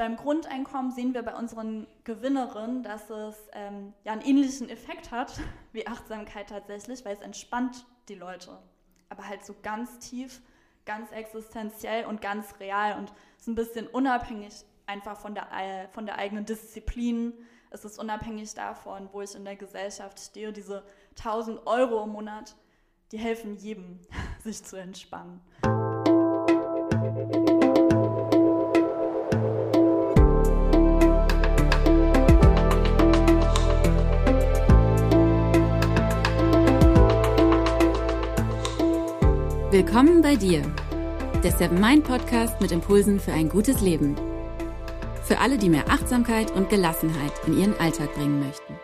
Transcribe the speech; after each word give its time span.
beim 0.00 0.16
Grundeinkommen 0.16 0.92
sehen 0.92 1.12
wir 1.12 1.22
bei 1.22 1.34
unseren 1.34 1.86
Gewinnerinnen, 2.04 2.82
dass 2.82 3.10
es 3.10 3.36
ähm, 3.52 3.92
ja 4.02 4.12
einen 4.12 4.22
ähnlichen 4.22 4.70
Effekt 4.70 5.10
hat 5.10 5.38
wie 5.72 5.86
Achtsamkeit 5.86 6.48
tatsächlich, 6.48 7.04
weil 7.04 7.16
es 7.16 7.20
entspannt 7.20 7.84
die 8.08 8.14
Leute. 8.14 8.58
Aber 9.10 9.28
halt 9.28 9.44
so 9.44 9.54
ganz 9.62 9.98
tief, 9.98 10.40
ganz 10.86 11.12
existenziell 11.12 12.06
und 12.06 12.22
ganz 12.22 12.58
real 12.60 12.96
und 12.98 13.12
ist 13.38 13.46
ein 13.46 13.54
bisschen 13.54 13.88
unabhängig 13.88 14.64
einfach 14.86 15.18
von 15.18 15.34
der, 15.34 15.48
äh, 15.52 15.88
von 15.88 16.06
der 16.06 16.16
eigenen 16.16 16.46
Disziplin. 16.46 17.34
Es 17.68 17.84
ist 17.84 17.98
unabhängig 17.98 18.54
davon, 18.54 19.10
wo 19.12 19.20
ich 19.20 19.34
in 19.34 19.44
der 19.44 19.56
Gesellschaft 19.56 20.18
stehe. 20.18 20.50
Diese 20.50 20.82
1000 21.18 21.66
Euro 21.66 22.04
im 22.04 22.12
Monat, 22.12 22.56
die 23.12 23.18
helfen 23.18 23.54
jedem, 23.58 24.00
sich 24.42 24.64
zu 24.64 24.76
entspannen. 24.76 25.42
Willkommen 39.82 40.20
bei 40.20 40.36
dir, 40.36 40.60
der 41.42 41.52
Seven 41.52 41.80
Mind 41.80 42.04
Podcast 42.04 42.60
mit 42.60 42.70
Impulsen 42.70 43.18
für 43.18 43.32
ein 43.32 43.48
gutes 43.48 43.80
Leben. 43.80 44.14
Für 45.24 45.38
alle, 45.38 45.56
die 45.56 45.70
mehr 45.70 45.88
Achtsamkeit 45.88 46.50
und 46.50 46.68
Gelassenheit 46.68 47.32
in 47.46 47.58
ihren 47.58 47.80
Alltag 47.80 48.14
bringen 48.14 48.40
möchten. 48.40 48.74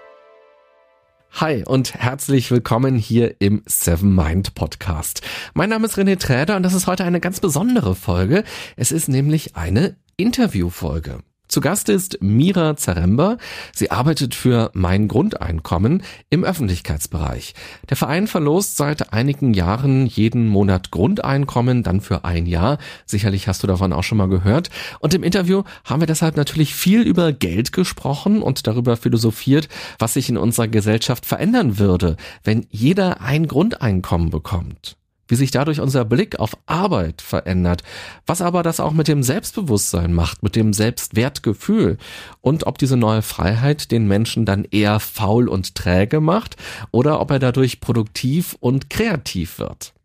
Hi 1.33 1.65
und 1.67 1.93
herzlich 1.93 2.51
willkommen 2.51 2.97
hier 2.97 3.39
im 3.41 3.63
Seven 3.67 4.15
Mind 4.15 4.55
Podcast. 4.55 5.21
Mein 5.53 5.69
Name 5.69 5.85
ist 5.85 5.99
René 5.99 6.19
Träder 6.19 6.57
und 6.57 6.63
das 6.63 6.73
ist 6.73 6.87
heute 6.87 7.05
eine 7.05 7.21
ganz 7.21 7.41
besondere 7.41 7.95
Folge. 7.95 8.43
Es 8.77 8.91
ist 8.91 9.11
nämlich 9.11 9.55
eine 9.55 9.99
Interviewfolge. 10.17 11.19
Zu 11.49 11.61
Gast 11.61 11.89
ist 11.89 12.19
Mira 12.21 12.77
Zaremba. 12.77 13.39
Sie 13.73 13.91
arbeitet 13.91 14.35
für 14.35 14.71
Mein 14.75 15.07
Grundeinkommen 15.07 16.03
im 16.29 16.45
Öffentlichkeitsbereich. 16.45 17.55
Der 17.88 17.97
Verein 17.97 18.27
verlost 18.27 18.77
seit 18.77 19.13
einigen 19.13 19.55
Jahren 19.55 20.07
jeden 20.07 20.49
Monat 20.49 20.91
Grundeinkommen, 20.91 21.83
dann 21.83 22.01
für 22.01 22.25
ein 22.25 22.47
Jahr. 22.47 22.79
Sicherlich 23.07 23.47
hast 23.47 23.63
du 23.63 23.66
davon 23.69 23.93
auch 23.93 24.03
schon 24.03 24.19
mal 24.19 24.29
gehört. 24.29 24.71
Und 24.99 25.15
im 25.15 25.23
Interview 25.23 25.63
haben 25.85 26.03
wir 26.03 26.07
deshalb 26.07 26.37
natürlich 26.37 26.75
viel 26.75 27.03
über 27.03 27.33
Geld 27.33 27.73
gesprochen 27.73 28.43
und 28.43 28.66
darüber 28.66 28.97
philosophiert, 28.97 29.69
was 29.99 30.15
sich 30.15 30.29
in 30.29 30.37
unserer 30.37 30.69
Gesellschaft 30.69 31.27
verändern 31.27 31.79
würde, 31.79 32.16
wenn 32.43 32.66
jeder 32.71 33.21
ein 33.21 33.47
Grundeinkommen 33.47 34.31
bekommt 34.31 34.97
wie 35.29 35.35
sich 35.35 35.51
dadurch 35.51 35.80
unser 35.80 36.05
Blick 36.05 36.38
auf 36.38 36.57
Arbeit 36.66 37.23
verändert, 37.23 37.82
was 38.27 38.43
aber 38.43 38.63
das 38.63 38.80
auch 38.80 38.93
mit 38.93 39.09
dem 39.09 39.23
Selbstbewusstsein 39.23 40.13
macht, 40.13 40.43
mit 40.43 40.57
dem 40.57 40.73
Selbstwertgefühl 40.73 41.99
und 42.41 42.66
ob 42.66 42.79
diese 42.79 42.96
neue 42.96 43.23
Freiheit 43.23 43.91
den 43.91 44.07
Menschen 44.07 44.45
dann 44.45 44.65
eher 44.71 45.01
faul 45.01 45.49
und 45.49 45.74
träge 45.74 46.21
macht 46.21 46.57
oder 46.91 47.21
ob 47.21 47.30
er 47.30 47.38
dadurch 47.38 47.80
produktiv 47.80 48.57
und 48.60 48.91
kreativ 48.91 49.59
wird. 49.59 49.96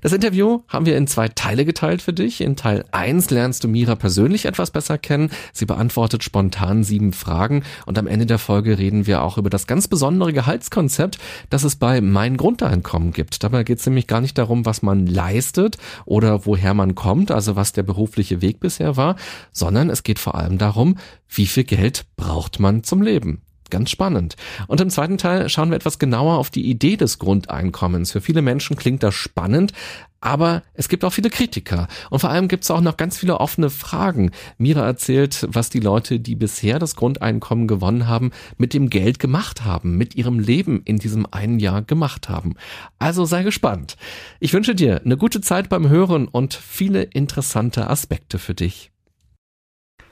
Das 0.00 0.12
Interview 0.12 0.62
haben 0.68 0.86
wir 0.86 0.96
in 0.96 1.06
zwei 1.06 1.28
Teile 1.28 1.64
geteilt 1.64 2.00
für 2.00 2.12
dich. 2.12 2.40
In 2.40 2.56
Teil 2.56 2.84
1 2.90 3.30
lernst 3.30 3.64
du 3.64 3.68
Mira 3.68 3.94
persönlich 3.94 4.46
etwas 4.46 4.70
besser 4.70 4.96
kennen. 4.96 5.30
Sie 5.52 5.66
beantwortet 5.66 6.24
spontan 6.24 6.84
sieben 6.84 7.12
Fragen 7.12 7.62
und 7.84 7.98
am 7.98 8.06
Ende 8.06 8.24
der 8.24 8.38
Folge 8.38 8.78
reden 8.78 9.06
wir 9.06 9.22
auch 9.22 9.36
über 9.36 9.50
das 9.50 9.66
ganz 9.66 9.88
besondere 9.88 10.32
Gehaltskonzept, 10.32 11.18
das 11.50 11.64
es 11.64 11.76
bei 11.76 12.00
Mein 12.00 12.36
Grundeinkommen 12.36 13.12
gibt. 13.12 13.42
Dabei 13.42 13.64
geht 13.64 13.78
es 13.78 13.86
nämlich 13.86 14.06
gar 14.06 14.20
nicht 14.20 14.38
darum, 14.38 14.64
was 14.64 14.82
man 14.82 15.06
leistet 15.06 15.76
oder 16.06 16.46
woher 16.46 16.72
man 16.72 16.94
kommt, 16.94 17.30
also 17.30 17.56
was 17.56 17.72
der 17.72 17.82
berufliche 17.82 18.40
Weg 18.40 18.60
bisher 18.60 18.96
war, 18.96 19.16
sondern 19.52 19.90
es 19.90 20.02
geht 20.02 20.18
vor 20.18 20.34
allem 20.34 20.56
darum, 20.56 20.96
wie 21.28 21.46
viel 21.46 21.64
Geld 21.64 22.06
braucht 22.16 22.58
man 22.58 22.82
zum 22.84 23.02
Leben. 23.02 23.42
Ganz 23.70 23.90
spannend. 23.90 24.36
Und 24.66 24.80
im 24.80 24.90
zweiten 24.90 25.16
Teil 25.16 25.48
schauen 25.48 25.70
wir 25.70 25.76
etwas 25.76 25.98
genauer 25.98 26.38
auf 26.38 26.50
die 26.50 26.68
Idee 26.68 26.96
des 26.96 27.18
Grundeinkommens. 27.18 28.12
Für 28.12 28.20
viele 28.20 28.42
Menschen 28.42 28.76
klingt 28.76 29.02
das 29.02 29.14
spannend, 29.14 29.72
aber 30.20 30.62
es 30.74 30.88
gibt 30.88 31.04
auch 31.04 31.12
viele 31.12 31.30
Kritiker. 31.30 31.88
Und 32.10 32.18
vor 32.18 32.30
allem 32.30 32.48
gibt 32.48 32.64
es 32.64 32.70
auch 32.70 32.80
noch 32.80 32.96
ganz 32.96 33.18
viele 33.18 33.40
offene 33.40 33.70
Fragen. 33.70 34.32
Mira 34.58 34.84
erzählt, 34.84 35.46
was 35.50 35.70
die 35.70 35.80
Leute, 35.80 36.20
die 36.20 36.34
bisher 36.34 36.78
das 36.78 36.96
Grundeinkommen 36.96 37.66
gewonnen 37.66 38.06
haben, 38.06 38.30
mit 38.58 38.74
dem 38.74 38.90
Geld 38.90 39.18
gemacht 39.18 39.64
haben, 39.64 39.96
mit 39.96 40.14
ihrem 40.14 40.38
Leben 40.38 40.82
in 40.84 40.98
diesem 40.98 41.26
einen 41.30 41.58
Jahr 41.58 41.82
gemacht 41.82 42.28
haben. 42.28 42.54
Also 42.98 43.24
sei 43.24 43.42
gespannt. 43.42 43.96
Ich 44.40 44.52
wünsche 44.52 44.74
dir 44.74 45.00
eine 45.04 45.16
gute 45.16 45.40
Zeit 45.40 45.68
beim 45.68 45.88
Hören 45.88 46.28
und 46.28 46.54
viele 46.54 47.02
interessante 47.02 47.88
Aspekte 47.88 48.38
für 48.38 48.54
dich. 48.54 48.90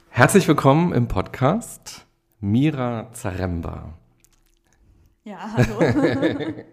Herzlich 0.08 0.48
willkommen 0.48 0.92
im 0.92 1.06
Podcast. 1.06 2.07
Mira 2.40 3.10
Zaremba. 3.14 3.98
Ja, 5.24 5.38
hallo. 5.52 5.78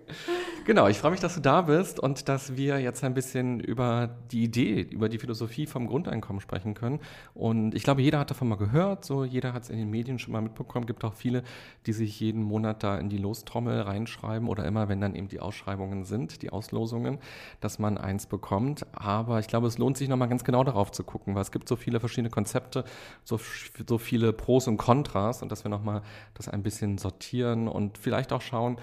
Genau, 0.65 0.87
ich 0.87 0.97
freue 0.97 1.11
mich, 1.11 1.19
dass 1.19 1.35
du 1.35 1.41
da 1.41 1.61
bist 1.61 1.99
und 1.99 2.27
dass 2.27 2.57
wir 2.57 2.79
jetzt 2.79 3.03
ein 3.03 3.13
bisschen 3.13 3.59
über 3.59 4.09
die 4.31 4.45
Idee, 4.45 4.81
über 4.81 5.09
die 5.09 5.19
Philosophie 5.19 5.67
vom 5.67 5.85
Grundeinkommen 5.85 6.41
sprechen 6.41 6.73
können. 6.73 7.01
Und 7.35 7.75
ich 7.75 7.83
glaube, 7.83 8.01
jeder 8.01 8.17
hat 8.17 8.31
davon 8.31 8.47
mal 8.47 8.55
gehört, 8.55 9.05
so 9.05 9.23
jeder 9.23 9.53
hat 9.53 9.61
es 9.61 9.69
in 9.69 9.77
den 9.77 9.91
Medien 9.91 10.17
schon 10.17 10.31
mal 10.31 10.41
mitbekommen. 10.41 10.87
Gibt 10.87 11.03
auch 11.05 11.13
viele, 11.13 11.43
die 11.85 11.93
sich 11.93 12.19
jeden 12.19 12.41
Monat 12.41 12.81
da 12.81 12.97
in 12.97 13.09
die 13.09 13.19
Lostrommel 13.19 13.79
reinschreiben 13.81 14.49
oder 14.49 14.65
immer, 14.65 14.89
wenn 14.89 14.99
dann 14.99 15.13
eben 15.13 15.27
die 15.27 15.39
Ausschreibungen 15.39 16.03
sind, 16.03 16.41
die 16.41 16.49
Auslosungen, 16.49 17.19
dass 17.59 17.77
man 17.77 17.99
eins 17.99 18.25
bekommt. 18.25 18.87
Aber 18.91 19.37
ich 19.37 19.45
glaube, 19.45 19.67
es 19.67 19.77
lohnt 19.77 19.97
sich 19.97 20.09
nochmal 20.09 20.29
ganz 20.29 20.43
genau 20.43 20.63
darauf 20.63 20.91
zu 20.91 21.03
gucken, 21.03 21.35
weil 21.35 21.43
es 21.43 21.51
gibt 21.51 21.69
so 21.69 21.75
viele 21.75 21.99
verschiedene 21.99 22.31
Konzepte, 22.31 22.85
so, 23.23 23.39
so 23.87 23.99
viele 23.99 24.33
Pros 24.33 24.67
und 24.67 24.77
Kontras 24.77 25.43
und 25.43 25.51
dass 25.51 25.63
wir 25.63 25.69
nochmal 25.69 26.01
das 26.33 26.49
ein 26.49 26.63
bisschen 26.63 26.97
sortieren 26.97 27.67
und 27.67 27.99
vielleicht 27.99 28.33
auch 28.33 28.41
schauen, 28.41 28.77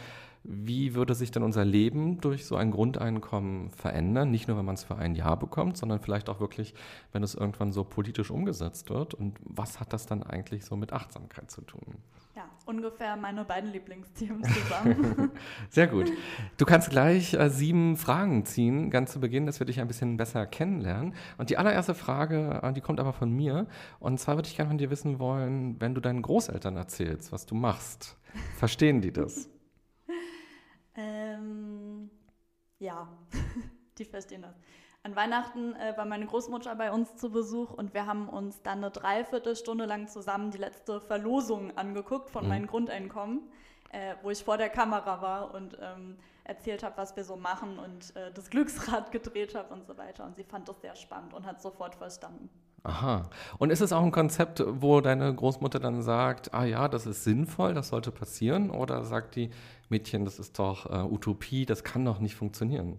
wie 0.45 0.95
würde 0.95 1.15
sich 1.15 1.31
denn 1.31 1.43
unser 1.43 1.65
Leben 1.65 2.21
durch 2.21 2.47
so 2.47 2.57
ein 2.57 2.71
Grundeinkommen 2.71 3.71
verändern? 3.71 4.31
Nicht 4.31 4.49
nur, 4.49 4.57
wenn 4.57 4.65
man 4.65 4.75
es 4.75 4.85
für 4.85 4.97
ein 4.97 5.15
Jahr 5.15 5.39
bekommt, 5.39 5.77
sondern 5.77 6.01
vielleicht 6.01 6.29
auch 6.29 6.41
wirklich, 6.41 6.75
wenn 7.13 7.23
es 7.23 7.35
irgendwann 7.35 7.73
so 7.73 7.85
politisch 7.85 8.31
umgesetzt 8.31 8.91
wird. 8.91 9.15
Und 9.15 9.39
was 9.45 9.79
hat 9.79 9.93
das 9.93 10.07
dann 10.07 10.23
eigentlich 10.23 10.65
so 10.65 10.77
mit 10.77 10.93
Achtsamkeit 10.93 11.51
zu 11.51 11.61
tun? 11.61 11.99
Ja, 12.35 12.49
ungefähr 12.67 13.15
meine 13.17 13.45
beiden 13.45 13.71
Lieblingsthemen 13.71 14.43
zusammen. 14.55 15.31
Sehr 15.69 15.87
gut. 15.87 16.11
Du 16.57 16.65
kannst 16.65 16.91
gleich 16.91 17.35
äh, 17.35 17.49
sieben 17.49 17.97
Fragen 17.97 18.45
ziehen, 18.45 18.91
ganz 18.91 19.13
zu 19.13 19.21
Beginn, 19.21 19.47
dass 19.47 19.61
wir 19.61 19.67
dich 19.67 19.81
ein 19.81 19.87
bisschen 19.87 20.17
besser 20.17 20.47
kennenlernen. 20.47 21.15
Und 21.39 21.51
die 21.51 21.59
allererste 21.59 21.95
Frage, 21.95 22.61
äh, 22.63 22.73
die 22.73 22.81
kommt 22.81 22.99
aber 22.99 23.13
von 23.13 23.31
mir. 23.31 23.67
Und 24.01 24.19
zwar 24.19 24.37
würde 24.37 24.49
ich 24.49 24.57
gerne 24.57 24.71
von 24.71 24.79
dir 24.79 24.91
wissen 24.91 25.19
wollen, 25.19 25.81
wenn 25.81 25.95
du 25.95 26.01
deinen 26.01 26.23
Großeltern 26.23 26.77
erzählst, 26.77 27.31
was 27.31 27.47
du 27.47 27.55
machst, 27.55 28.17
verstehen 28.57 29.03
die 29.03 29.13
das? 29.13 29.52
Ähm, 31.43 32.11
ja, 32.79 33.09
die 33.99 34.05
verstehen 34.05 34.43
das. 34.43 34.55
An 35.05 35.17
Weihnachten 35.17 35.75
äh, 35.75 35.97
war 35.97 36.05
meine 36.05 36.27
Großmutter 36.27 36.77
bei 36.77 36.93
uns 36.93 37.17
zu 37.17 37.31
Besuch 37.31 37.73
und 37.73 37.93
wir 37.93 38.07
haben 38.07 38.29
uns 38.29 38.63
dann 38.63 38.79
eine 38.79 38.93
Dreiviertelstunde 38.93 39.85
lang 39.85 40.07
zusammen 40.07 40.53
die 40.53 40.59
letzte 40.59 41.01
Verlosung 41.01 41.77
angeguckt 41.77 42.31
von 42.31 42.45
mhm. 42.45 42.49
meinem 42.49 42.67
Grundeinkommen, 42.69 43.51
äh, 43.91 44.15
wo 44.23 44.31
ich 44.31 44.45
vor 44.45 44.59
der 44.59 44.69
Kamera 44.69 45.21
war 45.21 45.55
und 45.55 45.77
ähm, 45.81 46.19
erzählt 46.45 46.85
habe, 46.85 46.97
was 46.99 47.17
wir 47.17 47.25
so 47.25 47.37
machen 47.37 47.81
und 47.81 48.15
äh, 48.15 48.33
das 48.33 48.49
Glücksrad 48.49 49.11
gedreht 49.11 49.57
habe 49.57 49.75
und 49.75 49.85
so 49.87 49.99
weiter. 49.99 50.25
Und 50.25 50.37
sie 50.37 50.45
fand 50.45 50.69
das 50.69 50.81
sehr 50.81 50.95
spannend 50.95 51.35
und 51.35 51.47
hat 51.47 51.61
sofort 51.61 51.97
verstanden. 51.97 52.49
Aha. 52.85 53.31
Und 53.59 53.71
ist 53.71 53.81
es 53.81 53.93
auch 53.93 54.03
ein 54.03 54.11
Konzept, 54.11 54.63
wo 54.67 55.01
deine 55.01 55.33
Großmutter 55.33 55.79
dann 55.79 56.03
sagt, 56.03 56.53
ah 56.53 56.65
ja, 56.65 56.89
das 56.89 57.07
ist 57.07 57.23
sinnvoll, 57.23 57.75
das 57.75 57.89
sollte 57.89 58.11
passieren? 58.11 58.71
Oder 58.71 59.05
sagt 59.05 59.37
die, 59.37 59.51
Mädchen, 59.93 60.25
das 60.25 60.41
ist 60.41 60.59
doch 60.59 60.87
äh, 60.87 61.05
Utopie, 61.05 61.67
das 61.67 61.85
kann 61.85 62.05
doch 62.05 62.19
nicht 62.19 62.35
funktionieren. 62.35 62.99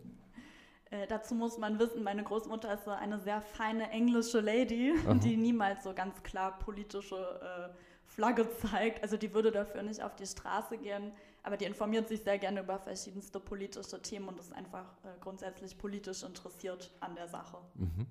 Äh, 0.91 1.07
dazu 1.07 1.35
muss 1.35 1.57
man 1.57 1.79
wissen, 1.79 2.03
meine 2.03 2.23
Großmutter 2.23 2.73
ist 2.73 2.85
so 2.85 2.91
eine 2.91 3.19
sehr 3.19 3.41
feine 3.41 3.89
englische 3.89 4.39
Lady, 4.39 4.93
Aha. 5.05 5.15
die 5.15 5.35
niemals 5.35 5.83
so 5.83 5.93
ganz 5.93 6.21
klar 6.23 6.59
politische 6.59 7.15
äh, 7.15 7.75
Flagge 8.07 8.47
zeigt. 8.61 9.01
Also 9.03 9.17
die 9.17 9.33
würde 9.33 9.51
dafür 9.51 9.83
nicht 9.83 10.03
auf 10.03 10.15
die 10.15 10.25
Straße 10.25 10.77
gehen, 10.77 11.11
aber 11.45 11.57
die 11.57 11.65
informiert 11.65 12.07
sich 12.07 12.21
sehr 12.21 12.37
gerne 12.37 12.61
über 12.61 12.79
verschiedenste 12.79 13.37
politische 13.37 14.01
Themen 14.01 14.29
und 14.29 14.39
ist 14.39 14.53
einfach 14.53 14.85
äh, 15.03 15.09
grundsätzlich 15.19 15.77
politisch 15.77 16.23
interessiert 16.23 16.89
an 17.01 17.15
der 17.15 17.27
Sache. 17.27 17.57
Mhm. 17.75 18.07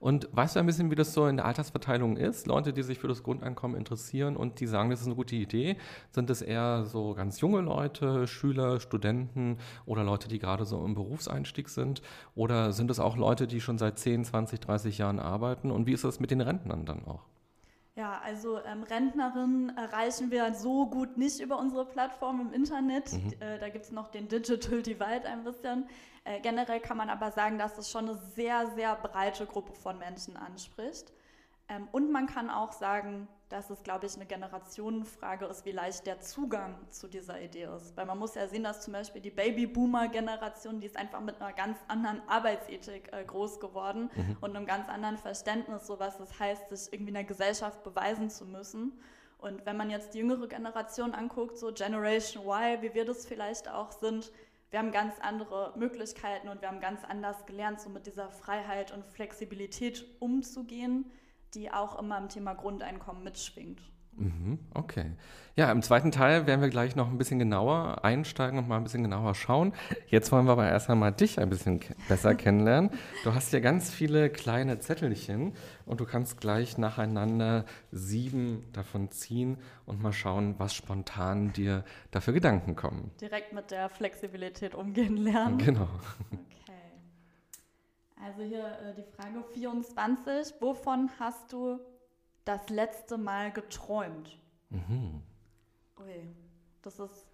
Und 0.00 0.28
weißt 0.32 0.56
du 0.56 0.60
ein 0.60 0.66
bisschen, 0.66 0.90
wie 0.90 0.96
das 0.96 1.14
so 1.14 1.28
in 1.28 1.36
der 1.36 1.46
Altersverteilung 1.46 2.16
ist? 2.16 2.48
Leute, 2.48 2.72
die 2.72 2.82
sich 2.82 2.98
für 2.98 3.06
das 3.06 3.22
Grundeinkommen 3.22 3.76
interessieren 3.76 4.36
und 4.36 4.58
die 4.58 4.66
sagen, 4.66 4.90
das 4.90 5.00
ist 5.00 5.06
eine 5.06 5.14
gute 5.14 5.36
Idee, 5.36 5.76
sind 6.10 6.28
es 6.28 6.42
eher 6.42 6.84
so 6.84 7.14
ganz 7.14 7.40
junge 7.40 7.60
Leute, 7.60 8.26
Schüler, 8.26 8.80
Studenten 8.80 9.58
oder 9.86 10.02
Leute, 10.02 10.26
die 10.26 10.40
gerade 10.40 10.64
so 10.64 10.84
im 10.84 10.94
Berufseinstieg 10.94 11.68
sind? 11.68 12.02
Oder 12.34 12.72
sind 12.72 12.90
es 12.90 12.98
auch 12.98 13.16
Leute, 13.16 13.46
die 13.46 13.60
schon 13.60 13.78
seit 13.78 14.00
10, 14.00 14.24
20, 14.24 14.58
30 14.58 14.98
Jahren 14.98 15.20
arbeiten? 15.20 15.70
Und 15.70 15.86
wie 15.86 15.92
ist 15.92 16.02
das 16.02 16.18
mit 16.18 16.32
den 16.32 16.40
Rentnern 16.40 16.84
dann 16.84 17.04
auch? 17.04 17.31
Ja, 17.94 18.20
also 18.24 18.58
ähm, 18.64 18.84
Rentnerinnen 18.84 19.76
erreichen 19.76 20.30
wir 20.30 20.54
so 20.54 20.86
gut 20.86 21.18
nicht 21.18 21.40
über 21.40 21.58
unsere 21.58 21.84
Plattform 21.84 22.40
im 22.40 22.52
Internet. 22.54 23.12
Mhm. 23.12 23.34
Äh, 23.40 23.58
da 23.58 23.68
gibt 23.68 23.84
es 23.84 23.92
noch 23.92 24.08
den 24.08 24.28
Digital 24.28 24.82
Divide 24.82 25.26
ein 25.26 25.44
bisschen. 25.44 25.86
Äh, 26.24 26.40
generell 26.40 26.80
kann 26.80 26.96
man 26.96 27.10
aber 27.10 27.32
sagen, 27.32 27.58
dass 27.58 27.76
es 27.76 27.90
schon 27.90 28.08
eine 28.08 28.18
sehr, 28.34 28.68
sehr 28.68 28.96
breite 28.96 29.44
Gruppe 29.44 29.74
von 29.74 29.98
Menschen 29.98 30.38
anspricht. 30.38 31.12
Ähm, 31.68 31.86
und 31.92 32.10
man 32.10 32.26
kann 32.26 32.48
auch 32.48 32.72
sagen, 32.72 33.28
dass 33.52 33.70
es, 33.70 33.82
glaube 33.82 34.06
ich, 34.06 34.14
eine 34.16 34.26
Generationenfrage 34.26 35.44
ist, 35.44 35.64
wie 35.64 35.72
leicht 35.72 36.06
der 36.06 36.20
Zugang 36.20 36.74
zu 36.90 37.06
dieser 37.06 37.40
Idee 37.40 37.68
ist. 37.76 37.96
Weil 37.96 38.06
man 38.06 38.18
muss 38.18 38.34
ja 38.34 38.48
sehen, 38.48 38.64
dass 38.64 38.80
zum 38.80 38.94
Beispiel 38.94 39.20
die 39.20 39.30
Babyboomer-Generation, 39.30 40.80
die 40.80 40.86
ist 40.86 40.96
einfach 40.96 41.20
mit 41.20 41.40
einer 41.40 41.52
ganz 41.52 41.78
anderen 41.88 42.26
Arbeitsethik 42.28 43.12
äh, 43.12 43.24
groß 43.24 43.60
geworden 43.60 44.10
mhm. 44.14 44.36
und 44.40 44.56
einem 44.56 44.66
ganz 44.66 44.88
anderen 44.88 45.18
Verständnis, 45.18 45.86
so 45.86 46.00
was 46.00 46.18
es 46.18 46.38
heißt, 46.38 46.70
sich 46.70 46.92
irgendwie 46.92 47.10
in 47.10 47.14
der 47.14 47.24
Gesellschaft 47.24 47.82
beweisen 47.84 48.30
zu 48.30 48.46
müssen. 48.46 48.98
Und 49.38 49.66
wenn 49.66 49.76
man 49.76 49.90
jetzt 49.90 50.14
die 50.14 50.18
jüngere 50.18 50.46
Generation 50.46 51.12
anguckt, 51.14 51.58
so 51.58 51.72
Generation 51.72 52.44
Y, 52.46 52.80
wie 52.80 52.94
wir 52.94 53.04
das 53.04 53.26
vielleicht 53.26 53.68
auch 53.68 53.92
sind, 53.92 54.32
wir 54.70 54.78
haben 54.78 54.92
ganz 54.92 55.14
andere 55.20 55.74
Möglichkeiten 55.76 56.48
und 56.48 56.62
wir 56.62 56.68
haben 56.68 56.80
ganz 56.80 57.04
anders 57.04 57.44
gelernt, 57.44 57.80
so 57.80 57.90
mit 57.90 58.06
dieser 58.06 58.30
Freiheit 58.30 58.90
und 58.92 59.04
Flexibilität 59.04 60.06
umzugehen 60.18 61.10
die 61.54 61.72
auch 61.72 61.98
immer 61.98 62.18
im 62.18 62.28
Thema 62.28 62.54
Grundeinkommen 62.54 63.24
mitschwingt. 63.24 63.80
Mhm, 64.16 64.58
okay. 64.74 65.12
Ja, 65.56 65.70
im 65.70 65.82
zweiten 65.82 66.10
Teil 66.10 66.46
werden 66.46 66.60
wir 66.60 66.68
gleich 66.68 66.96
noch 66.96 67.08
ein 67.10 67.18
bisschen 67.18 67.38
genauer 67.38 68.04
einsteigen 68.04 68.58
und 68.58 68.68
mal 68.68 68.76
ein 68.76 68.84
bisschen 68.84 69.02
genauer 69.02 69.34
schauen. 69.34 69.72
Jetzt 70.08 70.32
wollen 70.32 70.46
wir 70.46 70.52
aber 70.52 70.68
erst 70.68 70.88
einmal 70.90 71.12
dich 71.12 71.38
ein 71.38 71.50
bisschen 71.50 71.80
besser 72.08 72.34
kennenlernen. 72.34 72.90
Du 73.24 73.34
hast 73.34 73.50
hier 73.50 73.60
ganz 73.60 73.90
viele 73.90 74.30
kleine 74.30 74.78
Zettelchen 74.80 75.54
und 75.86 76.00
du 76.00 76.06
kannst 76.06 76.40
gleich 76.40 76.78
nacheinander 76.78 77.64
sieben 77.90 78.64
davon 78.72 79.10
ziehen 79.10 79.58
und 79.86 80.02
mal 80.02 80.12
schauen, 80.12 80.54
was 80.58 80.74
spontan 80.74 81.52
dir 81.52 81.84
dafür 82.10 82.34
Gedanken 82.34 82.76
kommen. 82.76 83.10
Direkt 83.20 83.52
mit 83.52 83.70
der 83.70 83.88
Flexibilität 83.88 84.74
umgehen 84.74 85.16
lernen. 85.16 85.58
Genau. 85.58 85.88
Also 88.24 88.42
hier 88.42 88.64
äh, 88.64 88.94
die 88.94 89.02
Frage 89.02 89.42
24. 89.52 90.54
Wovon 90.60 91.10
hast 91.18 91.52
du 91.52 91.80
das 92.44 92.68
letzte 92.68 93.18
Mal 93.18 93.50
geträumt? 93.50 94.38
Mhm. 94.70 95.22
Ui, 95.98 96.34
das 96.82 96.98
ist, 96.98 97.26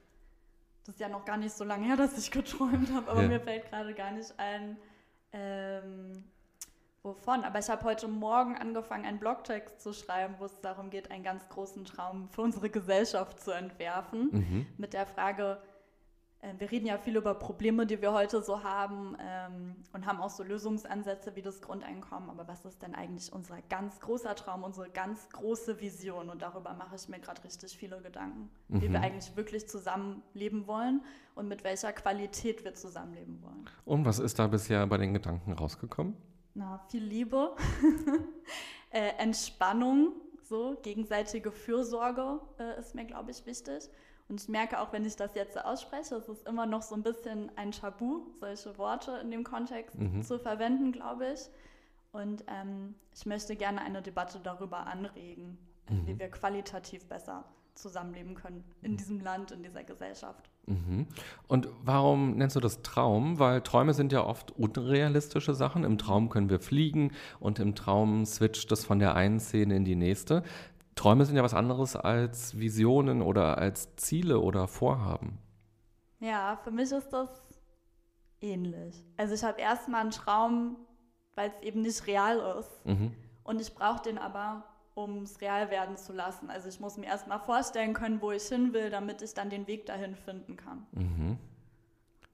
das 0.85 0.95
ist 0.95 1.01
ja 1.01 1.09
noch 1.09 1.25
gar 1.25 1.37
nicht 1.37 1.55
so 1.55 1.65
lange 1.65 1.87
her, 1.87 1.97
dass 1.97 2.17
ich 2.17 2.31
geträumt 2.31 2.91
habe, 2.93 3.11
aber 3.11 3.23
ja. 3.23 3.29
mir 3.29 3.41
fällt 3.41 3.69
gerade 3.71 3.95
gar 3.95 4.13
nicht 4.13 4.33
ein, 4.39 4.79
ähm, 5.33 6.25
wovon. 7.03 7.45
Aber 7.45 7.59
ich 7.59 7.69
habe 7.69 7.85
heute 7.85 8.09
Morgen 8.09 8.57
angefangen, 8.57 9.05
einen 9.05 9.19
Blogtext 9.19 9.83
zu 9.83 9.93
schreiben, 9.93 10.37
wo 10.39 10.47
es 10.47 10.61
darum 10.63 10.89
geht, 10.89 11.11
einen 11.11 11.23
ganz 11.23 11.49
großen 11.51 11.85
Traum 11.85 12.31
für 12.31 12.43
unsere 12.43 12.71
Gesellschaft 12.71 13.41
zu 13.41 13.51
entwerfen. 13.51 14.31
Mhm. 14.33 14.67
Mit 14.79 14.95
der 14.95 15.07
Frage, 15.07 15.61
wir 16.59 16.71
reden 16.71 16.87
ja 16.87 16.99
viel 16.99 17.17
über 17.17 17.35
Probleme, 17.35 17.85
die 17.85 18.01
wir 18.01 18.13
heute 18.13 18.43
so 18.43 18.63
haben 18.63 19.17
ähm, 19.21 19.75
und 19.93 20.07
haben 20.07 20.21
auch 20.21 20.31
so 20.31 20.45
Lösungsansätze 20.45 21.35
wie 21.35 21.43
das 21.43 21.61
Grundeinkommen. 21.61 22.31
Aber 22.31 22.47
was 22.47 22.65
ist 22.65 22.81
denn 22.81 22.95
eigentlich 22.95 23.33
unser 23.33 23.61
ganz 23.69 23.99
großer 23.99 24.37
Traum, 24.37 24.63
unsere 24.63 24.89
ganz 24.89 25.29
große 25.31 25.81
Vision? 25.81 26.31
Und 26.31 26.43
darüber 26.43 26.75
mache 26.75 26.95
ich 26.95 27.09
mir 27.09 27.19
gerade 27.19 27.43
richtig 27.43 27.77
viele 27.77 28.01
Gedanken, 28.01 28.51
mhm. 28.69 28.83
wie 28.83 28.93
wir 28.93 29.01
eigentlich 29.01 29.35
wirklich 29.37 29.69
zusammenleben 29.69 30.69
wollen 30.69 31.03
und 31.35 31.49
mit 31.49 31.65
welcher 31.65 31.93
Qualität 31.93 32.65
wir 32.65 32.75
zusammenleben 32.75 33.43
wollen. 33.43 33.69
Und 33.85 34.05
was 34.05 34.21
ist 34.21 34.39
da 34.39 34.47
bisher 34.47 34.87
bei 34.87 34.97
den 34.97 35.15
Gedanken 35.15 35.53
rausgekommen? 35.53 36.17
Na, 36.55 36.79
viel 36.89 37.03
Liebe, 37.03 37.57
äh, 38.91 39.11
Entspannung, 39.19 40.13
so 40.43 40.77
gegenseitige 40.83 41.51
Fürsorge 41.51 42.41
äh, 42.59 42.79
ist 42.79 42.95
mir, 42.95 43.05
glaube 43.05 43.33
ich, 43.33 43.45
wichtig. 43.45 43.89
Und 44.29 44.43
ich 44.43 44.49
merke 44.49 44.81
auch, 44.81 44.93
wenn 44.93 45.07
ich 45.07 45.17
das 45.17 45.35
jetzt 45.35 45.55
so 45.55 45.61
ausspreche, 45.61 46.17
es 46.17 46.29
ist 46.29 46.47
immer 46.47 46.67
noch 46.67 46.83
so 46.83 46.95
ein 46.95 47.03
bisschen 47.03 47.51
ein 47.57 47.73
Tabu, 47.73 48.27
solche 48.41 48.77
Worte 48.77 49.13
in 49.23 49.31
dem 49.31 49.43
Kontext 49.43 49.99
mhm. 49.99 50.23
zu 50.23 50.39
verwenden, 50.39 50.93
glaube 50.93 51.33
ich. 51.33 51.41
Und 52.13 52.45
ähm, 52.47 52.95
ich 53.15 53.25
möchte 53.27 53.57
gerne 53.57 53.81
eine 53.81 54.03
Debatte 54.03 54.39
darüber 54.43 54.87
anregen, 54.87 55.59
mhm. 55.89 56.07
wie 56.07 56.19
wir 56.19 56.31
qualitativ 56.31 57.07
besser 57.07 57.45
zusammenleben 57.75 58.35
können 58.35 58.65
in 58.83 58.97
diesem 58.97 59.21
Land, 59.21 59.53
in 59.53 59.63
dieser 59.63 59.85
Gesellschaft. 59.85 60.51
Mhm. 60.67 61.07
Und 61.47 61.69
warum 61.85 62.37
nennst 62.37 62.57
du 62.57 62.61
das 62.61 62.83
Traum? 62.83 63.39
Weil 63.39 63.63
Träume 63.63 63.95
sind 63.95 64.13
ja 64.13 64.25
oft 64.25 64.51
unrealistische 64.51 65.55
Sachen. 65.55 65.85
Im 65.85 65.97
Traum 65.97 66.29
können 66.29 66.51
wir 66.51 66.61
fliegen 66.61 67.13
und 67.41 67.59
im 67.59 67.75
Traum 67.75 68.27
switcht 68.27 68.71
es 68.73 68.85
von 68.85 68.99
der 68.99 69.15
einen 69.15 69.41
Szene 69.41 69.77
in 69.77 69.85
die 69.85 69.97
nächste. 69.97 70.43
Träume 70.99 71.25
sind 71.25 71.37
ja 71.37 71.45
was 71.45 71.55
anderes 71.55 71.95
als 71.95 72.59
Visionen 72.59 73.23
oder 73.23 73.57
als 73.57 73.95
Ziele 73.95 74.41
oder 74.41 74.67
Vorhaben. 74.67 75.39
Ja, 76.19 76.59
für 76.65 76.73
mich 76.73 76.91
ist 76.91 77.11
das 77.11 77.31
ähnlich. 78.41 79.05
Also 79.17 79.33
ich 79.35 79.45
habe 79.45 79.61
erstmal 79.61 80.01
einen 80.01 80.11
Traum, 80.11 80.77
weil 81.37 81.53
es 81.57 81.63
eben 81.63 81.83
nicht 81.83 82.05
real 82.09 82.39
ist. 82.59 82.85
Mhm. 82.85 83.13
Und 83.45 83.61
ich 83.61 83.73
brauche 83.77 84.03
den 84.03 84.19
aber, 84.19 84.65
um 84.95 85.23
es 85.23 85.41
real 85.41 85.71
werden 85.71 85.97
zu 85.97 86.13
lassen. 86.13 86.51
Also 86.51 86.69
ich 86.69 86.81
muss 86.81 86.97
mir 86.97 87.07
erstmal 87.07 87.39
vorstellen 87.39 87.95
können, 87.95 88.21
wo 88.21 88.33
ich 88.33 88.43
hin 88.43 88.73
will, 88.73 88.91
damit 88.91 89.23
ich 89.23 89.35
dann 89.35 89.51
den 89.51 89.69
Weg 89.69 89.87
dahin 89.87 90.17
finden 90.17 90.57
kann. 90.57 90.85
Mhm. 90.91 91.39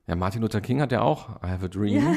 Ja, 0.06 0.16
Martin 0.16 0.40
Luther 0.40 0.62
King 0.62 0.80
hat 0.80 0.90
ja 0.90 1.02
auch 1.02 1.42
I 1.42 1.48
have 1.48 1.66
a 1.66 1.68
dream. 1.68 2.02
Ja. 2.02 2.14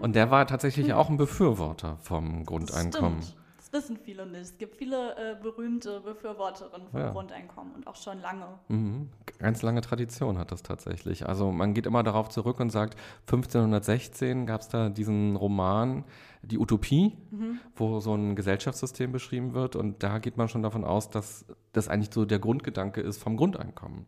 Und 0.00 0.14
der 0.16 0.30
war 0.30 0.46
tatsächlich 0.46 0.92
auch 0.94 1.10
ein 1.10 1.18
Befürworter 1.18 1.98
vom 1.98 2.46
Grundeinkommen. 2.46 3.18
Das 3.18 3.28
stimmt 3.28 3.39
wissen 3.72 3.96
viele 3.96 4.26
nicht. 4.26 4.40
Es 4.40 4.58
gibt 4.58 4.76
viele 4.76 5.16
äh, 5.16 5.36
berühmte 5.40 6.00
Befürworterinnen 6.00 6.88
von 6.88 7.00
ja. 7.00 7.10
Grundeinkommen 7.10 7.74
und 7.74 7.86
auch 7.86 7.96
schon 7.96 8.20
lange. 8.20 8.58
Mhm. 8.68 9.10
Ganz 9.38 9.62
lange 9.62 9.80
Tradition 9.80 10.38
hat 10.38 10.52
das 10.52 10.62
tatsächlich. 10.62 11.26
Also 11.26 11.50
man 11.50 11.74
geht 11.74 11.86
immer 11.86 12.02
darauf 12.02 12.28
zurück 12.28 12.60
und 12.60 12.70
sagt, 12.70 12.98
1516 13.22 14.46
gab 14.46 14.60
es 14.60 14.68
da 14.68 14.88
diesen 14.88 15.36
Roman 15.36 16.04
Die 16.42 16.58
Utopie, 16.58 17.18
mhm. 17.30 17.60
wo 17.76 18.00
so 18.00 18.14
ein 18.14 18.34
Gesellschaftssystem 18.36 19.12
beschrieben 19.12 19.54
wird. 19.54 19.76
Und 19.76 20.02
da 20.02 20.18
geht 20.18 20.36
man 20.36 20.48
schon 20.48 20.62
davon 20.62 20.84
aus, 20.84 21.10
dass 21.10 21.44
das 21.72 21.88
eigentlich 21.88 22.12
so 22.12 22.24
der 22.24 22.38
Grundgedanke 22.38 23.00
ist 23.00 23.22
vom 23.22 23.36
Grundeinkommen. 23.36 24.06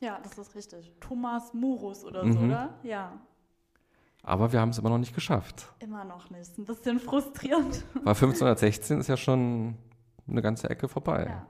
Ja, 0.00 0.18
das 0.22 0.38
ist 0.38 0.54
richtig. 0.54 0.92
Thomas 1.00 1.52
Morus 1.52 2.04
oder 2.04 2.24
mhm. 2.24 2.32
so, 2.32 2.38
oder? 2.40 2.74
Ja. 2.82 3.20
Aber 4.22 4.52
wir 4.52 4.60
haben 4.60 4.70
es 4.70 4.78
immer 4.78 4.90
noch 4.90 4.98
nicht 4.98 5.14
geschafft. 5.14 5.66
Immer 5.78 6.04
noch 6.04 6.30
nicht. 6.30 6.56
Ein 6.58 6.64
bisschen 6.64 7.00
frustrierend. 7.00 7.84
Weil 7.94 8.14
1516 8.14 9.00
ist 9.00 9.08
ja 9.08 9.16
schon 9.16 9.76
eine 10.28 10.42
ganze 10.42 10.68
Ecke 10.68 10.88
vorbei. 10.88 11.26
Ja. 11.28 11.46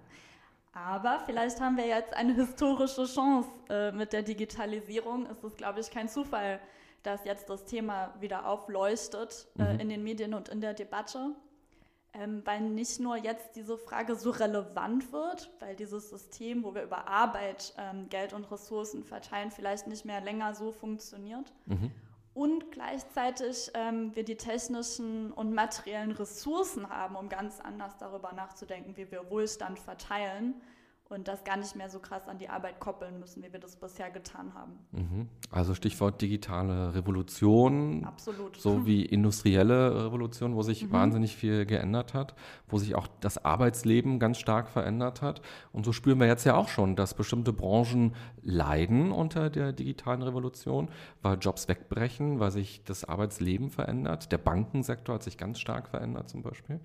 Aber 0.73 1.21
vielleicht 1.27 1.61
haben 1.61 1.77
wir 1.77 1.87
jetzt 1.87 2.15
eine 2.15 2.35
historische 2.35 3.05
Chance 3.05 3.49
äh, 3.69 3.93
mit 3.93 4.13
der 4.13 4.23
Digitalisierung. 4.23 5.27
Es 5.27 5.43
ist, 5.43 5.59
glaube 5.59 5.81
ich, 5.81 5.91
kein 5.91 6.09
Zufall, 6.09 6.61
dass 7.03 7.25
jetzt 7.25 7.51
das 7.51 7.65
Thema 7.65 8.15
wieder 8.21 8.47
aufleuchtet 8.47 9.49
äh, 9.59 9.75
mhm. 9.75 9.81
in 9.81 9.89
den 9.89 10.05
Medien 10.05 10.33
und 10.33 10.49
in 10.49 10.61
der 10.61 10.75
Debatte. 10.75 11.35
Ähm, 12.13 12.43
weil 12.45 12.61
nicht 12.61 12.99
nur 12.99 13.17
jetzt 13.17 13.55
diese 13.55 13.79
Frage 13.79 14.17
so 14.17 14.31
relevant 14.31 15.13
wird, 15.13 15.51
weil 15.61 15.77
dieses 15.77 16.11
System, 16.11 16.65
wo 16.65 16.75
wir 16.75 16.83
über 16.83 17.07
Arbeit 17.07 17.73
ähm, 17.79 18.09
Geld 18.09 18.33
und 18.33 18.51
Ressourcen 18.51 19.05
verteilen, 19.05 19.53
vielleicht 19.53 19.87
nicht 19.87 20.05
mehr 20.05 20.21
länger 20.21 20.55
so 20.55 20.73
funktioniert. 20.73 21.53
Mhm 21.67 21.93
und 22.41 22.73
gleichzeitig 22.73 23.71
ähm, 23.75 24.17
wir 24.17 24.25
die 24.25 24.37
technischen 24.37 25.31
und 25.31 25.53
materiellen 25.53 26.13
Ressourcen 26.13 26.89
haben, 26.89 27.15
um 27.15 27.29
ganz 27.29 27.61
anders 27.61 27.99
darüber 27.99 28.33
nachzudenken, 28.33 28.97
wie 28.97 29.11
wir 29.11 29.29
Wohlstand 29.29 29.79
verteilen 29.79 30.55
und 31.11 31.27
das 31.27 31.43
gar 31.43 31.57
nicht 31.57 31.75
mehr 31.75 31.91
so 31.91 31.99
krass 31.99 32.29
an 32.29 32.39
die 32.39 32.49
Arbeit 32.49 32.79
koppeln 32.79 33.19
müssen, 33.19 33.43
wie 33.43 33.53
wir 33.53 33.59
das 33.59 33.75
bisher 33.75 34.11
getan 34.13 34.55
haben. 34.55 34.79
Mhm. 34.93 35.29
Also 35.51 35.75
Stichwort 35.75 36.23
digitale 36.23 36.95
Revolution. 36.95 38.05
Absolut. 38.05 38.57
So 38.57 38.87
wie 38.87 39.05
industrielle 39.07 40.07
Revolution, 40.07 40.55
wo 40.55 40.63
sich 40.63 40.85
mhm. 40.85 40.93
wahnsinnig 40.93 41.35
viel 41.35 41.67
geändert 41.67 42.15
hat, 42.15 42.37
wo 42.69 42.79
sich 42.79 42.95
auch 42.95 43.09
das 43.21 43.45
Arbeitsleben 43.45 44.21
ganz 44.21 44.39
stark 44.39 44.69
verändert 44.69 45.21
hat. 45.21 45.43
Und 45.73 45.85
so 45.85 45.93
spüren 45.93 46.21
wir 46.21 46.29
jetzt 46.29 46.45
ja 46.45 46.55
auch 46.55 46.69
schon, 46.69 46.95
dass 46.95 47.15
bestimmte 47.15 47.53
Branchen 47.53 48.15
leiden 48.43 49.11
unter 49.11 49.51
der 49.51 49.73
digitalen 49.73 50.23
Revolution, 50.23 50.91
weil 51.23 51.39
Jobs 51.39 51.67
wegbrechen, 51.67 52.39
weil 52.39 52.53
sich 52.53 52.85
das 52.85 53.05
Arbeitsleben 53.05 53.71
verändert. 53.71 54.31
Der 54.31 54.39
Bankensektor 54.39 55.17
hat 55.17 55.25
sich 55.25 55.37
ganz 55.37 55.59
stark 55.59 55.89
verändert 55.89 56.29
zum 56.29 56.43
Beispiel. 56.43 56.79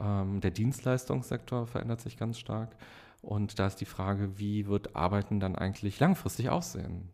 Ähm, 0.00 0.40
der 0.40 0.50
Dienstleistungssektor 0.50 1.68
verändert 1.68 2.00
sich 2.00 2.16
ganz 2.16 2.40
stark. 2.40 2.74
Und 3.22 3.58
da 3.60 3.68
ist 3.68 3.76
die 3.76 3.86
Frage, 3.86 4.38
wie 4.38 4.66
wird 4.66 4.96
Arbeiten 4.96 5.38
dann 5.38 5.54
eigentlich 5.56 6.00
langfristig 6.00 6.50
aussehen? 6.50 7.08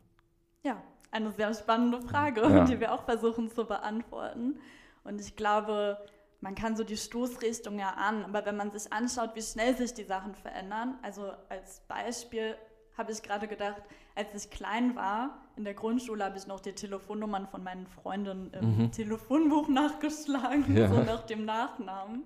Ja, 0.65 0.83
eine 1.11 1.31
sehr 1.33 1.53
spannende 1.55 2.01
Frage, 2.01 2.41
ja. 2.41 2.65
die 2.65 2.81
wir 2.81 2.93
auch 2.93 3.05
versuchen 3.05 3.51
zu 3.51 3.67
beantworten. 3.67 4.59
Und 5.05 5.21
ich 5.21 5.37
glaube, 5.37 5.99
man 6.41 6.55
kann 6.55 6.77
so 6.77 6.85
die 6.85 6.97
Stoßrichtung 6.97 7.79
ja 7.79 7.91
an, 7.91 8.25
aber 8.25 8.47
wenn 8.47 8.57
man 8.57 8.71
sich 8.71 8.93
anschaut, 8.93 9.31
wie 9.35 9.43
schnell 9.43 9.77
sich 9.77 9.93
die 9.93 10.05
Sachen 10.05 10.35
verändern, 10.35 10.99
also 11.03 11.31
als 11.51 11.81
Beispiel 11.89 12.57
habe 12.97 13.13
ich 13.13 13.23
gerade 13.23 13.47
gedacht, 13.47 13.83
als 14.15 14.35
ich 14.35 14.51
klein 14.51 14.97
war, 14.97 15.43
in 15.57 15.65
der 15.65 15.75
Grundschule 15.75 16.25
habe 16.25 16.39
ich 16.39 16.47
noch 16.47 16.61
die 16.61 16.73
Telefonnummern 16.73 17.47
von 17.47 17.63
meinen 17.63 17.87
Freundinnen 17.87 18.53
im 18.53 18.79
mhm. 18.79 18.93
Telefonbuch 18.93 19.69
nachgeschlagen, 19.69 20.77
ja. 20.77 20.89
so 20.89 21.03
nach 21.03 21.25
dem 21.27 21.45
Nachnamen 21.45 22.25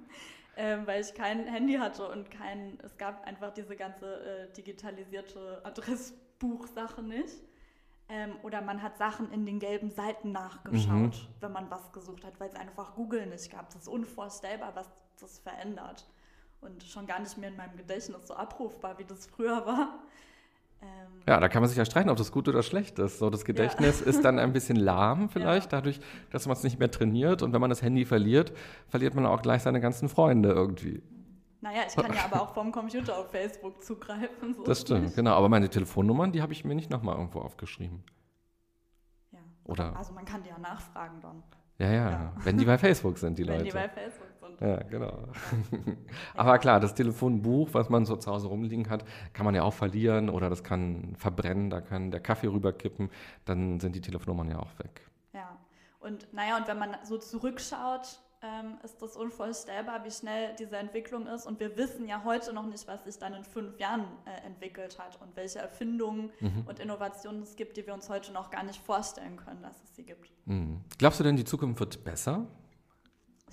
ähm, 0.57 0.87
weil 0.87 1.01
ich 1.01 1.15
kein 1.15 1.47
Handy 1.47 1.75
hatte 1.75 2.09
und 2.09 2.31
kein, 2.31 2.79
es 2.83 2.97
gab 2.97 3.25
einfach 3.27 3.53
diese 3.53 3.77
ganze 3.77 4.49
äh, 4.49 4.53
digitalisierte 4.53 5.61
Adressbuchsache 5.65 7.03
nicht. 7.03 7.37
Ähm, 8.09 8.37
oder 8.43 8.61
man 8.61 8.83
hat 8.83 8.99
Sachen 8.99 9.33
in 9.33 9.47
den 9.47 9.59
gelben 9.59 9.91
Seiten 9.91 10.33
nachgeschaut, 10.33 11.15
mhm. 11.15 11.29
wenn 11.41 11.53
man 11.53 11.71
was 11.71 11.93
gesucht 11.93 12.25
hat, 12.25 12.39
weil 12.41 12.51
es 12.51 12.57
einfach 12.57 12.95
Google 12.95 13.27
nicht 13.27 13.51
gab. 13.51 13.71
Das 13.71 13.83
ist 13.83 13.89
unvorstellbar, 13.89 14.75
was 14.75 14.91
das 15.21 15.39
verändert. 15.39 16.07
und 16.61 16.83
schon 16.85 17.07
gar 17.07 17.21
nicht 17.21 17.37
mehr 17.39 17.49
in 17.49 17.57
meinem 17.57 17.77
Gedächtnis 17.77 18.27
so 18.27 18.35
abrufbar, 18.35 18.99
wie 18.99 19.05
das 19.05 19.27
früher 19.27 19.67
war. 19.67 19.99
Ähm, 20.83 21.23
ja, 21.27 21.41
da 21.41 21.49
kann 21.49 21.63
man 21.63 21.69
sich 21.69 21.79
ja 21.79 21.85
streiten, 21.85 22.11
ob 22.11 22.17
das 22.17 22.33
gut 22.33 22.49
oder 22.49 22.63
schlecht 22.63 22.99
ist. 22.99 23.19
So, 23.19 23.31
das 23.31 23.45
Gedächtnis 23.45 24.01
ja. 24.01 24.07
ist 24.07 24.25
dann 24.25 24.39
ein 24.39 24.53
bisschen 24.53 24.77
lahm 24.91 25.29
vielleicht, 25.29 25.73
ja. 25.73 25.79
dadurch, 25.79 26.01
dass 26.31 26.47
man 26.47 26.57
es 26.57 26.63
nicht 26.63 26.79
mehr 26.79 26.91
trainiert. 26.91 27.43
Und 27.43 27.53
wenn 27.53 27.61
man 27.61 27.71
das 27.71 27.83
Handy 27.83 28.05
verliert, 28.05 28.53
verliert 28.89 29.15
man 29.15 29.27
auch 29.27 29.43
gleich 29.43 29.63
seine 29.63 29.81
ganzen 29.81 30.09
Freunde 30.09 30.51
irgendwie. 30.51 31.03
Naja, 31.61 31.83
ich 31.89 31.95
kann 31.95 32.13
ja 32.13 32.25
aber 32.25 32.43
auch 32.43 32.55
vom 32.55 32.73
Computer 32.73 33.17
auf 33.17 33.31
Facebook 33.31 33.85
zugreifen. 33.85 34.53
So 34.53 34.65
das 34.65 34.81
stimmt, 34.81 35.15
genau. 35.15 35.35
Aber 35.35 35.49
meine 35.49 35.69
Telefonnummern, 35.71 36.33
die 36.33 36.43
habe 36.43 36.53
ich 36.53 36.65
mir 36.65 36.75
nicht 36.75 36.91
nochmal 36.91 37.17
irgendwo 37.17 37.39
aufgeschrieben. 37.39 38.03
Ja. 39.31 39.39
Oder? 39.65 39.97
Also 39.97 40.13
man 40.13 40.25
kann 40.25 40.43
die 40.43 40.49
ja 40.49 40.59
nachfragen 40.59 41.21
dann. 41.21 41.45
Ja, 41.79 41.91
ja, 41.93 42.11
ja. 42.11 42.33
wenn 42.43 42.59
die 42.59 42.65
bei 42.65 42.79
Facebook 42.79 43.17
sind, 43.17 43.39
die 43.39 43.45
Leute. 43.45 43.61
Wenn 43.61 43.67
die 43.67 43.73
bei 43.73 43.89
Facebook 43.89 44.32
sind. 44.57 44.69
Ja, 44.69 44.83
genau. 44.85 45.29
Aber 46.35 46.59
klar, 46.59 46.81
das 46.81 46.95
Telefonbuch, 46.95 47.71
was 47.73 47.89
man 47.89 48.05
so 48.05 48.17
zu 48.17 48.31
Hause 48.31 48.49
rumliegen 48.49 48.89
hat, 48.91 49.05
kann 49.33 49.45
man 49.45 49.55
ja 49.55 49.63
auch 49.63 49.75
verlieren 49.75 50.29
oder 50.29 50.51
das 50.51 50.63
kann 50.63 51.15
verbrennen, 51.17 51.71
da 51.71 51.81
kann 51.81 52.11
der 52.11 52.21
Kaffee 52.21 52.49
rüberkippen, 52.49 53.11
dann 53.45 53.81
sind 53.81 53.95
die 53.95 54.01
Telefonnummern 54.01 54.51
ja 54.51 54.59
auch 54.59 54.79
weg. 54.79 55.03
Ja, 55.33 55.59
und 56.01 56.33
naja, 56.33 56.57
und 56.57 56.69
wenn 56.69 56.79
man 56.79 56.97
so 57.05 57.19
zurückschaut, 57.19 58.21
ähm, 58.43 58.79
ist 58.83 59.01
das 59.01 59.17
unvorstellbar, 59.17 60.05
wie 60.05 60.11
schnell 60.11 60.55
diese 60.59 60.77
Entwicklung 60.77 61.27
ist. 61.29 61.47
Und 61.47 61.61
wir 61.61 61.77
wissen 61.77 62.09
ja 62.09 62.25
heute 62.25 62.53
noch 62.53 62.67
nicht, 62.67 62.89
was 62.89 63.05
sich 63.05 63.17
dann 63.19 63.35
in 63.35 63.45
fünf 63.45 63.79
Jahren 63.79 64.05
äh, 64.25 64.45
entwickelt 64.47 64.99
hat 64.99 65.21
und 65.23 65.37
welche 65.37 65.61
Erfindungen 65.61 66.31
mhm. 66.41 66.65
und 66.67 66.81
Innovationen 66.81 67.43
es 67.43 67.55
gibt, 67.55 67.77
die 67.77 67.87
wir 67.87 67.95
uns 67.95 68.09
heute 68.09 68.33
noch 68.33 68.51
gar 68.51 68.65
nicht 68.65 68.83
vorstellen 68.83 69.37
können, 69.37 69.63
dass 69.63 69.81
es 69.85 69.95
sie 69.95 70.05
gibt. 70.05 70.29
Mhm. 70.47 70.81
Glaubst 70.99 71.21
du 71.21 71.25
denn, 71.25 71.37
die 71.37 71.45
Zukunft 71.45 71.79
wird 71.79 72.03
besser? 72.03 72.47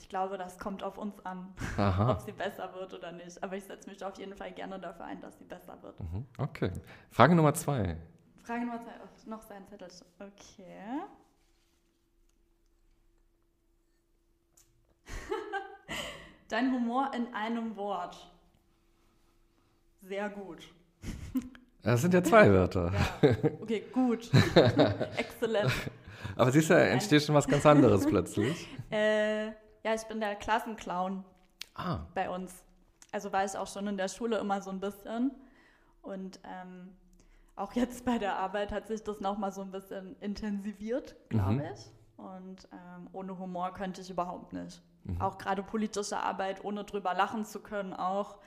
Ich 0.02 0.08
glaube, 0.08 0.38
das 0.38 0.58
kommt 0.58 0.82
auf 0.82 0.98
uns 0.98 1.14
an, 1.26 1.54
ob 2.10 2.22
sie 2.22 2.32
besser 2.32 2.74
wird 2.74 2.94
oder 2.94 3.12
nicht. 3.12 3.44
Aber 3.44 3.58
ich 3.58 3.66
setze 3.66 3.90
mich 3.90 4.04
auf 4.04 4.18
jeden 4.18 4.36
Fall 4.36 4.52
gerne 4.54 4.80
dafür 4.80 5.06
ein, 5.06 5.20
dass 5.22 5.38
sie 5.38 5.44
besser 5.44 5.78
wird. 5.82 6.00
Mhm. 6.00 6.26
Okay. 6.38 6.72
Frage 7.12 7.36
Nummer 7.36 7.54
zwei. 7.54 7.98
Frage 8.44 8.62
Nummer 8.62 8.82
zwei. 8.82 8.92
Oh, 9.04 9.30
noch 9.30 9.42
sein 9.42 9.68
Zettel. 9.68 9.90
Okay. 10.20 11.02
Dein 16.48 16.72
Humor 16.72 17.12
in 17.14 17.34
einem 17.34 17.76
Wort. 17.76 18.32
Sehr 20.02 20.30
gut. 20.30 20.74
Das 21.84 22.02
sind 22.02 22.14
ja 22.14 22.24
zwei 22.24 22.50
Wörter. 22.52 22.92
Ja. 23.22 23.32
Okay, 23.62 23.84
gut. 23.92 24.30
Exzellent. 25.18 25.72
Aber 26.36 26.52
siehst 26.52 26.70
du, 26.70 26.74
entsteht 26.74 27.24
schon 27.24 27.36
was 27.36 27.48
ganz 27.48 27.66
anderes 27.66 28.06
plötzlich. 28.06 28.68
Äh, 28.90 29.52
ja, 29.84 29.94
ich 29.94 30.04
bin 30.04 30.20
der 30.20 30.36
Klassenclown 30.36 31.24
ah. 31.76 32.00
bei 32.14 32.30
uns. 32.30 32.64
Also 33.12 33.32
war 33.32 33.46
ich 33.46 33.58
auch 33.58 33.68
schon 33.68 33.88
in 33.88 33.98
der 33.98 34.08
Schule 34.08 34.38
immer 34.38 34.62
so 34.62 34.70
ein 34.70 34.80
bisschen. 34.80 35.32
Und 36.02 36.40
ähm, 36.44 36.96
auch 37.56 37.74
jetzt 37.74 38.06
bei 38.06 38.18
der 38.18 38.38
Arbeit 38.38 38.72
hat 38.72 38.88
sich 38.88 39.04
das 39.04 39.20
nochmal 39.20 39.52
so 39.52 39.62
ein 39.62 39.72
bisschen 39.72 40.16
intensiviert, 40.22 41.16
glaube 41.30 41.54
mhm. 41.54 41.64
ich. 41.74 41.92
Und 42.18 42.68
ähm, 42.72 43.08
ohne 43.14 43.38
Humor 43.38 43.74
könnte 43.74 44.02
ich 44.02 44.10
überhaupt 44.10 44.54
nicht. 44.54 44.82
Mhm. 45.04 45.22
Auch 45.22 45.38
gerade 45.38 45.64
politische 45.64 46.18
Arbeit, 46.18 46.64
ohne 46.64 46.84
drüber 46.84 47.14
lachen 47.14 47.46
zu 47.46 47.62
können, 47.62 47.94
auch 47.94 48.38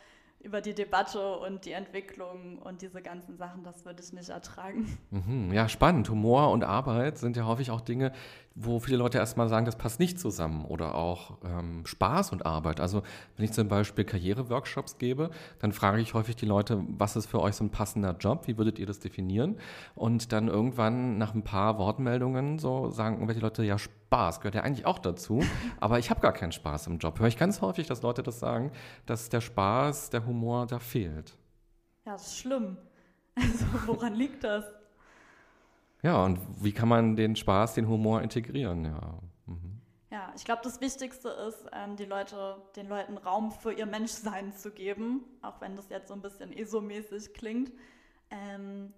über 0.43 0.61
die 0.61 0.75
Debatte 0.75 1.37
und 1.37 1.65
die 1.65 1.73
Entwicklung 1.73 2.59
und 2.59 2.83
diese 2.83 3.01
ganzen 3.01 3.37
Sachen, 3.37 3.63
das 3.63 3.85
würde 3.85 4.03
ich 4.03 4.13
nicht 4.13 4.29
ertragen. 4.29 4.99
Mhm, 5.11 5.53
ja, 5.53 5.69
spannend. 5.69 6.11
Humor 6.11 6.51
und 6.51 6.65
Arbeit 6.65 7.19
sind 7.19 7.37
ja 7.37 7.47
häufig 7.47 7.71
auch 7.71 7.81
Dinge, 7.81 8.13
wo 8.55 8.79
viele 8.81 8.97
Leute 8.97 9.19
erstmal 9.19 9.49
sagen, 9.49 9.67
das 9.67 9.77
passt 9.77 10.01
nicht 10.01 10.19
zusammen. 10.19 10.65
Oder 10.65 10.95
auch 10.95 11.39
ähm, 11.45 11.85
Spaß 11.87 12.33
und 12.33 12.47
Arbeit. 12.47 12.81
Also 12.81 13.03
wenn 13.37 13.45
ich 13.45 13.53
zum 13.53 13.69
Beispiel 13.69 14.05
Karriereworkshops 14.05 14.99
gebe, 14.99 15.31
dann 15.61 15.73
frage 15.73 16.01
ich 16.01 16.15
häufig 16.15 16.37
die 16.37 16.47
Leute, 16.47 16.83
was 16.89 17.17
ist 17.17 17.27
für 17.27 17.41
euch 17.41 17.55
so 17.55 17.65
ein 17.65 17.71
passender 17.71 18.17
Job? 18.19 18.47
Wie 18.47 18.59
würdet 18.59 18.79
ihr 18.79 18.87
das 18.87 19.01
definieren? 19.01 19.57
Und 19.95 20.33
dann 20.33 20.49
irgendwann 20.49 21.19
nach 21.19 21.35
ein 21.35 21.45
paar 21.45 21.79
Wortmeldungen 21.79 22.59
so 22.59 22.91
sagen 22.91 23.17
irgendwelche 23.17 23.41
Leute, 23.41 23.65
ja, 23.65 23.79
Spaß 23.79 24.41
gehört 24.41 24.55
ja 24.55 24.63
eigentlich 24.63 24.87
auch 24.87 24.99
dazu, 24.99 25.43
aber 25.81 25.99
ich 25.99 26.11
habe 26.11 26.21
gar 26.21 26.33
keinen 26.33 26.53
Spaß 26.53 26.87
im 26.89 26.99
Job. 26.99 27.19
Höre 27.19 27.29
ich 27.29 27.39
ganz 27.39 27.61
häufig, 27.61 27.87
dass 27.87 28.03
Leute 28.03 28.23
das 28.23 28.39
sagen, 28.39 28.73
dass 29.07 29.29
der 29.29 29.41
Spaß, 29.41 30.11
der 30.11 30.27
Humor 30.27 30.67
da 30.67 30.79
fehlt. 30.79 31.37
Ja, 32.05 32.13
das 32.13 32.29
ist 32.29 32.39
schlimm. 32.39 32.77
Also 33.35 33.65
woran 33.87 34.13
liegt 34.13 34.45
das? 34.45 34.63
Ja, 36.03 36.25
und 36.25 36.39
wie 36.61 36.73
kann 36.73 36.89
man 36.89 37.17
den 37.17 37.37
Spaß, 37.37 37.75
den 37.75 37.89
Humor 37.89 38.23
integrieren? 38.23 38.85
Ja, 38.85 39.19
mhm. 39.47 39.81
ja 40.11 40.33
ich 40.37 40.45
glaube, 40.45 40.61
das 40.65 40.81
Wichtigste 40.81 41.29
ist, 41.29 41.65
ähm, 41.73 41.97
die 41.97 42.05
Leute, 42.05 42.57
den 42.77 42.89
Leuten 42.89 43.17
Raum 43.19 43.53
für 43.53 43.73
ihr 43.73 43.87
Menschsein 43.87 44.53
zu 44.53 44.73
geben, 44.73 45.25
auch 45.43 45.61
wenn 45.61 45.77
das 45.77 45.89
jetzt 45.91 46.09
so 46.09 46.15
ein 46.15 46.23
bisschen 46.23 46.53
ESO-mäßig 46.53 47.33
klingt. 47.35 47.73
Ähm, 48.31 48.93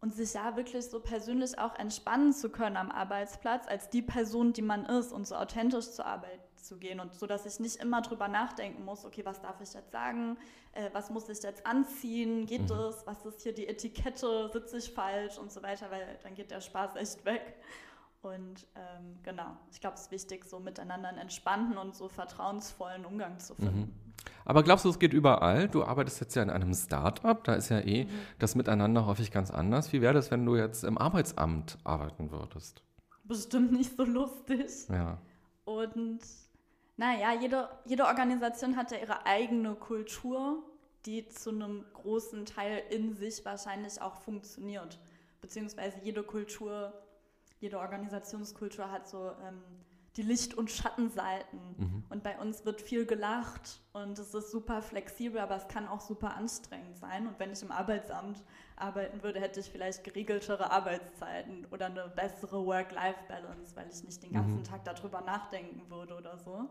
und 0.00 0.14
sich 0.14 0.34
ja 0.34 0.56
wirklich 0.56 0.86
so 0.86 1.00
persönlich 1.00 1.58
auch 1.58 1.76
entspannen 1.76 2.32
zu 2.32 2.50
können 2.50 2.76
am 2.76 2.92
Arbeitsplatz 2.92 3.66
als 3.66 3.90
die 3.90 4.02
Person, 4.02 4.52
die 4.52 4.62
man 4.62 4.86
ist 4.86 5.10
und 5.10 5.26
so 5.26 5.34
authentisch 5.34 5.90
zur 5.90 6.06
Arbeit 6.06 6.47
zu 6.58 6.78
gehen 6.78 7.00
und 7.00 7.14
so, 7.14 7.26
dass 7.26 7.46
ich 7.46 7.60
nicht 7.60 7.76
immer 7.76 8.02
drüber 8.02 8.28
nachdenken 8.28 8.84
muss, 8.84 9.04
okay, 9.04 9.24
was 9.24 9.40
darf 9.40 9.60
ich 9.60 9.72
jetzt 9.72 9.92
sagen, 9.92 10.36
äh, 10.72 10.90
was 10.92 11.10
muss 11.10 11.28
ich 11.28 11.42
jetzt 11.42 11.66
anziehen, 11.66 12.46
geht 12.46 12.62
mhm. 12.62 12.68
das, 12.68 13.06
was 13.06 13.24
ist 13.26 13.42
hier 13.42 13.54
die 13.54 13.66
Etikette, 13.66 14.50
sitze 14.52 14.78
ich 14.78 14.92
falsch 14.92 15.38
und 15.38 15.52
so 15.52 15.62
weiter, 15.62 15.90
weil 15.90 16.18
dann 16.22 16.34
geht 16.34 16.50
der 16.50 16.60
Spaß 16.60 16.96
echt 16.96 17.24
weg. 17.24 17.56
Und 18.20 18.66
ähm, 18.74 19.18
genau, 19.22 19.56
ich 19.70 19.80
glaube, 19.80 19.94
es 19.94 20.02
ist 20.02 20.10
wichtig, 20.10 20.44
so 20.44 20.58
miteinander 20.58 21.08
einen 21.08 21.18
entspannten 21.18 21.78
und 21.78 21.94
so 21.94 22.08
vertrauensvollen 22.08 23.04
Umgang 23.04 23.38
zu 23.38 23.54
finden. 23.54 23.80
Mhm. 23.80 24.08
Aber 24.44 24.62
glaubst 24.62 24.84
du, 24.84 24.88
es 24.88 24.98
geht 24.98 25.12
überall? 25.12 25.68
Du 25.68 25.84
arbeitest 25.84 26.20
jetzt 26.20 26.34
ja 26.34 26.42
in 26.42 26.50
einem 26.50 26.74
Start-up, 26.74 27.44
da 27.44 27.54
ist 27.54 27.68
ja 27.68 27.80
eh 27.80 28.04
mhm. 28.04 28.10
das 28.38 28.54
Miteinander 28.54 29.06
häufig 29.06 29.30
ganz 29.30 29.50
anders. 29.50 29.92
Wie 29.92 30.00
wäre 30.00 30.14
das, 30.14 30.30
wenn 30.30 30.44
du 30.44 30.56
jetzt 30.56 30.84
im 30.84 30.98
Arbeitsamt 30.98 31.78
arbeiten 31.84 32.30
würdest? 32.30 32.82
Bestimmt 33.24 33.72
nicht 33.72 33.96
so 33.96 34.04
lustig. 34.04 34.88
Ja. 34.88 35.18
Und 35.64 36.20
naja, 36.98 37.32
jede, 37.32 37.68
jede 37.84 38.06
Organisation 38.06 38.76
hat 38.76 38.90
ja 38.90 38.98
ihre 38.98 39.24
eigene 39.24 39.76
Kultur, 39.76 40.64
die 41.06 41.28
zu 41.28 41.50
einem 41.50 41.84
großen 41.92 42.44
Teil 42.44 42.82
in 42.90 43.14
sich 43.14 43.44
wahrscheinlich 43.44 44.02
auch 44.02 44.16
funktioniert. 44.16 44.98
Beziehungsweise 45.40 45.96
jede 46.02 46.24
Kultur, 46.24 46.92
jede 47.60 47.78
Organisationskultur 47.78 48.90
hat 48.90 49.08
so 49.08 49.30
ähm, 49.46 49.62
die 50.16 50.22
Licht- 50.22 50.54
und 50.54 50.72
Schattenseiten. 50.72 51.60
Mhm. 51.76 52.04
Und 52.08 52.24
bei 52.24 52.36
uns 52.40 52.64
wird 52.64 52.82
viel 52.82 53.06
gelacht 53.06 53.80
und 53.92 54.18
es 54.18 54.34
ist 54.34 54.50
super 54.50 54.82
flexibel, 54.82 55.40
aber 55.40 55.54
es 55.54 55.68
kann 55.68 55.86
auch 55.86 56.00
super 56.00 56.34
anstrengend 56.34 56.98
sein. 56.98 57.28
Und 57.28 57.38
wenn 57.38 57.52
ich 57.52 57.62
im 57.62 57.70
Arbeitsamt 57.70 58.42
arbeiten 58.74 59.22
würde, 59.22 59.40
hätte 59.40 59.60
ich 59.60 59.70
vielleicht 59.70 60.02
geregeltere 60.02 60.72
Arbeitszeiten 60.72 61.64
oder 61.70 61.86
eine 61.86 62.08
bessere 62.08 62.66
Work-Life-Balance, 62.66 63.76
weil 63.76 63.88
ich 63.88 64.02
nicht 64.02 64.20
den 64.24 64.32
ganzen 64.32 64.58
mhm. 64.58 64.64
Tag 64.64 64.84
darüber 64.84 65.20
nachdenken 65.20 65.88
würde 65.88 66.16
oder 66.16 66.36
so. 66.38 66.68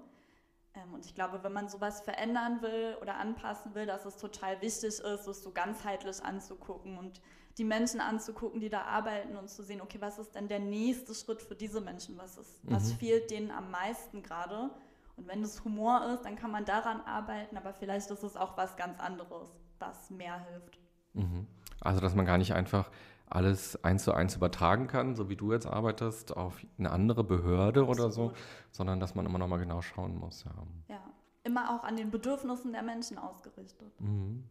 Ähm, 0.77 0.93
und 0.93 1.05
ich 1.05 1.15
glaube, 1.15 1.43
wenn 1.43 1.53
man 1.53 1.69
sowas 1.69 2.01
verändern 2.01 2.61
will 2.61 2.97
oder 3.01 3.17
anpassen 3.17 3.73
will, 3.75 3.85
dass 3.85 4.05
es 4.05 4.17
total 4.17 4.61
wichtig 4.61 4.99
ist, 4.99 5.27
es 5.27 5.43
so 5.43 5.51
ganzheitlich 5.51 6.23
anzugucken 6.23 6.97
und 6.97 7.21
die 7.57 7.63
Menschen 7.63 7.99
anzugucken, 7.99 8.59
die 8.59 8.69
da 8.69 8.83
arbeiten 8.83 9.35
und 9.35 9.49
zu 9.49 9.63
sehen, 9.63 9.81
okay, 9.81 9.97
was 9.99 10.19
ist 10.19 10.35
denn 10.35 10.47
der 10.47 10.59
nächste 10.59 11.15
Schritt 11.15 11.41
für 11.41 11.55
diese 11.55 11.81
Menschen? 11.81 12.17
Was, 12.17 12.37
ist, 12.37 12.63
mhm. 12.63 12.75
was 12.75 12.93
fehlt 12.93 13.31
denen 13.31 13.51
am 13.51 13.71
meisten 13.71 14.21
gerade? 14.21 14.69
Und 15.15 15.27
wenn 15.27 15.41
es 15.41 15.63
Humor 15.63 16.05
ist, 16.13 16.23
dann 16.23 16.35
kann 16.35 16.51
man 16.51 16.65
daran 16.65 17.01
arbeiten, 17.01 17.57
aber 17.57 17.73
vielleicht 17.73 18.11
ist 18.11 18.21
es 18.21 18.35
auch 18.35 18.55
was 18.57 18.75
ganz 18.77 18.99
anderes, 18.99 19.49
was 19.79 20.11
mehr 20.11 20.45
hilft. 20.51 20.79
Mhm. 21.13 21.47
Also, 21.81 21.99
dass 21.99 22.13
man 22.13 22.25
gar 22.25 22.37
nicht 22.37 22.53
einfach 22.53 22.91
alles 23.29 23.83
eins 23.83 24.03
zu 24.03 24.13
eins 24.13 24.35
übertragen 24.35 24.87
kann, 24.87 25.15
so 25.15 25.29
wie 25.29 25.35
du 25.35 25.51
jetzt 25.51 25.65
arbeitest, 25.65 26.35
auf 26.35 26.59
eine 26.77 26.91
andere 26.91 27.23
Behörde 27.23 27.81
Absolut. 27.81 27.99
oder 27.99 28.11
so, 28.11 28.33
sondern 28.71 28.99
dass 28.99 29.15
man 29.15 29.25
immer 29.25 29.37
noch 29.37 29.47
mal 29.47 29.57
genau 29.57 29.81
schauen 29.81 30.17
muss. 30.17 30.45
Ja. 30.45 30.95
ja, 30.95 31.01
immer 31.43 31.75
auch 31.75 31.83
an 31.83 31.97
den 31.97 32.09
Bedürfnissen 32.09 32.71
der 32.71 32.83
Menschen 32.83 33.17
ausgerichtet. 33.17 33.99
Mhm. 33.99 34.43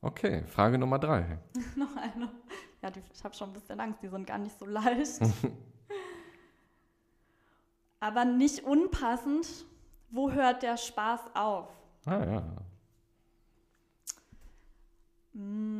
Okay, 0.00 0.44
Frage 0.46 0.78
Nummer 0.78 0.98
drei. 0.98 1.38
noch 1.76 1.96
eine. 1.96 2.30
Ja, 2.82 2.90
die, 2.90 3.00
ich 3.12 3.24
habe 3.24 3.34
schon 3.34 3.50
ein 3.50 3.54
bisschen 3.54 3.80
Angst, 3.80 4.02
die 4.02 4.08
sind 4.08 4.26
gar 4.26 4.38
nicht 4.38 4.58
so 4.58 4.66
leicht. 4.66 5.20
Aber 8.00 8.26
nicht 8.26 8.64
unpassend, 8.64 9.46
wo 10.10 10.30
hört 10.30 10.62
der 10.62 10.76
Spaß 10.76 11.34
auf? 11.34 11.68
Ah 12.04 12.24
ja. 12.24 12.42
Mmh. 15.32 15.73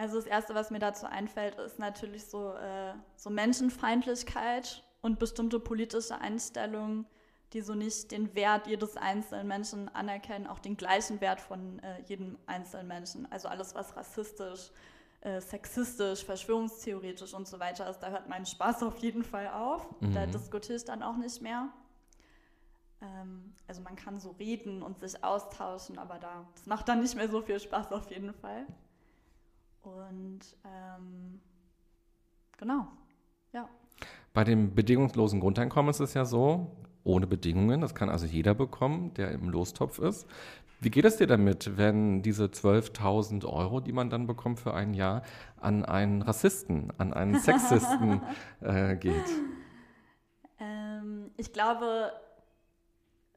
Also 0.00 0.16
das 0.16 0.24
Erste, 0.24 0.54
was 0.54 0.70
mir 0.70 0.78
dazu 0.78 1.04
einfällt, 1.04 1.56
ist 1.58 1.78
natürlich 1.78 2.24
so, 2.24 2.54
äh, 2.54 2.94
so 3.16 3.28
Menschenfeindlichkeit 3.28 4.82
und 5.02 5.18
bestimmte 5.18 5.60
politische 5.60 6.18
Einstellungen, 6.18 7.04
die 7.52 7.60
so 7.60 7.74
nicht 7.74 8.10
den 8.10 8.34
Wert 8.34 8.66
jedes 8.66 8.96
einzelnen 8.96 9.46
Menschen 9.46 9.94
anerkennen, 9.94 10.46
auch 10.46 10.58
den 10.58 10.78
gleichen 10.78 11.20
Wert 11.20 11.38
von 11.38 11.80
äh, 11.80 12.00
jedem 12.06 12.38
einzelnen 12.46 12.88
Menschen. 12.88 13.30
Also 13.30 13.48
alles, 13.48 13.74
was 13.74 13.94
rassistisch, 13.94 14.70
äh, 15.20 15.38
sexistisch, 15.42 16.24
verschwörungstheoretisch 16.24 17.34
und 17.34 17.46
so 17.46 17.60
weiter 17.60 17.90
ist, 17.90 17.98
da 17.98 18.08
hört 18.08 18.26
mein 18.26 18.46
Spaß 18.46 18.82
auf 18.84 18.96
jeden 19.00 19.22
Fall 19.22 19.48
auf. 19.48 19.86
Mhm. 20.00 20.14
Da 20.14 20.24
diskutiere 20.24 20.76
ich 20.76 20.84
dann 20.86 21.02
auch 21.02 21.18
nicht 21.18 21.42
mehr. 21.42 21.68
Ähm, 23.02 23.52
also 23.68 23.82
man 23.82 23.96
kann 23.96 24.18
so 24.18 24.30
reden 24.30 24.82
und 24.82 24.98
sich 24.98 25.22
austauschen, 25.22 25.98
aber 25.98 26.18
da, 26.18 26.46
das 26.54 26.64
macht 26.64 26.88
dann 26.88 27.02
nicht 27.02 27.16
mehr 27.16 27.28
so 27.28 27.42
viel 27.42 27.60
Spaß 27.60 27.92
auf 27.92 28.10
jeden 28.10 28.32
Fall. 28.32 28.66
Und 29.82 30.40
ähm, 30.64 31.40
genau, 32.58 32.88
ja. 33.52 33.68
Bei 34.32 34.44
dem 34.44 34.74
bedingungslosen 34.74 35.40
Grundeinkommen 35.40 35.90
ist 35.90 36.00
es 36.00 36.14
ja 36.14 36.24
so, 36.24 36.76
ohne 37.04 37.26
Bedingungen, 37.26 37.80
das 37.80 37.94
kann 37.94 38.08
also 38.08 38.26
jeder 38.26 38.54
bekommen, 38.54 39.14
der 39.14 39.32
im 39.32 39.48
Lostopf 39.48 39.98
ist. 39.98 40.26
Wie 40.82 40.90
geht 40.90 41.04
es 41.04 41.16
dir 41.16 41.26
damit, 41.26 41.76
wenn 41.76 42.22
diese 42.22 42.46
12.000 42.46 43.44
Euro, 43.46 43.80
die 43.80 43.92
man 43.92 44.08
dann 44.08 44.26
bekommt 44.26 44.60
für 44.60 44.72
ein 44.72 44.94
Jahr, 44.94 45.22
an 45.58 45.84
einen 45.84 46.22
Rassisten, 46.22 46.90
an 46.96 47.12
einen 47.12 47.34
Sexisten 47.38 48.22
äh, 48.60 48.96
geht? 48.96 49.14
Ähm, 50.58 51.30
ich 51.36 51.52
glaube, 51.52 52.12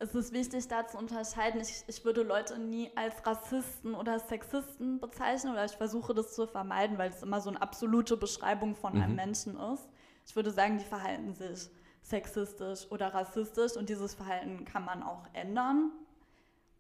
es 0.04 0.14
ist 0.16 0.34
wichtig, 0.34 0.68
da 0.68 0.86
zu 0.86 0.98
unterscheiden. 0.98 1.62
Ich, 1.62 1.84
ich 1.88 2.04
würde 2.04 2.24
Leute 2.24 2.60
nie 2.60 2.92
als 2.96 3.26
Rassisten 3.26 3.96
oder 3.96 4.20
Sexisten 4.20 5.00
bezeichnen 5.00 5.54
oder 5.54 5.64
ich 5.64 5.72
versuche 5.72 6.14
das 6.14 6.34
zu 6.34 6.46
vermeiden, 6.46 6.98
weil 6.98 7.10
es 7.10 7.24
immer 7.24 7.40
so 7.40 7.50
eine 7.50 7.62
absolute 7.62 8.18
Beschreibung 8.18 8.76
von 8.76 8.96
mhm. 8.96 9.02
einem 9.02 9.16
Menschen 9.16 9.58
ist. 9.58 9.88
Ich 10.26 10.36
würde 10.36 10.52
sagen, 10.52 10.78
die 10.78 10.86
verhalten 10.86 11.34
sich 11.34 11.70
sexistisch 12.02 12.92
oder 12.92 13.14
rassistisch 13.14 13.78
und 13.78 13.88
dieses 13.88 14.14
Verhalten 14.14 14.66
kann 14.66 14.84
man 14.84 15.04
auch 15.04 15.24
ändern. 15.32 15.92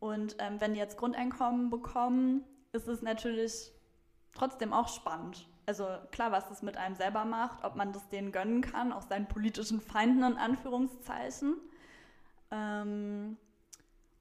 Und 0.01 0.35
ähm, 0.39 0.59
wenn 0.59 0.73
die 0.73 0.79
jetzt 0.79 0.97
Grundeinkommen 0.97 1.69
bekommen, 1.69 2.43
ist 2.73 2.89
es 2.89 3.01
natürlich 3.01 3.71
trotzdem 4.33 4.73
auch 4.73 4.89
spannend. 4.89 5.47
Also 5.65 5.87
klar, 6.11 6.33
was 6.33 6.51
es 6.51 6.61
mit 6.61 6.75
einem 6.75 6.95
selber 6.95 7.23
macht, 7.23 7.63
ob 7.63 7.77
man 7.77 7.93
das 7.93 8.09
denen 8.09 8.33
gönnen 8.33 8.59
kann, 8.59 8.91
auch 8.91 9.03
seinen 9.03 9.29
politischen 9.29 9.79
Feinden 9.79 10.23
in 10.23 10.37
Anführungszeichen. 10.37 11.55
Ähm, 12.53 13.37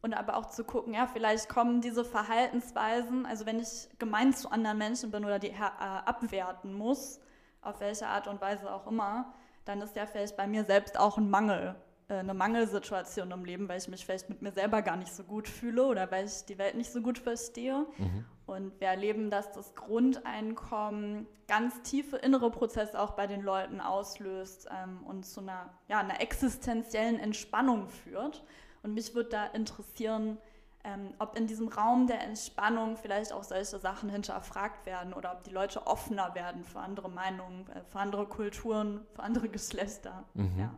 und 0.00 0.14
aber 0.14 0.36
auch 0.36 0.46
zu 0.46 0.64
gucken, 0.64 0.94
ja, 0.94 1.06
vielleicht 1.06 1.48
kommen 1.48 1.80
diese 1.80 2.04
Verhaltensweisen, 2.04 3.24
also 3.24 3.46
wenn 3.46 3.60
ich 3.60 3.88
gemein 4.00 4.32
zu 4.32 4.50
anderen 4.50 4.78
Menschen 4.78 5.12
bin 5.12 5.24
oder 5.24 5.38
die 5.38 5.50
äh, 5.50 5.60
abwerten 5.60 6.74
muss, 6.74 7.20
auf 7.60 7.78
welche 7.80 8.08
Art 8.08 8.26
und 8.26 8.40
Weise 8.40 8.72
auch 8.72 8.88
immer, 8.88 9.32
dann 9.64 9.80
ist 9.80 9.94
ja 9.94 10.06
vielleicht 10.06 10.36
bei 10.36 10.48
mir 10.48 10.64
selbst 10.64 10.98
auch 10.98 11.18
ein 11.18 11.30
Mangel, 11.30 11.76
äh, 12.08 12.14
eine 12.14 12.34
Mangelsituation 12.34 13.30
im 13.30 13.44
Leben, 13.44 13.68
weil 13.68 13.78
ich 13.78 13.86
mich 13.86 14.04
vielleicht 14.04 14.28
mit 14.28 14.42
mir 14.42 14.50
selber 14.50 14.82
gar 14.82 14.96
nicht 14.96 15.12
so 15.12 15.22
gut 15.22 15.46
fühle 15.46 15.86
oder 15.86 16.10
weil 16.10 16.26
ich 16.26 16.44
die 16.46 16.58
Welt 16.58 16.74
nicht 16.74 16.90
so 16.90 17.00
gut 17.00 17.18
verstehe. 17.18 17.86
Mhm. 17.98 18.24
Und 18.46 18.80
wir 18.80 18.88
erleben, 18.88 19.30
dass 19.30 19.52
das 19.52 19.74
Grundeinkommen 19.74 21.26
ganz 21.46 21.80
tiefe 21.82 22.16
innere 22.16 22.50
Prozesse 22.50 22.98
auch 23.00 23.12
bei 23.12 23.26
den 23.26 23.42
Leuten 23.42 23.80
auslöst 23.80 24.68
ähm, 24.70 25.04
und 25.04 25.24
zu 25.24 25.40
einer, 25.40 25.70
ja, 25.88 26.00
einer 26.00 26.20
existenziellen 26.20 27.18
Entspannung 27.18 27.88
führt. 27.88 28.42
Und 28.82 28.94
mich 28.94 29.14
würde 29.14 29.30
da 29.30 29.46
interessieren, 29.46 30.38
ähm, 30.84 31.14
ob 31.20 31.38
in 31.38 31.46
diesem 31.46 31.68
Raum 31.68 32.08
der 32.08 32.22
Entspannung 32.22 32.96
vielleicht 32.96 33.32
auch 33.32 33.44
solche 33.44 33.78
Sachen 33.78 34.08
hinterfragt 34.08 34.84
werden 34.86 35.12
oder 35.12 35.32
ob 35.32 35.44
die 35.44 35.50
Leute 35.50 35.86
offener 35.86 36.34
werden 36.34 36.64
für 36.64 36.80
andere 36.80 37.08
Meinungen, 37.08 37.68
äh, 37.68 37.82
für 37.84 38.00
andere 38.00 38.26
Kulturen, 38.26 39.06
für 39.14 39.22
andere 39.22 39.48
Geschlechter. 39.48 40.24
Mhm. 40.34 40.58
Ja. 40.58 40.74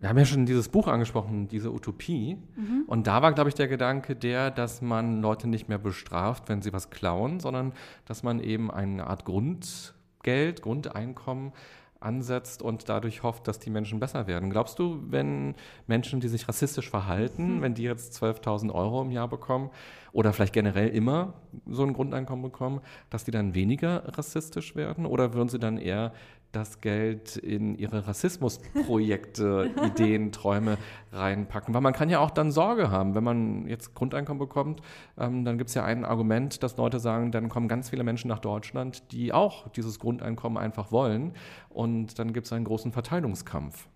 Wir 0.00 0.08
haben 0.08 0.18
ja 0.18 0.24
schon 0.24 0.46
dieses 0.46 0.68
Buch 0.68 0.86
angesprochen, 0.86 1.48
diese 1.48 1.72
Utopie. 1.72 2.38
Mhm. 2.56 2.84
Und 2.86 3.06
da 3.06 3.20
war, 3.20 3.32
glaube 3.32 3.48
ich, 3.48 3.54
der 3.54 3.66
Gedanke 3.66 4.14
der, 4.14 4.50
dass 4.50 4.80
man 4.80 5.20
Leute 5.20 5.48
nicht 5.48 5.68
mehr 5.68 5.78
bestraft, 5.78 6.48
wenn 6.48 6.62
sie 6.62 6.72
was 6.72 6.90
klauen, 6.90 7.40
sondern 7.40 7.72
dass 8.04 8.22
man 8.22 8.38
eben 8.40 8.70
eine 8.70 9.08
Art 9.08 9.24
Grundgeld, 9.24 10.62
Grundeinkommen 10.62 11.52
ansetzt 12.00 12.62
und 12.62 12.88
dadurch 12.88 13.22
hofft, 13.22 13.48
dass 13.48 13.58
die 13.58 13.70
Menschen 13.70 13.98
besser 13.98 14.26
werden. 14.26 14.50
Glaubst 14.50 14.78
du, 14.78 15.02
wenn 15.08 15.54
Menschen, 15.86 16.20
die 16.20 16.28
sich 16.28 16.48
rassistisch 16.48 16.88
verhalten, 16.88 17.56
mhm. 17.56 17.62
wenn 17.62 17.74
die 17.74 17.82
jetzt 17.82 18.22
12.000 18.22 18.72
Euro 18.72 19.02
im 19.02 19.10
Jahr 19.10 19.28
bekommen 19.28 19.70
oder 20.12 20.32
vielleicht 20.32 20.52
generell 20.52 20.88
immer 20.88 21.34
so 21.66 21.82
ein 21.82 21.92
Grundeinkommen 21.92 22.42
bekommen, 22.42 22.80
dass 23.10 23.24
die 23.24 23.30
dann 23.30 23.54
weniger 23.54 24.16
rassistisch 24.16 24.76
werden? 24.76 25.06
Oder 25.06 25.34
würden 25.34 25.48
sie 25.48 25.58
dann 25.58 25.76
eher 25.76 26.12
das 26.52 26.80
Geld 26.80 27.36
in 27.36 27.74
ihre 27.76 28.06
Rassismusprojekte, 28.06 29.70
Ideen, 29.84 30.32
Träume 30.32 30.78
reinpacken. 31.12 31.74
Weil 31.74 31.80
man 31.80 31.92
kann 31.92 32.08
ja 32.10 32.20
auch 32.20 32.30
dann 32.30 32.50
Sorge 32.52 32.90
haben, 32.90 33.14
wenn 33.14 33.24
man 33.24 33.66
jetzt 33.66 33.94
Grundeinkommen 33.94 34.38
bekommt, 34.38 34.80
ähm, 35.18 35.44
dann 35.44 35.58
gibt 35.58 35.68
es 35.68 35.74
ja 35.74 35.84
ein 35.84 36.04
Argument, 36.04 36.62
dass 36.62 36.76
Leute 36.76 37.00
sagen, 37.00 37.32
dann 37.32 37.48
kommen 37.48 37.68
ganz 37.68 37.90
viele 37.90 38.04
Menschen 38.04 38.28
nach 38.28 38.38
Deutschland, 38.38 39.12
die 39.12 39.32
auch 39.32 39.68
dieses 39.68 39.98
Grundeinkommen 39.98 40.58
einfach 40.58 40.90
wollen. 40.92 41.34
Und 41.68 42.18
dann 42.18 42.32
gibt 42.32 42.46
es 42.46 42.52
einen 42.52 42.64
großen 42.64 42.92
Verteilungskampf. 42.92 43.88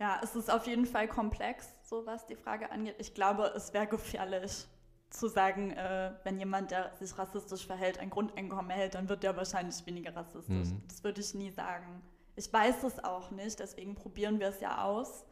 Ja, 0.00 0.20
es 0.22 0.36
ist 0.36 0.50
auf 0.52 0.66
jeden 0.66 0.86
Fall 0.86 1.08
komplex, 1.08 1.68
so 1.82 2.06
was 2.06 2.26
die 2.26 2.36
Frage 2.36 2.70
angeht. 2.70 2.94
Ich 2.98 3.14
glaube, 3.14 3.52
es 3.56 3.74
wäre 3.74 3.88
gefährlich 3.88 4.68
zu 5.10 5.28
sagen, 5.28 5.70
äh, 5.70 6.12
wenn 6.24 6.38
jemand, 6.38 6.70
der 6.70 6.92
sich 6.98 7.16
rassistisch 7.16 7.66
verhält, 7.66 7.98
ein 7.98 8.10
Grundeinkommen 8.10 8.70
erhält, 8.70 8.94
dann 8.94 9.08
wird 9.08 9.22
der 9.22 9.36
wahrscheinlich 9.36 9.84
weniger 9.86 10.14
rassistisch. 10.14 10.68
Mhm. 10.68 10.82
Das 10.86 11.02
würde 11.02 11.20
ich 11.20 11.34
nie 11.34 11.50
sagen. 11.50 12.02
Ich 12.36 12.52
weiß 12.52 12.84
es 12.84 13.02
auch 13.02 13.30
nicht, 13.30 13.58
deswegen 13.58 13.94
probieren 13.94 14.38
wir 14.38 14.48
es 14.48 14.60
ja 14.60 14.84
aus, 14.84 15.24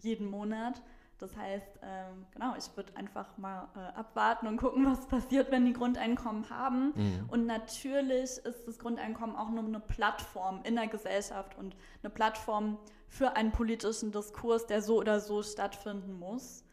jeden 0.00 0.30
Monat. 0.30 0.82
Das 1.18 1.36
heißt, 1.36 1.80
ähm, 1.82 2.26
genau, 2.32 2.54
ich 2.56 2.76
würde 2.76 2.96
einfach 2.96 3.36
mal 3.38 3.68
äh, 3.74 3.98
abwarten 3.98 4.46
und 4.46 4.56
gucken, 4.56 4.86
was 4.86 5.06
passiert, 5.06 5.50
wenn 5.50 5.66
die 5.66 5.72
Grundeinkommen 5.72 6.48
haben. 6.48 6.92
Mhm. 6.94 7.28
Und 7.28 7.46
natürlich 7.46 8.38
ist 8.38 8.66
das 8.66 8.78
Grundeinkommen 8.78 9.34
auch 9.34 9.50
nur 9.50 9.64
eine 9.64 9.80
Plattform 9.80 10.60
in 10.62 10.76
der 10.76 10.86
Gesellschaft 10.86 11.58
und 11.58 11.76
eine 12.02 12.10
Plattform 12.10 12.78
für 13.08 13.34
einen 13.34 13.50
politischen 13.50 14.12
Diskurs, 14.12 14.66
der 14.66 14.80
so 14.80 14.98
oder 14.98 15.18
so 15.18 15.42
stattfinden 15.42 16.18
muss. 16.18 16.64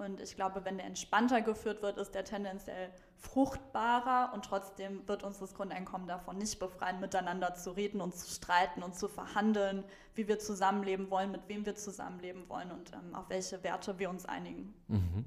Und 0.00 0.22
ich 0.22 0.34
glaube, 0.34 0.64
wenn 0.64 0.78
der 0.78 0.86
entspannter 0.86 1.42
geführt 1.42 1.82
wird, 1.82 1.98
ist 1.98 2.14
der 2.14 2.24
tendenziell 2.24 2.90
fruchtbarer 3.16 4.32
und 4.32 4.46
trotzdem 4.46 5.06
wird 5.06 5.22
uns 5.22 5.38
das 5.38 5.54
Grundeinkommen 5.54 6.08
davon 6.08 6.38
nicht 6.38 6.58
befreien, 6.58 7.00
miteinander 7.00 7.54
zu 7.54 7.72
reden 7.72 8.00
und 8.00 8.14
zu 8.14 8.30
streiten 8.30 8.82
und 8.82 8.94
zu 8.94 9.08
verhandeln, 9.08 9.84
wie 10.14 10.26
wir 10.26 10.38
zusammenleben 10.38 11.10
wollen, 11.10 11.30
mit 11.30 11.46
wem 11.48 11.66
wir 11.66 11.74
zusammenleben 11.74 12.48
wollen 12.48 12.70
und 12.70 12.92
ähm, 12.94 13.14
auf 13.14 13.28
welche 13.28 13.62
Werte 13.62 13.98
wir 13.98 14.08
uns 14.08 14.24
einigen. 14.24 14.72
Mhm. 14.88 15.26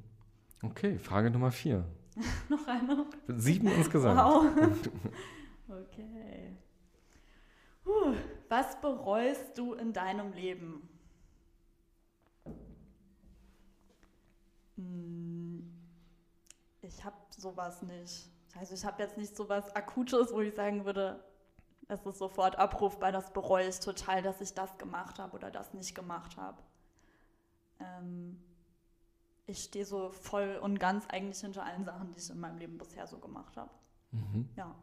Okay, 0.63 0.97
Frage 0.97 1.29
Nummer 1.29 1.51
vier. 1.51 1.85
Noch 2.49 2.67
eine? 2.67 3.05
Sieben 3.27 3.67
insgesamt. 3.67 4.19
Wow. 4.19 4.45
okay. 5.83 6.57
Puh, 7.83 8.15
was 8.49 8.81
bereust 8.81 9.55
du 9.55 9.73
in 9.73 9.93
deinem 9.93 10.33
Leben? 10.33 10.89
Ich 16.81 17.03
habe 17.03 17.15
sowas 17.37 17.81
nicht. 17.81 18.29
Also 18.57 18.75
ich 18.75 18.85
habe 18.85 19.01
jetzt 19.01 19.17
nicht 19.17 19.35
sowas 19.35 19.75
Akutes, 19.75 20.31
wo 20.33 20.41
ich 20.41 20.53
sagen 20.53 20.85
würde, 20.85 21.23
es 21.87 22.05
ist 22.05 22.17
sofort 22.17 22.57
abrufbar, 22.57 23.11
das 23.11 23.31
bereue 23.31 23.67
ich 23.67 23.79
total, 23.79 24.21
dass 24.21 24.41
ich 24.41 24.53
das 24.53 24.77
gemacht 24.77 25.19
habe 25.19 25.35
oder 25.35 25.51
das 25.51 25.73
nicht 25.73 25.95
gemacht 25.95 26.37
habe. 26.37 26.61
Ähm, 27.79 28.41
ich 29.45 29.63
stehe 29.63 29.85
so 29.85 30.11
voll 30.11 30.59
und 30.61 30.79
ganz 30.79 31.05
eigentlich 31.09 31.39
hinter 31.39 31.65
allen 31.65 31.83
Sachen, 31.83 32.11
die 32.11 32.19
ich 32.19 32.29
in 32.29 32.39
meinem 32.39 32.57
Leben 32.57 32.77
bisher 32.77 33.07
so 33.07 33.17
gemacht 33.17 33.57
habe. 33.57 33.71
Mhm. 34.13 34.47
Ja. 34.55 34.75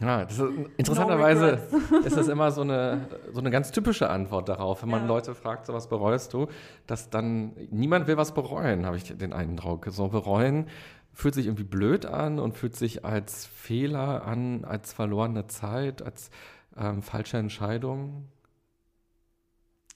Ja, 0.00 0.24
das 0.24 0.38
ist, 0.38 0.50
interessanterweise 0.76 1.60
no 1.90 1.98
ist 1.98 2.16
das 2.16 2.28
immer 2.28 2.50
so 2.50 2.62
eine, 2.62 3.08
so 3.32 3.40
eine 3.40 3.50
ganz 3.50 3.70
typische 3.70 4.10
Antwort 4.10 4.48
darauf, 4.48 4.82
wenn 4.82 4.90
man 4.90 5.02
ja. 5.02 5.06
Leute 5.06 5.34
fragt, 5.34 5.66
so 5.66 5.72
was 5.72 5.88
bereust 5.88 6.32
du, 6.32 6.48
dass 6.86 7.10
dann 7.10 7.52
niemand 7.70 8.06
will 8.06 8.16
was 8.16 8.34
bereuen, 8.34 8.86
habe 8.86 8.96
ich 8.96 9.16
den 9.16 9.32
Eindruck. 9.32 9.86
So 9.90 10.08
bereuen 10.08 10.66
fühlt 11.12 11.34
sich 11.34 11.46
irgendwie 11.46 11.64
blöd 11.64 12.06
an 12.06 12.40
und 12.40 12.56
fühlt 12.56 12.74
sich 12.74 13.04
als 13.04 13.46
Fehler 13.46 14.24
an, 14.26 14.64
als 14.64 14.92
verlorene 14.92 15.46
Zeit, 15.46 16.02
als 16.02 16.30
ähm, 16.76 17.02
falsche 17.02 17.36
Entscheidung. 17.36 18.28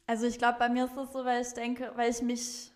Also 0.06 0.26
ich 0.26 0.38
glaube, 0.38 0.58
bei 0.58 0.68
mir 0.68 0.84
ist 0.84 0.96
es 0.96 1.12
so, 1.12 1.24
weil 1.24 1.42
ich 1.42 1.52
denke, 1.54 1.92
weil 1.96 2.10
ich 2.10 2.22
mich 2.22 2.72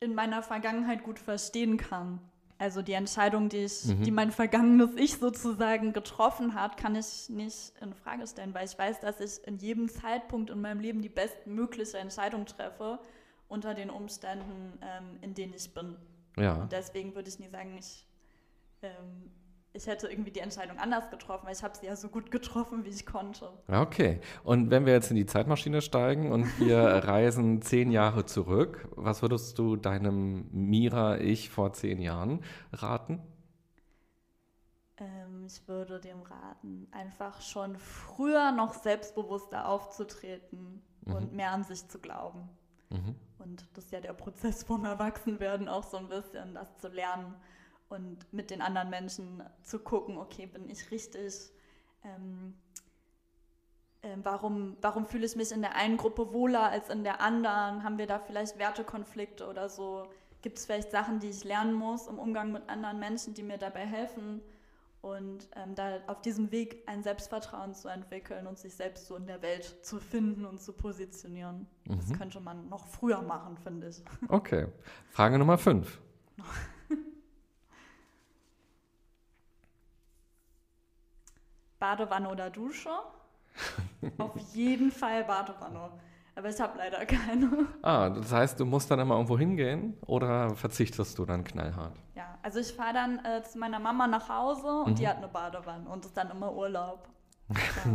in 0.00 0.14
meiner 0.14 0.42
Vergangenheit 0.42 1.02
gut 1.02 1.18
verstehen 1.18 1.76
kann. 1.76 2.20
Also 2.58 2.82
die 2.82 2.92
Entscheidung, 2.92 3.48
die, 3.48 3.64
ich, 3.64 3.84
mhm. 3.84 4.02
die 4.04 4.10
mein 4.10 4.30
vergangenes 4.30 4.90
Ich 4.96 5.18
sozusagen 5.18 5.92
getroffen 5.92 6.54
hat, 6.54 6.76
kann 6.76 6.94
ich 6.94 7.28
nicht 7.28 7.72
in 7.80 7.94
Frage 7.94 8.26
stellen, 8.26 8.54
weil 8.54 8.66
ich 8.66 8.78
weiß, 8.78 9.00
dass 9.00 9.20
ich 9.20 9.44
in 9.46 9.58
jedem 9.58 9.88
Zeitpunkt 9.88 10.50
in 10.50 10.60
meinem 10.60 10.80
Leben 10.80 11.02
die 11.02 11.08
bestmögliche 11.08 11.98
Entscheidung 11.98 12.46
treffe 12.46 13.00
unter 13.48 13.74
den 13.74 13.90
Umständen, 13.90 14.78
ähm, 14.82 15.18
in 15.20 15.34
denen 15.34 15.54
ich 15.54 15.74
bin. 15.74 15.96
Ja. 16.36 16.62
Und 16.62 16.72
deswegen 16.72 17.14
würde 17.14 17.28
ich 17.28 17.38
nie 17.38 17.48
sagen, 17.48 17.76
ich 17.76 18.06
ähm, 18.82 19.30
ich 19.76 19.88
hätte 19.88 20.06
irgendwie 20.06 20.30
die 20.30 20.38
Entscheidung 20.40 20.78
anders 20.78 21.10
getroffen, 21.10 21.46
weil 21.46 21.54
ich 21.54 21.62
habe 21.64 21.76
sie 21.76 21.86
ja 21.86 21.96
so 21.96 22.08
gut 22.08 22.30
getroffen, 22.30 22.84
wie 22.84 22.90
ich 22.90 23.04
konnte. 23.04 23.50
Okay. 23.66 24.20
Und 24.44 24.70
wenn 24.70 24.86
wir 24.86 24.92
jetzt 24.92 25.10
in 25.10 25.16
die 25.16 25.26
Zeitmaschine 25.26 25.82
steigen 25.82 26.30
und 26.30 26.60
wir 26.60 26.78
reisen 27.04 27.60
zehn 27.60 27.90
Jahre 27.90 28.24
zurück, 28.24 28.88
was 28.94 29.20
würdest 29.20 29.58
du 29.58 29.74
deinem 29.74 30.46
Mira-Ich 30.52 31.50
vor 31.50 31.72
zehn 31.72 32.00
Jahren 32.00 32.44
raten? 32.72 33.20
Ähm, 34.96 35.44
ich 35.44 35.66
würde 35.66 35.98
dem 35.98 36.22
raten, 36.22 36.86
einfach 36.92 37.40
schon 37.40 37.76
früher 37.76 38.52
noch 38.52 38.74
selbstbewusster 38.74 39.68
aufzutreten 39.68 40.82
mhm. 41.04 41.14
und 41.14 41.32
mehr 41.32 41.50
an 41.50 41.64
sich 41.64 41.88
zu 41.88 41.98
glauben. 41.98 42.48
Mhm. 42.90 43.16
und 43.38 43.66
das 43.74 43.86
ist 43.86 43.92
ja 43.92 44.00
der 44.00 44.12
Prozess 44.12 44.62
vom 44.62 44.84
Erwachsenwerden 44.84 45.68
auch 45.68 45.82
so 45.82 45.96
ein 45.96 46.08
bisschen, 46.08 46.54
das 46.54 46.76
zu 46.76 46.88
lernen 46.88 47.34
und 47.94 48.32
mit 48.32 48.50
den 48.50 48.60
anderen 48.60 48.90
Menschen 48.90 49.42
zu 49.62 49.78
gucken, 49.78 50.18
okay, 50.18 50.46
bin 50.46 50.68
ich 50.68 50.90
richtig? 50.90 51.50
Ähm, 52.04 52.54
äh, 54.02 54.16
warum, 54.22 54.76
warum 54.82 55.06
fühle 55.06 55.24
ich 55.24 55.36
mich 55.36 55.50
in 55.50 55.62
der 55.62 55.76
einen 55.76 55.96
Gruppe 55.96 56.32
wohler 56.32 56.70
als 56.70 56.90
in 56.90 57.04
der 57.04 57.20
anderen? 57.20 57.82
Haben 57.82 57.98
wir 57.98 58.06
da 58.06 58.18
vielleicht 58.18 58.58
Wertekonflikte 58.58 59.48
oder 59.48 59.68
so? 59.68 60.06
Gibt 60.42 60.58
es 60.58 60.66
vielleicht 60.66 60.90
Sachen, 60.90 61.20
die 61.20 61.30
ich 61.30 61.42
lernen 61.44 61.72
muss 61.72 62.06
im 62.06 62.18
Umgang 62.18 62.52
mit 62.52 62.68
anderen 62.68 62.98
Menschen, 62.98 63.32
die 63.32 63.42
mir 63.42 63.56
dabei 63.56 63.86
helfen? 63.86 64.42
Und 65.00 65.48
ähm, 65.54 65.74
da 65.74 65.98
auf 66.06 66.22
diesem 66.22 66.50
Weg 66.50 66.82
ein 66.86 67.02
Selbstvertrauen 67.02 67.74
zu 67.74 67.88
entwickeln 67.88 68.46
und 68.46 68.58
sich 68.58 68.74
selbst 68.74 69.06
so 69.06 69.16
in 69.16 69.26
der 69.26 69.42
Welt 69.42 69.84
zu 69.84 70.00
finden 70.00 70.46
und 70.46 70.62
zu 70.62 70.72
positionieren. 70.72 71.66
Mhm. 71.84 71.96
Das 71.96 72.18
könnte 72.18 72.40
man 72.40 72.68
noch 72.70 72.86
früher 72.86 73.20
machen, 73.20 73.58
finde 73.58 73.88
ich. 73.88 74.02
Okay. 74.28 74.68
Frage 75.10 75.38
Nummer 75.38 75.58
fünf. 75.58 76.00
Badewanne 81.78 82.28
oder 82.28 82.50
Dusche? 82.50 82.90
Auf 84.18 84.36
jeden 84.54 84.90
Fall 84.90 85.24
Badewanne. 85.24 85.90
Aber 86.36 86.48
ich 86.48 86.60
habe 86.60 86.78
leider 86.78 87.06
keine. 87.06 87.68
Ah, 87.82 88.10
das 88.10 88.32
heißt, 88.32 88.58
du 88.58 88.64
musst 88.64 88.90
dann 88.90 88.98
immer 88.98 89.14
irgendwo 89.14 89.38
hingehen 89.38 89.96
oder 90.06 90.56
verzichtest 90.56 91.16
du 91.18 91.24
dann 91.24 91.44
knallhart? 91.44 91.96
Ja, 92.16 92.38
also 92.42 92.58
ich 92.58 92.72
fahre 92.72 92.94
dann 92.94 93.24
äh, 93.24 93.42
zu 93.44 93.58
meiner 93.58 93.78
Mama 93.78 94.06
nach 94.06 94.28
Hause 94.28 94.66
und 94.66 94.92
mhm. 94.92 94.96
die 94.96 95.08
hat 95.08 95.18
eine 95.18 95.28
Badewanne 95.28 95.88
und 95.88 96.04
ist 96.04 96.16
dann 96.16 96.30
immer 96.30 96.52
Urlaub. 96.52 97.08
Ja. 97.50 97.92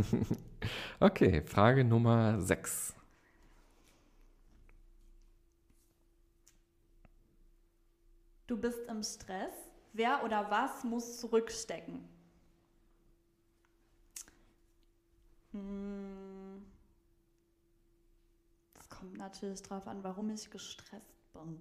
okay, 1.06 1.42
Frage 1.42 1.84
Nummer 1.84 2.40
6. 2.40 2.94
Du 8.46 8.56
bist 8.56 8.80
im 8.88 9.02
Stress. 9.02 9.52
Wer 9.92 10.24
oder 10.24 10.50
was 10.50 10.82
muss 10.82 11.18
zurückstecken? 11.18 12.08
Hm. 15.52 16.64
Das 18.74 18.88
kommt 18.88 19.16
natürlich 19.18 19.62
darauf 19.62 19.86
an, 19.86 20.02
warum 20.02 20.30
ich 20.30 20.50
gestresst 20.50 21.32
bin. 21.32 21.60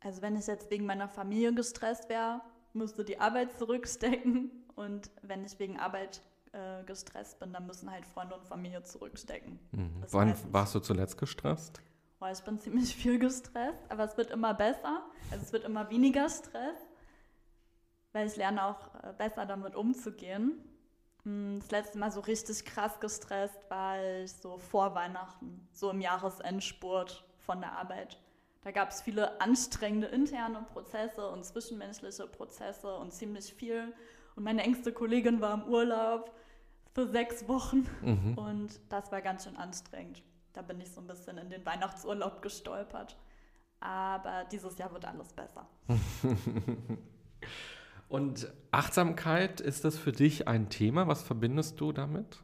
Also 0.00 0.22
wenn 0.22 0.36
ich 0.36 0.46
jetzt 0.46 0.70
wegen 0.70 0.86
meiner 0.86 1.08
Familie 1.08 1.52
gestresst 1.52 2.08
wäre, 2.08 2.40
müsste 2.72 3.04
die 3.04 3.18
Arbeit 3.18 3.56
zurückstecken. 3.58 4.50
Und 4.76 5.10
wenn 5.22 5.44
ich 5.44 5.58
wegen 5.58 5.78
Arbeit 5.78 6.22
äh, 6.52 6.84
gestresst 6.84 7.38
bin, 7.38 7.52
dann 7.52 7.66
müssen 7.66 7.90
halt 7.90 8.06
Freunde 8.06 8.34
und 8.36 8.46
Familie 8.46 8.82
zurückstecken. 8.82 9.58
Mhm. 9.72 10.04
Wann 10.10 10.34
warst 10.52 10.74
du 10.74 10.80
zuletzt 10.80 11.18
gestresst? 11.18 11.80
Oh, 12.20 12.26
ich 12.32 12.40
bin 12.40 12.58
ziemlich 12.58 12.94
viel 12.94 13.18
gestresst, 13.18 13.82
aber 13.90 14.04
es 14.04 14.16
wird 14.16 14.30
immer 14.30 14.54
besser. 14.54 15.02
Also 15.30 15.44
es 15.44 15.52
wird 15.52 15.64
immer 15.64 15.90
weniger 15.90 16.28
Stress, 16.28 16.78
weil 18.12 18.26
ich 18.26 18.36
lerne 18.36 18.64
auch 18.64 18.94
äh, 19.02 19.12
besser 19.16 19.44
damit 19.44 19.74
umzugehen. 19.76 20.52
Das 21.26 21.72
letzte 21.72 21.98
Mal 21.98 22.12
so 22.12 22.20
richtig 22.20 22.64
krass 22.64 23.00
gestresst 23.00 23.68
war 23.68 24.00
ich 24.22 24.32
so 24.32 24.58
vor 24.58 24.94
Weihnachten, 24.94 25.66
so 25.72 25.90
im 25.90 26.00
Jahresendspurt 26.00 27.24
von 27.38 27.60
der 27.60 27.72
Arbeit. 27.72 28.20
Da 28.62 28.70
gab 28.70 28.90
es 28.90 29.02
viele 29.02 29.40
anstrengende 29.40 30.06
interne 30.06 30.64
Prozesse 30.72 31.28
und 31.28 31.44
zwischenmenschliche 31.44 32.28
Prozesse 32.28 32.94
und 32.94 33.12
ziemlich 33.12 33.52
viel. 33.52 33.92
Und 34.36 34.44
meine 34.44 34.62
engste 34.62 34.92
Kollegin 34.92 35.40
war 35.40 35.54
im 35.54 35.64
Urlaub 35.64 36.32
für 36.94 37.08
sechs 37.08 37.48
Wochen 37.48 37.88
mhm. 38.02 38.38
und 38.38 38.80
das 38.88 39.10
war 39.10 39.20
ganz 39.20 39.44
schön 39.44 39.56
anstrengend. 39.56 40.22
Da 40.52 40.62
bin 40.62 40.80
ich 40.80 40.92
so 40.92 41.00
ein 41.00 41.08
bisschen 41.08 41.38
in 41.38 41.50
den 41.50 41.66
Weihnachtsurlaub 41.66 42.40
gestolpert. 42.40 43.16
Aber 43.80 44.44
dieses 44.52 44.78
Jahr 44.78 44.92
wird 44.92 45.04
alles 45.04 45.32
besser. 45.32 45.66
Und 48.08 48.52
Achtsamkeit, 48.70 49.60
ist 49.60 49.84
das 49.84 49.98
für 49.98 50.12
dich 50.12 50.46
ein 50.46 50.68
Thema? 50.68 51.08
Was 51.08 51.22
verbindest 51.22 51.80
du 51.80 51.92
damit? 51.92 52.42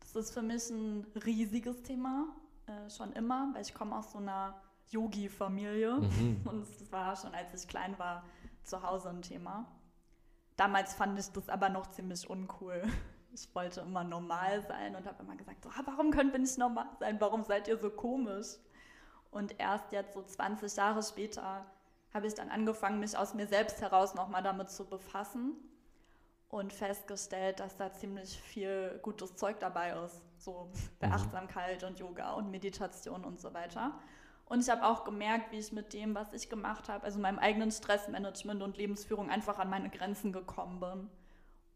Das 0.00 0.16
ist 0.16 0.34
für 0.34 0.42
mich 0.42 0.70
ein 0.70 1.06
riesiges 1.24 1.82
Thema, 1.82 2.34
äh, 2.66 2.90
schon 2.90 3.12
immer, 3.12 3.50
weil 3.54 3.62
ich 3.62 3.74
komme 3.74 3.96
aus 3.96 4.12
so 4.12 4.18
einer 4.18 4.60
Yogi-Familie 4.90 5.96
mhm. 6.00 6.40
und 6.44 6.62
es 6.62 6.90
war 6.90 7.14
schon, 7.14 7.34
als 7.34 7.62
ich 7.62 7.68
klein 7.68 7.98
war, 7.98 8.24
zu 8.64 8.82
Hause 8.82 9.10
ein 9.10 9.22
Thema. 9.22 9.66
Damals 10.56 10.94
fand 10.94 11.18
ich 11.18 11.28
das 11.28 11.48
aber 11.48 11.68
noch 11.68 11.88
ziemlich 11.90 12.28
uncool. 12.28 12.82
Ich 13.30 13.54
wollte 13.54 13.82
immer 13.82 14.04
normal 14.04 14.64
sein 14.66 14.96
und 14.96 15.06
habe 15.06 15.22
immer 15.22 15.36
gesagt, 15.36 15.62
so, 15.62 15.68
ah, 15.68 15.82
warum 15.84 16.10
können 16.10 16.32
wir 16.32 16.38
nicht 16.38 16.56
normal 16.56 16.88
sein? 16.98 17.20
Warum 17.20 17.44
seid 17.44 17.68
ihr 17.68 17.76
so 17.76 17.90
komisch? 17.90 18.56
Und 19.30 19.60
erst 19.60 19.92
jetzt 19.92 20.14
so 20.14 20.22
20 20.22 20.74
Jahre 20.74 21.02
später 21.02 21.66
habe 22.12 22.26
ich 22.26 22.34
dann 22.34 22.50
angefangen, 22.50 23.00
mich 23.00 23.16
aus 23.16 23.34
mir 23.34 23.46
selbst 23.46 23.80
heraus 23.80 24.14
nochmal 24.14 24.42
damit 24.42 24.70
zu 24.70 24.84
befassen 24.86 25.56
und 26.48 26.72
festgestellt, 26.72 27.60
dass 27.60 27.76
da 27.76 27.92
ziemlich 27.92 28.40
viel 28.40 28.98
gutes 29.02 29.36
Zeug 29.36 29.60
dabei 29.60 29.92
ist, 30.04 30.22
so 30.38 30.70
bei 30.98 31.10
Achtsamkeit 31.10 31.84
und 31.84 31.98
Yoga 31.98 32.32
und 32.32 32.50
Meditation 32.50 33.24
und 33.24 33.40
so 33.40 33.52
weiter. 33.52 33.98
Und 34.46 34.62
ich 34.62 34.70
habe 34.70 34.86
auch 34.86 35.04
gemerkt, 35.04 35.52
wie 35.52 35.58
ich 35.58 35.72
mit 35.72 35.92
dem, 35.92 36.14
was 36.14 36.32
ich 36.32 36.48
gemacht 36.48 36.88
habe, 36.88 37.04
also 37.04 37.18
meinem 37.18 37.38
eigenen 37.38 37.70
Stressmanagement 37.70 38.62
und 38.62 38.78
Lebensführung 38.78 39.28
einfach 39.28 39.58
an 39.58 39.68
meine 39.68 39.90
Grenzen 39.90 40.32
gekommen 40.32 40.80
bin. 40.80 41.10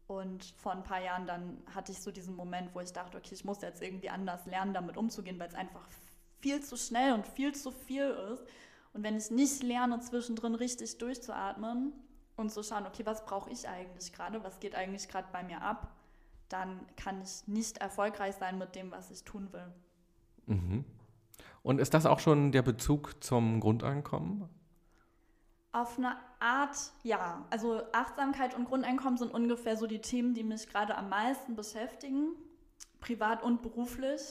Und 0.07 0.43
vor 0.57 0.71
ein 0.71 0.83
paar 0.83 1.01
Jahren 1.01 1.27
dann 1.27 1.61
hatte 1.73 1.91
ich 1.91 2.01
so 2.01 2.11
diesen 2.11 2.35
Moment, 2.35 2.73
wo 2.73 2.79
ich 2.79 2.91
dachte, 2.91 3.17
okay, 3.17 3.35
ich 3.35 3.45
muss 3.45 3.61
jetzt 3.61 3.81
irgendwie 3.81 4.09
anders 4.09 4.45
lernen, 4.47 4.73
damit 4.73 4.97
umzugehen, 4.97 5.39
weil 5.39 5.49
es 5.49 5.55
einfach 5.55 5.87
viel 6.41 6.61
zu 6.61 6.75
schnell 6.75 7.13
und 7.13 7.27
viel 7.27 7.53
zu 7.53 7.71
viel 7.71 8.09
ist. 8.33 8.43
Und 8.93 9.03
wenn 9.03 9.17
ich 9.17 9.31
nicht 9.31 9.63
lerne, 9.63 9.99
zwischendrin 9.99 10.55
richtig 10.55 10.97
durchzuatmen 10.99 11.93
und 12.35 12.51
zu 12.51 12.63
schauen, 12.63 12.85
okay, 12.85 13.05
was 13.05 13.25
brauche 13.25 13.49
ich 13.49 13.67
eigentlich 13.67 14.13
gerade, 14.13 14.43
was 14.43 14.59
geht 14.59 14.75
eigentlich 14.75 15.07
gerade 15.09 15.27
bei 15.31 15.43
mir 15.43 15.61
ab, 15.61 15.91
dann 16.49 16.85
kann 16.95 17.21
ich 17.21 17.47
nicht 17.47 17.79
erfolgreich 17.79 18.35
sein 18.35 18.57
mit 18.57 18.75
dem, 18.75 18.91
was 18.91 19.09
ich 19.09 19.23
tun 19.23 19.51
will. 19.51 19.73
Mhm. 20.45 20.85
Und 21.63 21.79
ist 21.79 21.93
das 21.93 22.05
auch 22.05 22.19
schon 22.19 22.51
der 22.51 22.61
Bezug 22.61 23.23
zum 23.23 23.59
Grundeinkommen? 23.59 24.47
Auf 25.71 25.97
eine 25.97 26.17
Art, 26.39 26.77
ja. 27.01 27.45
Also 27.49 27.81
Achtsamkeit 27.93 28.53
und 28.53 28.65
Grundeinkommen 28.65 29.17
sind 29.17 29.33
ungefähr 29.33 29.75
so 29.75 29.87
die 29.87 30.01
Themen, 30.01 30.35
die 30.35 30.43
mich 30.43 30.67
gerade 30.67 30.95
am 30.95 31.09
meisten 31.09 31.55
beschäftigen, 31.55 32.35
privat 32.99 33.41
und 33.41 33.63
beruflich. 33.63 34.21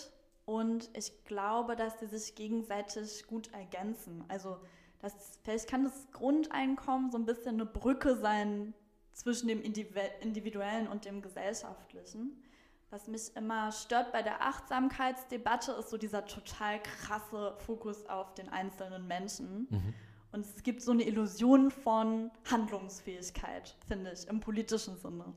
Und 0.45 0.91
ich 0.95 1.25
glaube, 1.25 1.77
dass 1.77 1.97
die 1.99 2.07
sich 2.07 2.35
gegenseitig 2.35 3.27
gut 3.27 3.53
ergänzen. 3.53 4.25
Also 4.29 4.59
das, 5.01 5.39
vielleicht 5.43 5.69
kann 5.69 5.85
das 5.85 6.11
Grundeinkommen 6.13 7.11
so 7.11 7.19
ein 7.19 7.27
bisschen 7.27 7.55
eine 7.55 7.67
Brücke 7.67 8.17
sein 8.17 8.75
zwischen 9.13 9.49
dem 9.49 9.61
Individuellen 9.63 10.89
und 10.89 11.05
dem 11.05 11.23
Gesellschaftlichen. 11.23 12.43
Was 12.91 13.09
mich 13.09 13.35
immer 13.37 13.73
stört 13.73 14.13
bei 14.13 14.23
der 14.23 14.43
Achtsamkeitsdebatte, 14.43 15.73
ist 15.73 15.91
so 15.91 15.97
dieser 15.97 16.27
total 16.27 16.83
krasse 16.83 17.55
Fokus 17.65 18.07
auf 18.07 18.35
den 18.35 18.49
einzelnen 18.51 19.07
Menschen. 19.07 19.67
Mhm. 19.71 19.95
Und 20.33 20.47
es 20.47 20.63
gibt 20.63 20.83
so 20.83 20.93
eine 20.93 21.03
Illusion 21.03 21.71
von 21.71 22.31
Handlungsfähigkeit, 22.51 23.77
finde 23.87 24.13
ich, 24.13 24.29
im 24.29 24.41
politischen 24.41 24.97
Sinne. 24.99 25.33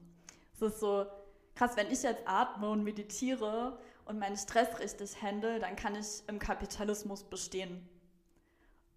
Es 0.54 0.62
ist 0.62 0.80
so 0.80 1.06
krass, 1.54 1.76
wenn 1.76 1.92
ich 1.92 2.04
jetzt 2.04 2.24
atme 2.26 2.70
und 2.70 2.84
meditiere 2.84 3.78
und 4.06 4.20
meinen 4.20 4.38
Stress 4.38 4.80
richtig 4.80 5.22
handle, 5.22 5.60
dann 5.60 5.76
kann 5.76 5.96
ich 5.96 6.24
im 6.28 6.40
Kapitalismus 6.40 7.24
bestehen. 7.24 7.88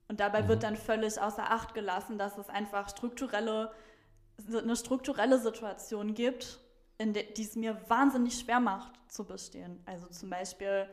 Und 0.09 0.21
dabei 0.21 0.43
mhm. 0.43 0.49
wird 0.49 0.63
dann 0.63 0.77
völlig 0.77 1.21
außer 1.21 1.51
Acht 1.51 1.75
gelassen, 1.75 2.19
dass 2.19 2.39
es 2.39 2.49
einfach 2.49 2.89
strukturelle, 2.89 3.73
eine 4.49 4.77
strukturelle 4.77 5.39
Situation 5.39 6.15
gibt, 6.15 6.61
in 6.99 7.13
die 7.13 7.43
es 7.43 7.57
mir 7.57 7.79
wahnsinnig 7.89 8.39
schwer 8.39 8.61
macht 8.61 8.93
zu 9.09 9.25
bestehen. 9.25 9.81
Also 9.87 10.07
zum 10.09 10.31
Beispiel, 10.31 10.89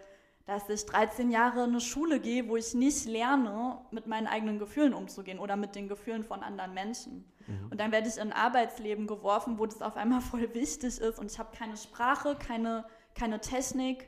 dass 0.45 0.69
ich 0.69 0.85
13 0.85 1.31
Jahre 1.31 1.63
in 1.63 1.71
eine 1.71 1.81
Schule 1.81 2.19
gehe, 2.19 2.47
wo 2.47 2.55
ich 2.55 2.73
nicht 2.73 3.05
lerne, 3.05 3.79
mit 3.89 4.05
meinen 4.05 4.27
eigenen 4.27 4.59
Gefühlen 4.59 4.93
umzugehen 4.93 5.39
oder 5.39 5.55
mit 5.55 5.75
den 5.75 5.87
Gefühlen 5.87 6.23
von 6.23 6.43
anderen 6.43 6.73
Menschen. 6.73 7.25
Mhm. 7.47 7.69
Und 7.71 7.79
dann 7.79 7.91
werde 7.91 8.07
ich 8.07 8.17
in 8.17 8.31
ein 8.31 8.33
Arbeitsleben 8.33 9.07
geworfen, 9.07 9.57
wo 9.57 9.65
das 9.65 9.81
auf 9.81 9.97
einmal 9.97 10.21
voll 10.21 10.53
wichtig 10.53 10.99
ist 10.99 11.19
und 11.19 11.31
ich 11.31 11.39
habe 11.39 11.55
keine 11.55 11.77
Sprache, 11.77 12.35
keine 12.35 12.85
keine 13.15 13.41
Technik, 13.41 14.07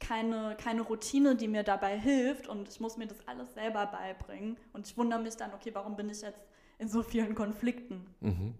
keine, 0.00 0.56
keine 0.56 0.82
Routine, 0.82 1.36
die 1.36 1.46
mir 1.46 1.62
dabei 1.62 1.98
hilft 1.98 2.48
und 2.48 2.68
ich 2.68 2.80
muss 2.80 2.96
mir 2.96 3.06
das 3.06 3.26
alles 3.28 3.54
selber 3.54 3.86
beibringen. 3.86 4.56
Und 4.72 4.86
ich 4.88 4.96
wundere 4.96 5.20
mich 5.20 5.36
dann, 5.36 5.54
okay, 5.54 5.70
warum 5.74 5.94
bin 5.94 6.10
ich 6.10 6.22
jetzt 6.22 6.42
in 6.78 6.88
so 6.88 7.02
vielen 7.02 7.34
Konflikten? 7.34 8.06
Mhm. 8.20 8.54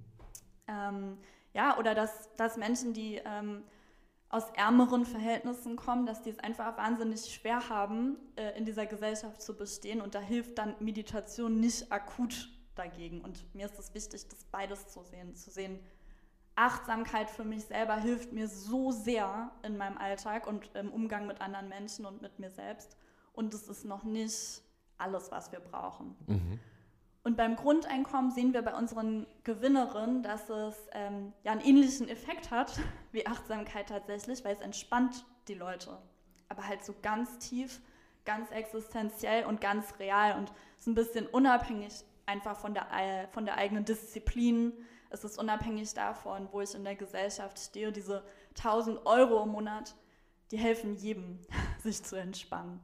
Ähm, 0.69 1.19
ja, 1.53 1.77
oder 1.79 1.95
dass, 1.95 2.35
dass 2.37 2.57
Menschen, 2.57 2.93
die 2.93 3.21
ähm, 3.25 3.65
aus 4.29 4.49
ärmeren 4.55 5.05
Verhältnissen 5.05 5.77
kommen, 5.77 6.07
dass 6.07 6.23
die 6.23 6.31
es 6.31 6.39
einfach 6.39 6.77
wahnsinnig 6.79 7.35
schwer 7.35 7.69
haben, 7.69 8.17
äh, 8.37 8.57
in 8.57 8.65
dieser 8.65 8.87
Gesellschaft 8.87 9.43
zu 9.43 9.57
bestehen. 9.57 10.01
Und 10.01 10.15
da 10.15 10.21
hilft 10.21 10.59
dann 10.59 10.75
Meditation 10.81 11.61
nicht 11.61 11.93
akut 11.93 12.49
dagegen. 12.75 13.21
Und 13.21 13.55
mir 13.55 13.67
ist 13.67 13.79
es 13.79 13.93
wichtig, 13.95 14.27
das 14.29 14.45
beides 14.45 14.89
zu 14.89 15.03
sehen, 15.03 15.35
zu 15.35 15.51
sehen, 15.51 15.81
Achtsamkeit 16.55 17.31
für 17.31 17.45
mich 17.45 17.65
selber 17.65 17.97
hilft 17.97 18.33
mir 18.33 18.49
so 18.49 18.93
sehr 18.93 19.51
in 19.63 19.77
meinem 19.77 19.99
Alltag 19.99 20.47
und 20.47 20.71
im 20.75 20.91
Umgang 20.91 21.27
mit 21.27 21.41
anderen 21.41 21.69
Menschen 21.69 22.05
und 22.05 22.23
mit 22.23 22.39
mir 22.39 22.51
selbst. 22.51 22.97
und 23.33 23.55
es 23.55 23.67
ist 23.69 23.85
noch 23.85 24.05
nicht 24.05 24.63
alles, 24.99 25.31
was 25.31 25.53
wir 25.53 25.61
brauchen. 25.61 26.15
Mhm. 26.27 26.61
Und 27.25 27.37
beim 27.37 27.57
Grundeinkommen 27.57 28.31
sehen 28.31 28.53
wir 28.53 28.63
bei 28.63 28.75
unseren 28.75 29.27
Gewinnerinnen, 29.45 30.23
dass 30.23 30.51
es 30.51 30.77
ähm, 30.93 31.33
ja 31.45 31.53
einen 31.53 31.61
ähnlichen 31.61 32.09
Effekt 32.09 32.51
hat 32.51 32.79
wie 33.13 33.27
Achtsamkeit 33.27 33.89
tatsächlich, 33.89 34.45
weil 34.45 34.55
es 34.55 34.61
entspannt 34.61 35.25
die 35.49 35.55
Leute. 35.55 35.99
Aber 36.49 36.67
halt 36.67 36.85
so 36.85 36.95
ganz 37.01 37.39
tief, 37.39 37.81
ganz 38.25 38.51
existenziell 38.51 39.45
und 39.45 39.61
ganz 39.61 39.99
real 39.99 40.37
und 40.39 40.53
ist 40.79 40.87
ein 40.87 40.95
bisschen 40.95 41.27
unabhängig 41.27 42.05
einfach 42.27 42.57
von 42.57 42.75
der, 42.75 42.87
äh, 42.93 43.29
von 43.29 43.45
der 43.45 43.57
eigenen 43.57 43.85
Disziplin. 43.85 44.73
Es 45.13 45.25
ist 45.25 45.39
unabhängig 45.39 45.93
davon, 45.93 46.49
wo 46.53 46.63
ich 46.63 46.75
in 46.75 46.85
der 46.85 46.97
Gesellschaft 46.97 47.59
stehe. 47.59 47.93
Diese 47.93 48.25
1000 48.57 49.05
Euro 49.05 49.43
im 49.43 49.51
Monat, 49.51 49.95
die 50.51 50.57
helfen 50.57 50.97
jedem, 50.97 51.39
sich 51.83 52.03
zu 52.03 52.17
entspannen 52.17 52.81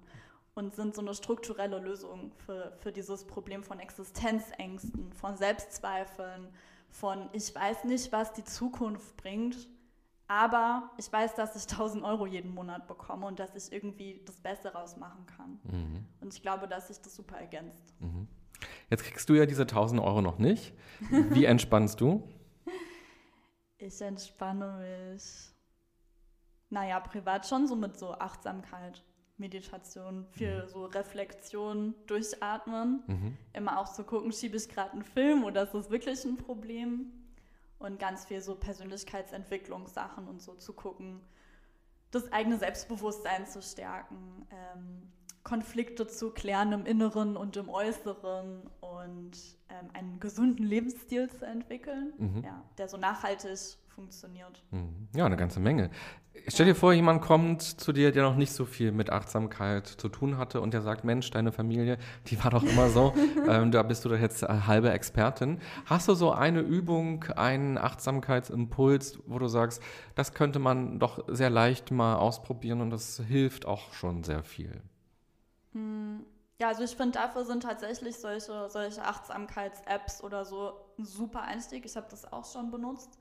und 0.54 0.74
sind 0.74 0.94
so 0.94 1.00
eine 1.00 1.14
strukturelle 1.14 1.78
Lösung 1.78 2.32
für, 2.44 2.76
für 2.80 2.92
dieses 2.92 3.24
Problem 3.24 3.62
von 3.62 3.80
Existenzängsten, 3.80 5.12
von 5.14 5.36
Selbstzweifeln, 5.36 6.48
von 6.90 7.30
ich 7.32 7.54
weiß 7.54 7.84
nicht, 7.84 8.12
was 8.12 8.32
die 8.34 8.44
Zukunft 8.44 9.16
bringt, 9.16 9.68
aber 10.26 10.90
ich 10.98 11.10
weiß, 11.10 11.34
dass 11.34 11.56
ich 11.56 11.70
1000 11.70 12.04
Euro 12.04 12.26
jeden 12.26 12.52
Monat 12.52 12.86
bekomme 12.86 13.26
und 13.26 13.38
dass 13.38 13.54
ich 13.54 13.72
irgendwie 13.72 14.20
das 14.26 14.36
Beste 14.40 14.72
rausmachen 14.72 15.24
kann. 15.24 15.60
Mhm. 15.62 16.04
Und 16.20 16.34
ich 16.34 16.42
glaube, 16.42 16.68
dass 16.68 16.88
sich 16.88 17.00
das 17.00 17.14
super 17.14 17.38
ergänzt. 17.38 17.94
Mhm. 18.00 18.28
Jetzt 18.90 19.04
kriegst 19.04 19.28
du 19.28 19.34
ja 19.34 19.46
diese 19.46 19.62
1000 19.62 20.00
Euro 20.00 20.22
noch 20.22 20.38
nicht. 20.38 20.72
Wie 21.30 21.44
entspannst 21.44 22.00
du? 22.00 22.28
Ich 23.78 24.00
entspanne 24.00 25.12
mich, 25.12 25.22
naja, 26.70 27.00
privat 27.00 27.46
schon 27.46 27.66
so 27.66 27.76
mit 27.76 27.96
so 27.96 28.12
Achtsamkeit. 28.12 29.04
Meditation, 29.38 30.26
viel 30.32 30.64
mhm. 30.64 30.68
so 30.68 30.84
Reflexion, 30.86 31.94
Durchatmen. 32.06 33.02
Mhm. 33.06 33.38
Immer 33.52 33.78
auch 33.78 33.88
zu 33.92 34.04
gucken, 34.04 34.32
schiebe 34.32 34.56
ich 34.56 34.68
gerade 34.68 34.92
einen 34.92 35.04
Film 35.04 35.44
oder 35.44 35.62
ist 35.62 35.74
das 35.74 35.90
wirklich 35.90 36.24
ein 36.24 36.36
Problem? 36.36 37.12
Und 37.78 38.00
ganz 38.00 38.24
viel 38.24 38.40
so 38.40 38.56
Persönlichkeitsentwicklungssachen 38.56 40.26
und 40.26 40.42
so 40.42 40.54
zu 40.54 40.72
gucken, 40.72 41.20
das 42.10 42.32
eigene 42.32 42.58
Selbstbewusstsein 42.58 43.46
zu 43.46 43.62
stärken, 43.62 44.46
ähm, 44.50 45.12
Konflikte 45.42 46.06
zu 46.06 46.30
klären 46.30 46.72
im 46.72 46.84
Inneren 46.86 47.36
und 47.36 47.56
im 47.56 47.68
Äußeren 47.68 48.62
und 48.80 49.32
ähm, 49.70 49.88
einen 49.92 50.20
gesunden 50.20 50.64
Lebensstil 50.64 51.30
zu 51.30 51.46
entwickeln, 51.46 52.12
mhm. 52.18 52.42
ja, 52.44 52.62
der 52.76 52.88
so 52.88 52.96
nachhaltig 52.96 53.58
funktioniert. 53.98 54.62
Mhm. 54.70 55.08
Ja, 55.16 55.26
eine 55.26 55.36
ganze 55.36 55.58
Menge. 55.58 55.90
Stell 56.46 56.66
dir 56.66 56.74
vor, 56.74 56.92
jemand 56.92 57.20
kommt 57.20 57.62
zu 57.62 57.92
dir, 57.92 58.12
der 58.12 58.22
noch 58.22 58.36
nicht 58.36 58.52
so 58.52 58.64
viel 58.64 58.92
mit 58.92 59.10
Achtsamkeit 59.10 59.86
zu 59.86 60.08
tun 60.08 60.38
hatte 60.38 60.60
und 60.60 60.72
der 60.72 60.82
sagt, 60.82 61.04
Mensch, 61.04 61.30
deine 61.30 61.50
Familie, 61.50 61.98
die 62.28 62.42
war 62.42 62.50
doch 62.50 62.62
immer 62.62 62.88
so, 62.90 63.12
ähm, 63.48 63.72
da 63.72 63.82
bist 63.82 64.04
du 64.04 64.08
doch 64.08 64.18
jetzt 64.18 64.42
halbe 64.42 64.90
Expertin. 64.92 65.60
Hast 65.86 66.08
du 66.08 66.14
so 66.14 66.30
eine 66.30 66.60
Übung, 66.60 67.24
einen 67.36 67.76
Achtsamkeitsimpuls, 67.76 69.18
wo 69.26 69.38
du 69.38 69.48
sagst, 69.48 69.82
das 70.14 70.32
könnte 70.32 70.58
man 70.58 71.00
doch 71.00 71.24
sehr 71.26 71.50
leicht 71.50 71.90
mal 71.90 72.14
ausprobieren 72.16 72.80
und 72.80 72.90
das 72.90 73.20
hilft 73.26 73.66
auch 73.66 73.92
schon 73.92 74.22
sehr 74.22 74.44
viel? 74.44 74.82
Hm. 75.72 76.24
Ja, 76.60 76.68
also 76.68 76.82
ich 76.82 76.96
finde, 76.96 77.12
dafür 77.12 77.44
sind 77.44 77.62
tatsächlich 77.62 78.16
solche, 78.16 78.68
solche 78.68 79.04
Achtsamkeits-Apps 79.04 80.24
oder 80.24 80.44
so 80.44 80.72
ein 80.98 81.04
super 81.04 81.42
Einstieg. 81.42 81.84
Ich 81.84 81.96
habe 81.96 82.08
das 82.10 82.32
auch 82.32 82.44
schon 82.44 82.72
benutzt 82.72 83.16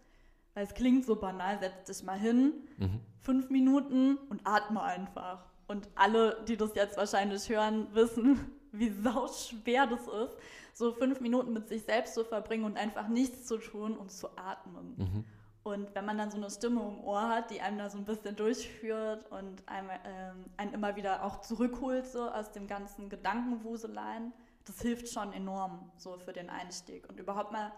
weil 0.58 0.64
es 0.64 0.74
klingt 0.74 1.06
so 1.06 1.16
banal, 1.16 1.60
setz 1.60 1.84
dich 1.84 2.04
mal 2.04 2.18
hin, 2.18 2.52
mhm. 2.80 3.00
fünf 3.22 3.52
Minuten 3.52 4.18
und 4.30 4.42
atme 4.44 4.82
einfach. 4.82 5.46
Und 5.68 5.88
alle, 5.94 6.44
die 6.48 6.58
das 6.58 6.74
jetzt 6.74 6.98
wahrscheinlich 6.98 7.48
hören, 7.48 7.86
wissen, 7.94 8.40
wie 8.72 8.90
sau 8.90 9.28
schwer 9.28 9.86
das 9.86 10.02
ist, 10.08 10.36
so 10.74 10.94
fünf 10.94 11.22
Minuten 11.22 11.54
mit 11.54 11.68
sich 11.68 11.84
selbst 11.84 12.16
zu 12.16 12.26
verbringen 12.26 12.64
und 12.64 12.76
einfach 12.76 13.08
nichts 13.08 13.46
zu 13.46 13.60
tun 13.60 13.96
und 13.96 14.12
zu 14.12 14.36
atmen. 14.36 14.96
Mhm. 14.98 15.26
Und 15.68 15.94
wenn 15.96 16.06
man 16.06 16.18
dann 16.18 16.32
so 16.32 16.38
eine 16.38 16.50
Stimme 16.50 16.80
im 16.80 17.04
Ohr 17.04 17.28
hat, 17.28 17.52
die 17.52 17.60
einem 17.60 17.78
da 17.78 17.90
so 17.90 17.98
ein 17.98 18.06
bisschen 18.06 18.38
durchführt 18.38 19.30
und 19.30 19.68
einem, 19.68 19.90
ähm, 20.06 20.46
einen 20.56 20.74
immer 20.74 20.96
wieder 20.96 21.26
auch 21.26 21.42
zurückholt 21.42 22.08
so 22.08 22.30
aus 22.30 22.54
dem 22.54 22.68
ganzen 22.68 23.10
Gedankenwuseleien, 23.10 24.32
das 24.64 24.80
hilft 24.80 25.10
schon 25.10 25.34
enorm 25.34 25.92
so 25.98 26.18
für 26.20 26.32
den 26.32 26.50
Einstieg. 26.50 27.10
Und 27.10 27.20
überhaupt 27.20 27.52
mal 27.52 27.74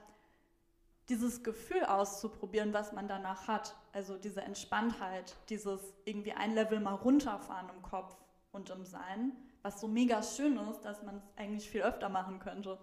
dieses 1.10 1.42
Gefühl 1.42 1.84
auszuprobieren, 1.84 2.74
was 2.74 2.94
man 2.94 3.08
danach 3.08 3.48
hat. 3.48 3.76
Also 3.92 4.18
diese 4.18 4.42
Entspanntheit, 4.42 5.36
dieses 5.50 5.82
irgendwie 6.06 6.34
ein 6.34 6.54
Level 6.54 6.80
mal 6.80 6.94
runterfahren 6.94 7.72
im 7.76 7.82
Kopf 7.82 8.16
und 8.52 8.70
im 8.70 8.86
Sein, 8.86 9.32
was 9.64 9.82
so 9.82 9.88
mega 9.88 10.22
schön 10.22 10.58
ist, 10.70 10.82
dass 10.82 11.02
man 11.02 11.18
es 11.18 11.24
eigentlich 11.38 11.68
viel 11.68 11.82
öfter 11.82 12.10
machen 12.10 12.38
könnte. 12.38 12.78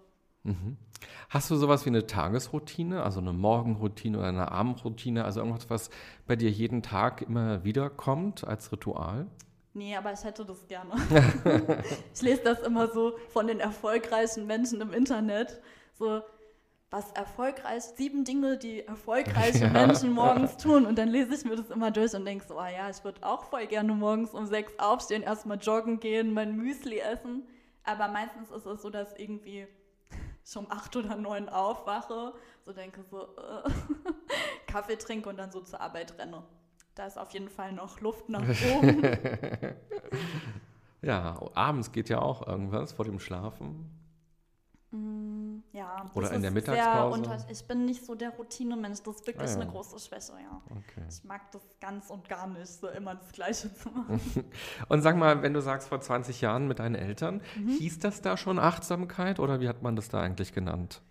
Mhm. 0.47 0.77
Hast 1.29 1.51
du 1.51 1.55
sowas 1.55 1.85
wie 1.85 1.89
eine 1.89 2.07
Tagesroutine, 2.07 3.03
also 3.03 3.19
eine 3.19 3.33
Morgenroutine 3.33 4.17
oder 4.17 4.27
eine 4.27 4.51
Abendroutine, 4.51 5.25
also 5.25 5.41
irgendwas, 5.41 5.69
was 5.69 5.89
bei 6.25 6.35
dir 6.35 6.49
jeden 6.49 6.81
Tag 6.81 7.21
immer 7.21 7.63
wieder 7.63 7.89
kommt 7.89 8.47
als 8.47 8.71
Ritual? 8.71 9.27
Nee, 9.73 9.95
aber 9.95 10.13
ich 10.13 10.23
hätte 10.23 10.45
das 10.45 10.65
gerne. 10.67 10.91
ich 12.13 12.21
lese 12.21 12.41
das 12.43 12.61
immer 12.61 12.87
so 12.87 13.17
von 13.29 13.47
den 13.47 13.59
erfolgreichen 13.59 14.47
Menschen 14.47 14.81
im 14.81 14.93
Internet. 14.93 15.61
So, 15.93 16.21
was 16.89 17.11
erfolgreich, 17.11 17.83
sieben 17.83 18.23
Dinge, 18.23 18.57
die 18.57 18.87
erfolgreiche 18.87 19.65
ja. 19.65 19.69
Menschen 19.69 20.13
morgens 20.13 20.55
tun. 20.55 20.85
Und 20.85 20.97
dann 20.97 21.09
lese 21.09 21.35
ich 21.35 21.43
mir 21.43 21.57
das 21.57 21.69
immer 21.69 21.91
durch 21.91 22.15
und 22.15 22.25
denke 22.25 22.45
so, 22.47 22.57
ah 22.57 22.69
ja, 22.69 22.89
ich 22.89 23.03
würde 23.03 23.21
auch 23.23 23.43
voll 23.43 23.67
gerne 23.67 23.93
morgens 23.93 24.31
um 24.31 24.45
sechs 24.45 24.71
aufstehen, 24.79 25.23
erstmal 25.23 25.57
joggen 25.57 25.99
gehen, 25.99 26.33
mein 26.33 26.55
Müsli 26.55 26.99
essen. 26.99 27.43
Aber 27.83 28.07
meistens 28.07 28.49
ist 28.49 28.65
es 28.65 28.81
so, 28.81 28.89
dass 28.89 29.13
irgendwie 29.17 29.67
schon 30.47 30.65
um 30.65 30.71
acht 30.71 30.95
oder 30.95 31.15
neun 31.15 31.49
aufwache, 31.49 32.33
so 32.65 32.73
denke 32.73 33.03
so, 33.03 33.23
äh, 33.37 33.69
Kaffee 34.67 34.97
trinke 34.97 35.29
und 35.29 35.37
dann 35.37 35.51
so 35.51 35.61
zur 35.61 35.81
Arbeit 35.81 36.17
renne. 36.17 36.43
Da 36.95 37.05
ist 37.05 37.17
auf 37.17 37.31
jeden 37.31 37.49
Fall 37.49 37.73
noch 37.73 37.99
Luft 38.01 38.29
nach 38.29 38.41
oben. 38.41 39.03
ja, 41.01 41.39
abends 41.53 41.91
geht 41.91 42.09
ja 42.09 42.19
auch 42.19 42.47
irgendwas 42.47 42.93
vor 42.93 43.05
dem 43.05 43.19
Schlafen. 43.19 43.91
Mm, 44.91 45.26
ja. 45.77 46.09
Oder 46.13 46.31
in 46.31 46.41
der 46.41 46.51
Mittagspause? 46.51 47.13
Unter, 47.13 47.49
ich 47.49 47.63
bin 47.65 47.85
nicht 47.85 48.05
so 48.05 48.15
der 48.15 48.31
Routinemensch. 48.31 49.01
Das 49.03 49.17
ist 49.17 49.27
wirklich 49.27 49.49
ah, 49.49 49.53
ja. 49.53 49.61
eine 49.61 49.71
große 49.71 49.99
Schwäche, 49.99 50.33
ja. 50.33 50.61
Okay. 50.65 51.05
Ich 51.09 51.23
mag 51.23 51.51
das 51.51 51.61
ganz 51.79 52.09
und 52.09 52.27
gar 52.27 52.47
nicht, 52.47 52.67
so 52.67 52.87
immer 52.87 53.15
das 53.15 53.31
Gleiche 53.31 53.73
zu 53.73 53.89
machen. 53.89 54.19
und 54.89 55.01
sag 55.01 55.15
mal, 55.15 55.41
wenn 55.43 55.53
du 55.53 55.61
sagst, 55.61 55.87
vor 55.87 56.01
20 56.01 56.41
Jahren 56.41 56.67
mit 56.67 56.79
deinen 56.79 56.95
Eltern, 56.95 57.41
mhm. 57.55 57.69
hieß 57.69 57.99
das 57.99 58.21
da 58.21 58.37
schon 58.37 58.59
Achtsamkeit 58.59 59.39
oder 59.39 59.59
wie 59.59 59.69
hat 59.69 59.83
man 59.83 59.95
das 59.95 60.09
da 60.09 60.21
eigentlich 60.21 60.51
genannt? 60.51 61.01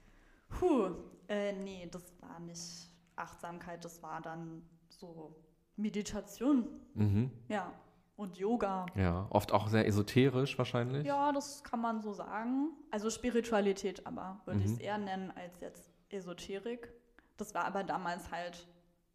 Puh, 0.49 0.91
äh, 1.29 1.53
nee, 1.53 1.89
das 1.91 2.03
war 2.21 2.41
nicht 2.41 2.91
Achtsamkeit, 3.15 3.85
das 3.85 4.03
war 4.03 4.21
dann 4.21 4.63
so 4.89 5.37
Meditation. 5.77 6.67
Mhm. 6.95 7.31
Ja 7.49 7.73
und 8.17 8.39
Yoga. 8.39 8.87
Ja, 8.95 9.27
oft 9.31 9.53
auch 9.53 9.69
sehr 9.69 9.87
esoterisch 9.87 10.57
wahrscheinlich. 10.59 11.07
Ja, 11.07 11.33
das 11.33 11.63
kann 11.63 11.81
man 11.81 12.01
so 12.01 12.13
sagen. 12.13 12.71
Also 12.91 13.11
Spiritualität 13.11 14.07
aber, 14.07 14.41
würde 14.47 14.61
mhm. 14.61 14.67
ich 14.67 14.73
es 14.73 14.79
eher 14.79 14.99
nennen 14.99 15.33
als 15.37 15.61
jetzt 15.61 15.91
Esoterik. 16.09 16.93
Das 17.37 17.55
war 17.55 17.65
aber 17.65 17.85
damals 17.85 18.31
halt, 18.31 18.67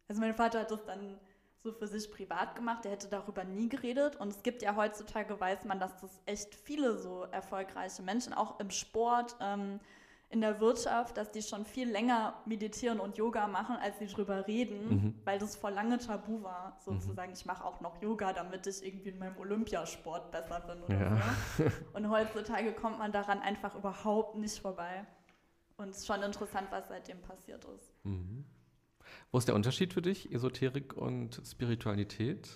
also 0.08 0.20
mein 0.20 0.34
Vater 0.34 0.60
hat 0.60 0.70
das 0.70 0.84
dann 0.84 1.18
so 1.58 1.72
für 1.72 1.86
sich 1.86 2.10
privat 2.10 2.56
gemacht, 2.56 2.84
der 2.84 2.92
hätte 2.92 3.08
darüber 3.08 3.44
nie 3.44 3.68
geredet. 3.68 4.16
Und 4.16 4.28
es 4.28 4.42
gibt 4.42 4.62
ja 4.62 4.74
heutzutage, 4.76 5.38
weiß 5.38 5.64
man, 5.64 5.78
dass 5.78 5.96
das 6.00 6.20
echt 6.26 6.54
viele 6.54 6.98
so 6.98 7.22
erfolgreiche 7.30 8.02
Menschen, 8.02 8.32
auch 8.32 8.58
im 8.58 8.70
Sport, 8.70 9.36
ähm, 9.40 9.80
in 10.32 10.40
der 10.40 10.60
Wirtschaft, 10.60 11.18
dass 11.18 11.30
die 11.30 11.42
schon 11.42 11.66
viel 11.66 11.90
länger 11.90 12.34
meditieren 12.46 13.00
und 13.00 13.18
Yoga 13.18 13.46
machen, 13.46 13.76
als 13.76 13.98
sie 13.98 14.06
drüber 14.06 14.46
reden, 14.46 14.88
mhm. 14.88 15.14
weil 15.24 15.38
das 15.38 15.56
vor 15.56 15.70
lange 15.70 15.98
tabu 15.98 16.42
war, 16.42 16.78
sozusagen. 16.82 17.32
Mhm. 17.32 17.36
Ich 17.36 17.44
mache 17.44 17.62
auch 17.62 17.82
noch 17.82 18.00
Yoga, 18.00 18.32
damit 18.32 18.66
ich 18.66 18.82
irgendwie 18.84 19.10
in 19.10 19.18
meinem 19.18 19.36
Olympiasport 19.36 20.32
besser 20.32 20.60
bin 20.60 20.82
oder 20.84 20.98
ja. 20.98 21.22
so. 21.58 21.64
Und 21.92 22.08
heutzutage 22.08 22.72
kommt 22.72 22.98
man 22.98 23.12
daran 23.12 23.40
einfach 23.40 23.74
überhaupt 23.74 24.36
nicht 24.36 24.58
vorbei. 24.58 25.06
Und 25.76 25.90
es 25.90 25.98
ist 25.98 26.06
schon 26.06 26.22
interessant, 26.22 26.68
was 26.70 26.88
seitdem 26.88 27.20
passiert 27.20 27.66
ist. 27.66 27.92
Mhm. 28.04 28.46
Wo 29.30 29.38
ist 29.38 29.48
der 29.48 29.54
Unterschied 29.54 29.92
für 29.92 30.02
dich, 30.02 30.32
Esoterik 30.32 30.96
und 30.96 31.42
Spiritualität? 31.44 32.48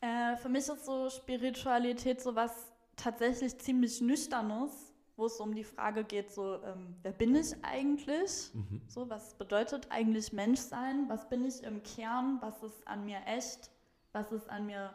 Äh, 0.00 0.36
für 0.36 0.48
mich 0.48 0.68
ist 0.68 0.86
so 0.86 1.10
Spiritualität 1.10 2.20
so 2.20 2.36
was 2.36 2.72
tatsächlich 2.94 3.58
ziemlich 3.58 4.00
Nüchternes 4.00 4.93
wo 5.16 5.26
es 5.26 5.38
um 5.38 5.54
die 5.54 5.64
Frage 5.64 6.04
geht, 6.04 6.32
so, 6.32 6.60
ähm, 6.64 6.96
wer 7.02 7.12
bin 7.12 7.36
ich 7.36 7.54
eigentlich? 7.62 8.50
Mhm. 8.52 8.82
So, 8.88 9.08
was 9.08 9.34
bedeutet 9.34 9.86
eigentlich 9.90 10.32
Menschsein? 10.32 11.08
Was 11.08 11.28
bin 11.28 11.44
ich 11.44 11.62
im 11.62 11.82
Kern? 11.82 12.38
Was 12.40 12.62
ist 12.62 12.86
an 12.86 13.04
mir 13.04 13.20
echt? 13.26 13.70
Was 14.12 14.32
ist 14.32 14.48
an 14.50 14.66
mir 14.66 14.92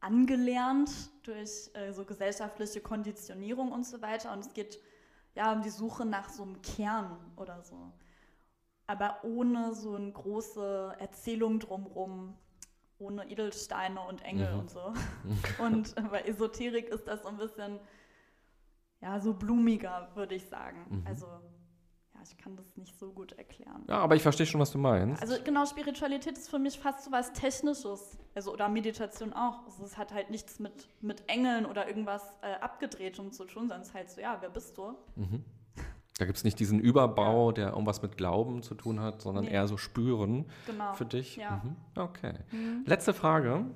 angelernt 0.00 0.90
durch 1.22 1.70
äh, 1.74 1.92
so 1.92 2.04
gesellschaftliche 2.04 2.80
Konditionierung 2.80 3.72
und 3.72 3.86
so 3.86 4.02
weiter? 4.02 4.32
Und 4.32 4.40
es 4.40 4.52
geht 4.52 4.78
ja 5.34 5.52
um 5.52 5.62
die 5.62 5.70
Suche 5.70 6.04
nach 6.04 6.28
so 6.28 6.42
einem 6.42 6.60
Kern 6.60 7.16
oder 7.36 7.62
so. 7.62 7.92
Aber 8.86 9.20
ohne 9.22 9.74
so 9.74 9.94
eine 9.94 10.12
große 10.12 10.96
Erzählung 10.98 11.58
drumherum, 11.58 12.36
ohne 12.98 13.28
Edelsteine 13.30 14.00
und 14.00 14.22
Engel 14.22 14.52
mhm. 14.52 14.60
und 14.60 14.70
so. 14.70 14.92
Und 15.58 15.94
bei 16.10 16.20
Esoterik 16.22 16.88
ist 16.88 17.08
das 17.08 17.22
so 17.22 17.28
ein 17.28 17.38
bisschen, 17.38 17.80
ja, 19.04 19.20
so 19.20 19.34
blumiger, 19.34 20.08
würde 20.14 20.34
ich 20.34 20.46
sagen. 20.46 20.86
Mhm. 20.88 21.06
Also 21.06 21.26
ich 22.26 22.38
kann 22.38 22.56
das 22.56 22.74
nicht 22.76 22.98
so 22.98 23.12
gut 23.12 23.32
erklären. 23.32 23.84
Ja, 23.86 23.98
aber 23.98 24.16
ich 24.16 24.22
verstehe 24.22 24.46
schon, 24.46 24.58
was 24.58 24.72
du 24.72 24.78
meinst. 24.78 25.20
Also 25.20 25.36
genau, 25.44 25.66
Spiritualität 25.66 26.38
ist 26.38 26.48
für 26.48 26.58
mich 26.58 26.78
fast 26.78 27.04
so 27.04 27.12
was 27.12 27.34
Technisches. 27.34 28.16
Also, 28.34 28.50
oder 28.50 28.68
Meditation 28.70 29.34
auch. 29.34 29.64
Also, 29.66 29.84
es 29.84 29.98
hat 29.98 30.14
halt 30.14 30.30
nichts 30.30 30.58
mit, 30.58 30.88
mit 31.02 31.22
Engeln 31.28 31.66
oder 31.66 31.86
irgendwas 31.86 32.22
äh, 32.40 32.54
Abgedrehtem 32.62 33.30
zu 33.30 33.44
tun, 33.44 33.68
sondern 33.68 33.82
es 33.82 33.88
ist 33.88 33.94
halt 33.94 34.10
so, 34.10 34.20
ja, 34.22 34.38
wer 34.40 34.48
bist 34.48 34.78
du? 34.78 34.94
Mhm. 35.16 35.44
Da 36.18 36.24
gibt 36.24 36.38
es 36.38 36.44
nicht 36.44 36.58
diesen 36.58 36.80
Überbau, 36.80 37.52
der 37.52 37.70
irgendwas 37.70 38.00
mit 38.00 38.16
Glauben 38.16 38.62
zu 38.62 38.74
tun 38.74 39.00
hat, 39.00 39.20
sondern 39.20 39.44
nee. 39.44 39.50
eher 39.50 39.68
so 39.68 39.76
spüren 39.76 40.46
genau. 40.66 40.94
für 40.94 41.04
dich. 41.04 41.36
Ja. 41.36 41.62
Mhm. 41.62 41.76
Okay. 41.94 42.34
Mhm. 42.52 42.84
Letzte 42.86 43.12
Frage. 43.12 43.66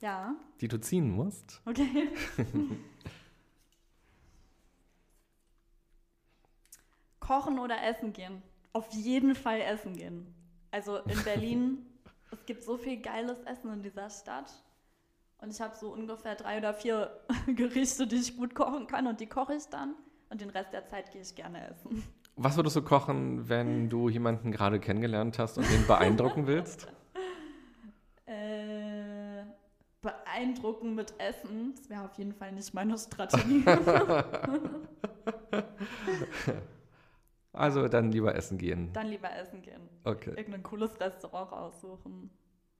Ja. 0.00 0.34
Die 0.60 0.68
du 0.68 0.80
ziehen 0.80 1.10
musst. 1.10 1.60
Okay. 1.66 2.08
Kochen 7.28 7.58
oder 7.58 7.76
essen 7.84 8.14
gehen? 8.14 8.42
Auf 8.72 8.90
jeden 8.92 9.34
Fall 9.34 9.60
essen 9.60 9.92
gehen. 9.92 10.34
Also 10.70 10.96
in 10.96 11.22
Berlin, 11.24 11.86
es 12.32 12.46
gibt 12.46 12.62
so 12.62 12.78
viel 12.78 13.02
geiles 13.02 13.38
Essen 13.42 13.70
in 13.70 13.82
dieser 13.82 14.08
Stadt. 14.08 14.50
Und 15.42 15.50
ich 15.50 15.60
habe 15.60 15.76
so 15.76 15.92
ungefähr 15.92 16.36
drei 16.36 16.56
oder 16.56 16.72
vier 16.72 17.20
Gerichte, 17.46 18.06
die 18.06 18.16
ich 18.16 18.34
gut 18.38 18.54
kochen 18.54 18.86
kann 18.86 19.06
und 19.06 19.20
die 19.20 19.26
koche 19.26 19.54
ich 19.54 19.66
dann. 19.66 19.94
Und 20.30 20.40
den 20.40 20.48
Rest 20.48 20.72
der 20.72 20.86
Zeit 20.86 21.12
gehe 21.12 21.20
ich 21.20 21.34
gerne 21.34 21.68
essen. 21.68 22.02
Was 22.36 22.56
würdest 22.56 22.76
du 22.76 22.82
kochen, 22.82 23.46
wenn 23.48 23.90
du 23.90 24.08
jemanden 24.08 24.50
gerade 24.50 24.80
kennengelernt 24.80 25.38
hast 25.38 25.58
und 25.58 25.70
ihn 25.70 25.86
beeindrucken 25.86 26.46
willst? 26.46 26.88
äh, 28.26 29.42
beeindrucken 30.00 30.94
mit 30.94 31.12
Essen, 31.18 31.74
das 31.76 31.90
wäre 31.90 32.04
auf 32.04 32.16
jeden 32.16 32.32
Fall 32.32 32.52
nicht 32.52 32.72
meine 32.72 32.96
Strategie. 32.96 33.64
Also 37.52 37.88
dann 37.88 38.12
lieber 38.12 38.34
essen 38.34 38.58
gehen. 38.58 38.92
Dann 38.92 39.08
lieber 39.08 39.34
essen 39.34 39.62
gehen. 39.62 39.88
Okay. 40.04 40.30
Irgendein 40.36 40.62
cooles 40.62 40.98
Restaurant 41.00 41.52
aussuchen. 41.52 42.30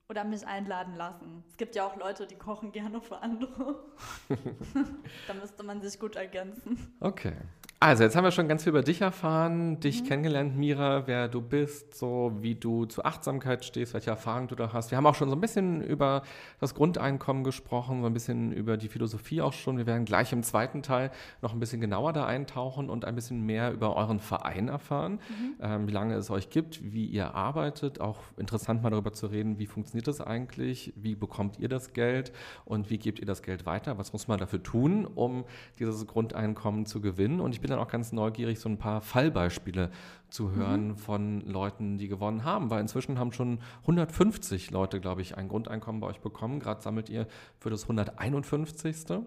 Oder 0.07 0.23
mich 0.23 0.45
einladen 0.47 0.95
lassen. 0.95 1.43
Es 1.47 1.57
gibt 1.57 1.75
ja 1.75 1.85
auch 1.85 1.95
Leute, 1.95 2.25
die 2.25 2.35
kochen 2.35 2.71
gerne 2.71 2.99
für 2.99 3.19
andere. 3.19 3.83
da 5.27 5.33
müsste 5.35 5.63
man 5.63 5.81
sich 5.81 5.99
gut 5.99 6.15
ergänzen. 6.15 6.97
Okay. 6.99 7.35
Also, 7.81 8.03
jetzt 8.03 8.17
haben 8.17 8.25
wir 8.25 8.31
schon 8.31 8.49
ganz 8.49 8.63
viel 8.63 8.71
über 8.71 8.81
dich 8.81 8.99
erfahren, 8.99 9.79
dich 9.79 10.03
mhm. 10.03 10.07
kennengelernt, 10.07 10.57
Mira, 10.57 11.07
wer 11.07 11.29
du 11.29 11.41
bist, 11.41 11.95
so 11.97 12.33
wie 12.41 12.55
du 12.55 12.83
zur 12.83 13.05
Achtsamkeit 13.05 13.63
stehst, 13.63 13.93
welche 13.93 14.09
Erfahrungen 14.09 14.49
du 14.49 14.55
da 14.55 14.73
hast. 14.73 14.91
Wir 14.91 14.97
haben 14.97 15.05
auch 15.05 15.15
schon 15.15 15.29
so 15.29 15.35
ein 15.37 15.39
bisschen 15.39 15.81
über 15.81 16.23
das 16.59 16.75
Grundeinkommen 16.75 17.45
gesprochen, 17.45 18.01
so 18.01 18.07
ein 18.07 18.13
bisschen 18.13 18.51
über 18.51 18.75
die 18.75 18.89
Philosophie 18.89 19.39
auch 19.39 19.53
schon. 19.53 19.77
Wir 19.77 19.85
werden 19.85 20.03
gleich 20.03 20.33
im 20.33 20.43
zweiten 20.43 20.83
Teil 20.83 21.09
noch 21.41 21.53
ein 21.53 21.61
bisschen 21.61 21.79
genauer 21.79 22.11
da 22.11 22.25
eintauchen 22.25 22.89
und 22.89 23.05
ein 23.05 23.15
bisschen 23.15 23.45
mehr 23.45 23.71
über 23.71 23.95
euren 23.95 24.19
Verein 24.19 24.67
erfahren, 24.67 25.13
mhm. 25.13 25.53
ähm, 25.61 25.87
wie 25.87 25.93
lange 25.93 26.15
es 26.15 26.29
euch 26.29 26.49
gibt, 26.49 26.81
wie 26.83 27.05
ihr 27.05 27.33
arbeitet. 27.33 28.01
Auch 28.01 28.17
interessant 28.35 28.83
mal 28.83 28.89
darüber 28.89 29.13
zu 29.13 29.27
reden, 29.27 29.57
wie 29.57 29.67
funktioniert 29.67 30.09
das 30.09 30.19
eigentlich, 30.19 30.91
wie 30.97 31.15
bekommt 31.15 31.59
ihr 31.59 31.69
das 31.69 31.93
Geld 31.93 32.33
und 32.65 32.89
wie 32.89 32.97
gebt 32.97 33.19
ihr 33.19 33.25
das 33.25 33.41
Geld 33.41 33.65
weiter? 33.65 33.97
Was 33.97 34.11
muss 34.11 34.27
man 34.27 34.37
dafür 34.37 34.61
tun, 34.61 35.05
um 35.05 35.45
dieses 35.79 36.05
Grundeinkommen 36.07 36.85
zu 36.85 36.99
gewinnen? 36.99 37.39
Und 37.39 37.53
ich 37.53 37.61
bin 37.61 37.68
bin 37.69 37.77
dann 37.77 37.85
auch 37.85 37.91
ganz 37.91 38.11
neugierig, 38.11 38.59
so 38.59 38.67
ein 38.67 38.79
paar 38.79 38.99
Fallbeispiele 38.99 39.91
zu 40.29 40.51
hören 40.53 40.87
mhm. 40.87 40.97
von 40.97 41.41
Leuten, 41.41 41.99
die 41.99 42.07
gewonnen 42.07 42.43
haben, 42.43 42.71
weil 42.71 42.81
inzwischen 42.81 43.19
haben 43.19 43.31
schon 43.31 43.59
150 43.81 44.71
Leute, 44.71 44.99
glaube 44.99 45.21
ich, 45.21 45.37
ein 45.37 45.47
Grundeinkommen 45.47 46.01
bei 46.01 46.07
euch 46.07 46.19
bekommen. 46.19 46.59
Gerade 46.59 46.81
sammelt 46.81 47.09
ihr 47.09 47.27
für 47.59 47.69
das 47.69 47.83
151. 47.83 49.21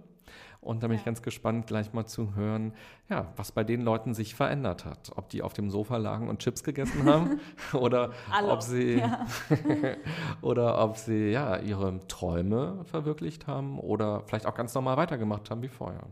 Und 0.62 0.85
da 0.85 0.87
bin 0.87 0.94
ja. 0.94 1.01
ich 1.01 1.05
ganz 1.05 1.22
gespannt, 1.22 1.66
gleich 1.66 1.92
mal 1.92 2.07
zu 2.07 2.37
hören, 2.37 2.72
ja, 3.09 3.33
was 3.35 3.51
bei 3.51 3.64
den 3.64 3.83
Leuten 3.83 4.14
sich 4.14 4.37
verändert 4.37 4.85
hat. 4.85 5.11
Ob 5.16 5.29
die 5.29 5.42
auf 5.42 5.55
dem 5.55 5.70
Sofa 5.70 5.96
lagen 5.96 6.29
und 6.29 6.38
Chips 6.38 6.62
gegessen 6.62 7.05
haben 7.12 7.40
oder 7.72 8.12
ob 8.48 8.62
sie 8.62 8.98
ja. 8.98 9.27
oder 10.40 10.81
ob 10.81 10.96
sie 10.96 11.33
ja 11.33 11.57
ihre 11.57 11.98
Träume 12.07 12.85
verwirklicht 12.85 13.48
haben 13.48 13.81
oder 13.81 14.22
vielleicht 14.27 14.46
auch 14.46 14.55
ganz 14.55 14.72
normal 14.72 14.96
weitergemacht 14.96 15.51
haben 15.51 15.62
wie 15.62 15.68
vorher. 15.68 16.05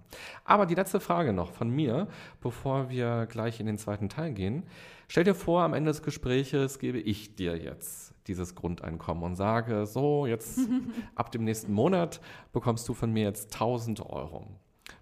Aber 0.45 0.67
die 0.67 0.75
letzte 0.75 0.99
Frage 0.99 1.33
noch 1.33 1.53
von 1.53 1.71
mir, 1.71 2.09
bevor 2.41 2.91
wir 2.91 3.27
gleich 3.27 3.61
in 3.61 3.67
den 3.67 3.79
zweiten 3.79 4.09
Teil 4.09 4.33
gehen. 4.33 4.65
Stell 5.07 5.23
dir 5.23 5.35
vor, 5.35 5.63
am 5.63 5.75
Ende 5.75 5.93
des 5.93 6.03
Gespräches 6.03 6.81
gebe 6.81 6.99
ich 6.99 7.37
dir 7.37 7.57
jetzt 7.57 8.10
dieses 8.31 8.55
Grundeinkommen 8.55 9.25
und 9.25 9.35
sage, 9.35 9.87
so, 9.87 10.25
jetzt 10.25 10.61
ab 11.17 11.33
dem 11.33 11.45
nächsten 11.45 11.73
Monat 11.73 12.21
bekommst 12.53 12.89
du 12.89 12.95
von 12.95 13.13
mir 13.13 13.25
jetzt 13.25 13.53
1000 13.55 14.01
Euro. 14.09 14.47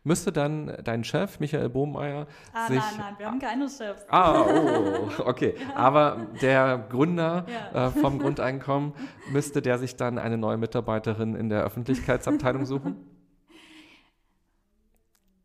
Müsste 0.03 0.33
dann 0.33 0.79
dein 0.85 1.05
Chef, 1.05 1.39
Michael 1.41 1.69
Bohmeier, 1.69 2.27
ah, 2.55 2.69
sich... 2.69 2.79
Nein, 2.79 2.95
nein, 2.99 3.15
wir 3.19 3.27
haben 3.27 3.39
keine 3.39 3.69
Chefs. 3.69 4.07
Ah, 4.09 4.43
oh, 4.43 5.09
okay. 5.27 5.55
ja. 5.59 5.77
Aber 5.77 6.27
der 6.41 6.79
Gründer 6.79 7.45
ja. 7.73 7.89
äh, 7.89 7.91
vom 7.91 8.19
Grundeinkommen, 8.19 8.95
müsste 9.31 9.61
der 9.61 9.79
sich 9.79 9.97
dann 9.97 10.19
eine 10.19 10.39
neue 10.39 10.57
Mitarbeiterin 10.57 11.35
in 11.35 11.51
der 11.51 11.63
Öffentlichkeitsabteilung 11.65 12.65
suchen? 12.65 12.97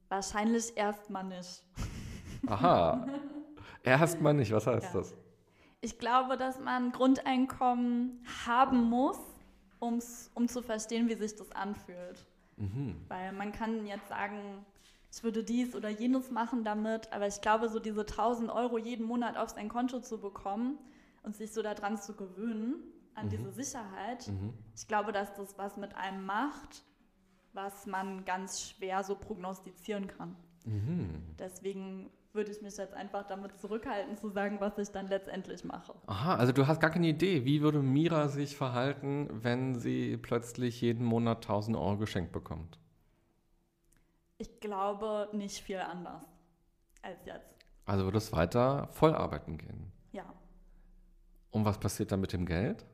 Wahrscheinlich 0.08 0.78
erstmal 0.78 1.26
nicht. 1.26 1.64
Aha. 2.48 3.06
Erstmal 3.84 4.34
nicht, 4.34 4.54
was 4.54 4.68
heißt 4.68 4.94
ja. 4.94 5.00
das? 5.00 5.16
Ich 5.84 6.00
glaube, 6.00 6.38
dass 6.38 6.62
man 6.62 6.94
Grundeinkommen 6.94 8.26
haben 8.46 8.84
muss, 8.84 9.20
um's, 9.80 10.32
um 10.34 10.48
zu 10.48 10.62
verstehen, 10.62 11.10
wie 11.10 11.16
sich 11.16 11.36
das 11.36 11.52
anfühlt. 11.52 12.26
Mhm. 12.56 12.96
Weil 13.10 13.34
man 13.34 13.52
kann 13.52 13.86
jetzt 13.86 14.08
sagen, 14.08 14.66
ich 15.12 15.22
würde 15.24 15.44
dies 15.44 15.76
oder 15.76 15.90
jenes 15.90 16.32
machen 16.32 16.64
damit, 16.64 17.12
aber 17.12 17.28
ich 17.28 17.42
glaube, 17.42 17.68
so 17.68 17.80
diese 17.80 18.02
1000 18.02 18.50
Euro 18.50 18.78
jeden 18.78 19.06
Monat 19.06 19.36
auf 19.36 19.50
sein 19.50 19.68
Konto 19.68 20.00
zu 20.00 20.22
bekommen 20.22 20.80
und 21.22 21.36
sich 21.36 21.52
so 21.52 21.62
daran 21.62 21.98
zu 21.98 22.14
gewöhnen, 22.16 22.76
an 23.14 23.26
mhm. 23.26 23.32
diese 23.32 23.52
Sicherheit, 23.52 24.26
mhm. 24.30 24.54
ich 24.78 24.88
glaube, 24.88 25.12
dass 25.12 25.36
das 25.36 25.58
was 25.58 25.76
mit 25.76 25.96
einem 25.96 26.26
macht, 26.26 26.82
was 27.52 27.86
man 27.88 28.24
ganz 28.24 28.62
schwer 28.62 29.04
so 29.04 29.16
prognostizieren 29.16 30.08
kann. 30.08 30.38
Mhm. 30.64 31.36
Deswegen 31.38 32.10
würde 32.34 32.52
ich 32.52 32.62
mich 32.62 32.78
jetzt 32.78 32.94
einfach 32.94 33.28
damit 33.28 33.58
zurückhalten, 33.60 34.18
zu 34.18 34.30
sagen, 34.30 34.58
was 34.60 34.78
ich 34.78 34.90
dann 34.90 35.08
letztendlich 35.08 35.64
mache. 35.64 35.94
Aha, 36.08 36.36
also 36.36 36.52
du 36.52 36.68
hast 36.68 36.80
gar 36.80 36.90
keine 36.90 37.08
Idee, 37.08 37.46
wie 37.46 37.62
würde 37.62 37.80
Mira 37.80 38.28
sich 38.28 38.58
verhalten, 38.58 39.30
wenn 39.32 39.76
sie 39.76 40.18
plötzlich 40.18 40.82
jeden 40.82 41.06
Monat 41.06 41.38
1000 41.38 41.78
Euro 41.78 41.98
geschenkt 41.98 42.32
bekommt? 42.32 42.80
Ich 44.38 44.60
glaube 44.60 45.30
nicht 45.32 45.64
viel 45.64 45.78
anders 45.78 46.24
als 47.02 47.26
jetzt. 47.26 47.56
Also 47.86 48.06
würde 48.06 48.18
es 48.18 48.32
weiter 48.32 48.88
voll 48.92 49.14
arbeiten 49.14 49.58
gehen? 49.58 49.92
Ja. 50.12 50.26
Und 51.52 51.66
was 51.66 51.80
passiert 51.80 52.12
dann 52.12 52.22
mit 52.22 52.34
dem 52.34 52.46
Geld? 52.46 52.86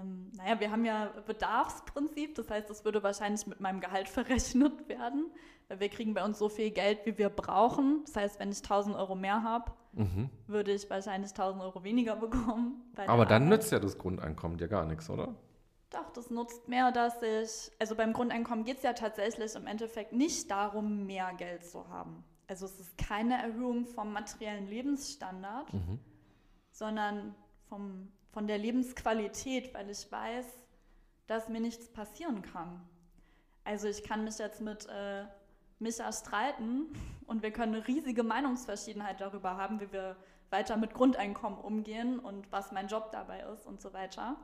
Ähm, 0.00 0.30
naja, 0.36 0.60
wir 0.60 0.70
haben 0.70 0.84
ja 0.84 1.12
Bedarfsprinzip, 1.26 2.34
das 2.34 2.50
heißt, 2.50 2.70
es 2.70 2.84
würde 2.84 3.02
wahrscheinlich 3.02 3.46
mit 3.46 3.60
meinem 3.60 3.80
Gehalt 3.80 4.08
verrechnet 4.08 4.88
werden, 4.88 5.30
weil 5.68 5.80
wir 5.80 5.88
kriegen 5.88 6.14
bei 6.14 6.24
uns 6.24 6.38
so 6.38 6.48
viel 6.48 6.70
Geld, 6.70 7.04
wie 7.04 7.16
wir 7.18 7.28
brauchen. 7.28 8.02
Das 8.06 8.16
heißt, 8.16 8.40
wenn 8.40 8.50
ich 8.50 8.58
1000 8.58 8.96
Euro 8.96 9.14
mehr 9.14 9.42
habe, 9.42 9.72
mhm. 9.92 10.30
würde 10.46 10.72
ich 10.72 10.88
wahrscheinlich 10.90 11.30
1000 11.30 11.62
Euro 11.62 11.84
weniger 11.84 12.16
bekommen. 12.16 12.82
Aber 12.96 13.26
dann 13.26 13.44
Arbeit. 13.44 13.58
nützt 13.58 13.72
ja 13.72 13.78
das 13.78 13.98
Grundeinkommen 13.98 14.58
dir 14.58 14.68
gar 14.68 14.84
nichts, 14.84 15.08
oder? 15.10 15.34
Doch, 15.90 16.10
das 16.12 16.30
nutzt 16.30 16.68
mehr, 16.68 16.92
dass 16.92 17.20
ich, 17.20 17.72
also 17.80 17.96
beim 17.96 18.12
Grundeinkommen 18.12 18.64
geht 18.64 18.76
es 18.76 18.84
ja 18.84 18.92
tatsächlich 18.92 19.54
im 19.56 19.66
Endeffekt 19.66 20.12
nicht 20.12 20.48
darum, 20.50 21.06
mehr 21.06 21.32
Geld 21.36 21.64
zu 21.64 21.88
haben. 21.88 22.22
Also 22.46 22.66
es 22.66 22.78
ist 22.78 22.96
keine 22.96 23.42
Erhöhung 23.42 23.86
vom 23.86 24.12
materiellen 24.12 24.68
Lebensstandard, 24.68 25.72
mhm. 25.72 25.98
sondern 26.70 27.34
vom 27.68 28.08
von 28.32 28.46
der 28.46 28.58
Lebensqualität, 28.58 29.74
weil 29.74 29.90
ich 29.90 30.10
weiß, 30.10 30.46
dass 31.26 31.48
mir 31.48 31.60
nichts 31.60 31.88
passieren 31.88 32.42
kann. 32.42 32.80
Also 33.64 33.88
ich 33.88 34.02
kann 34.02 34.24
mich 34.24 34.38
jetzt 34.38 34.60
mit 34.60 34.86
äh, 34.86 35.24
Micha 35.78 36.12
streiten 36.12 36.86
und 37.26 37.42
wir 37.42 37.50
können 37.50 37.74
eine 37.74 37.86
riesige 37.86 38.22
Meinungsverschiedenheit 38.22 39.20
darüber 39.20 39.56
haben, 39.56 39.80
wie 39.80 39.92
wir 39.92 40.16
weiter 40.50 40.76
mit 40.76 40.94
Grundeinkommen 40.94 41.58
umgehen 41.58 42.18
und 42.18 42.50
was 42.50 42.72
mein 42.72 42.88
Job 42.88 43.10
dabei 43.12 43.40
ist 43.52 43.66
und 43.66 43.80
so 43.80 43.92
weiter. 43.92 44.36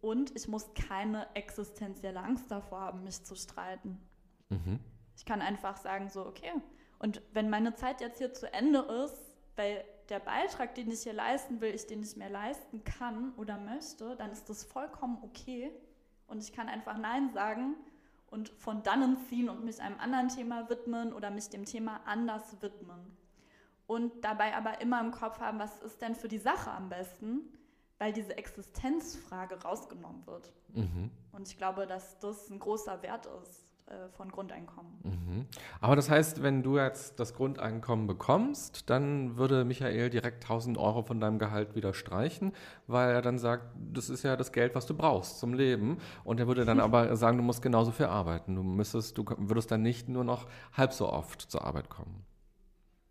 Und 0.00 0.34
ich 0.34 0.48
muss 0.48 0.72
keine 0.74 1.26
existenzielle 1.34 2.20
Angst 2.20 2.50
davor 2.50 2.80
haben, 2.80 3.04
mich 3.04 3.22
zu 3.24 3.34
streiten. 3.34 4.00
Mhm. 4.48 4.80
Ich 5.16 5.24
kann 5.24 5.42
einfach 5.42 5.76
sagen, 5.76 6.08
so, 6.08 6.24
okay. 6.24 6.52
Und 6.98 7.20
wenn 7.32 7.50
meine 7.50 7.74
Zeit 7.74 8.00
jetzt 8.00 8.18
hier 8.18 8.32
zu 8.32 8.50
Ende 8.52 8.80
ist, 9.04 9.20
weil 9.56 9.84
der 10.10 10.18
Beitrag, 10.18 10.74
den 10.74 10.90
ich 10.90 11.02
hier 11.02 11.12
leisten 11.12 11.60
will, 11.60 11.74
ich 11.74 11.86
den 11.86 12.00
nicht 12.00 12.16
mehr 12.16 12.30
leisten 12.30 12.84
kann 12.84 13.32
oder 13.36 13.58
möchte, 13.58 14.16
dann 14.16 14.30
ist 14.32 14.48
das 14.50 14.64
vollkommen 14.64 15.18
okay. 15.22 15.70
Und 16.26 16.42
ich 16.42 16.52
kann 16.52 16.68
einfach 16.68 16.98
Nein 16.98 17.30
sagen 17.32 17.76
und 18.30 18.50
von 18.50 18.82
dannen 18.82 19.16
ziehen 19.28 19.48
und 19.48 19.64
mich 19.64 19.80
einem 19.80 19.98
anderen 19.98 20.28
Thema 20.28 20.68
widmen 20.68 21.12
oder 21.12 21.30
mich 21.30 21.48
dem 21.48 21.64
Thema 21.64 22.00
anders 22.04 22.60
widmen. 22.60 23.16
Und 23.86 24.24
dabei 24.24 24.56
aber 24.56 24.80
immer 24.80 25.00
im 25.00 25.10
Kopf 25.10 25.40
haben, 25.40 25.58
was 25.58 25.80
ist 25.80 26.00
denn 26.00 26.14
für 26.14 26.28
die 26.28 26.38
Sache 26.38 26.70
am 26.70 26.88
besten? 26.88 27.48
weil 28.00 28.14
diese 28.14 28.36
Existenzfrage 28.36 29.62
rausgenommen 29.62 30.26
wird. 30.26 30.50
Mhm. 30.72 31.10
Und 31.32 31.46
ich 31.46 31.58
glaube, 31.58 31.86
dass 31.86 32.18
das 32.18 32.48
ein 32.48 32.58
großer 32.58 33.02
Wert 33.02 33.26
ist 33.26 33.69
von 34.16 34.30
Grundeinkommen. 34.30 34.92
Mhm. 35.02 35.46
Aber 35.80 35.96
das 35.96 36.08
heißt, 36.10 36.42
wenn 36.42 36.62
du 36.62 36.78
jetzt 36.78 37.18
das 37.18 37.34
Grundeinkommen 37.34 38.06
bekommst, 38.06 38.88
dann 38.88 39.36
würde 39.36 39.64
Michael 39.64 40.10
direkt 40.10 40.44
1000 40.44 40.78
Euro 40.78 41.02
von 41.02 41.20
deinem 41.20 41.38
Gehalt 41.38 41.74
wieder 41.74 41.92
streichen, 41.94 42.52
weil 42.86 43.10
er 43.12 43.22
dann 43.22 43.38
sagt, 43.38 43.64
das 43.92 44.08
ist 44.10 44.22
ja 44.22 44.36
das 44.36 44.52
Geld, 44.52 44.74
was 44.74 44.86
du 44.86 44.94
brauchst 44.96 45.38
zum 45.40 45.54
Leben. 45.54 45.98
Und 46.24 46.38
er 46.40 46.46
würde 46.46 46.64
dann 46.64 46.80
aber 46.80 47.16
sagen, 47.16 47.36
du 47.38 47.42
musst 47.42 47.62
genauso 47.62 47.90
viel 47.90 48.06
arbeiten. 48.06 48.54
Du 48.54 48.62
müsstest, 48.62 49.18
du 49.18 49.24
würdest 49.38 49.70
dann 49.70 49.82
nicht 49.82 50.08
nur 50.08 50.24
noch 50.24 50.46
halb 50.76 50.92
so 50.92 51.08
oft 51.10 51.40
zur 51.42 51.64
Arbeit 51.64 51.88
kommen. 51.90 52.24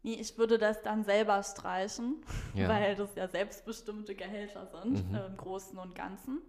Nee, 0.01 0.13
ich 0.13 0.37
würde 0.37 0.57
das 0.57 0.81
dann 0.81 1.03
selber 1.03 1.43
streichen, 1.43 2.23
Ja. 2.53 2.69
weil 2.69 2.95
das 2.95 3.15
ja 3.15 3.27
selbstbestimmte 3.27 4.15
Gehälter 4.15 4.65
sind 4.65 5.09
Mhm. 5.09 5.15
äh, 5.15 5.25
im 5.25 5.35
Großen 5.35 5.77
und 5.77 5.93
Ganzen. 5.93 6.41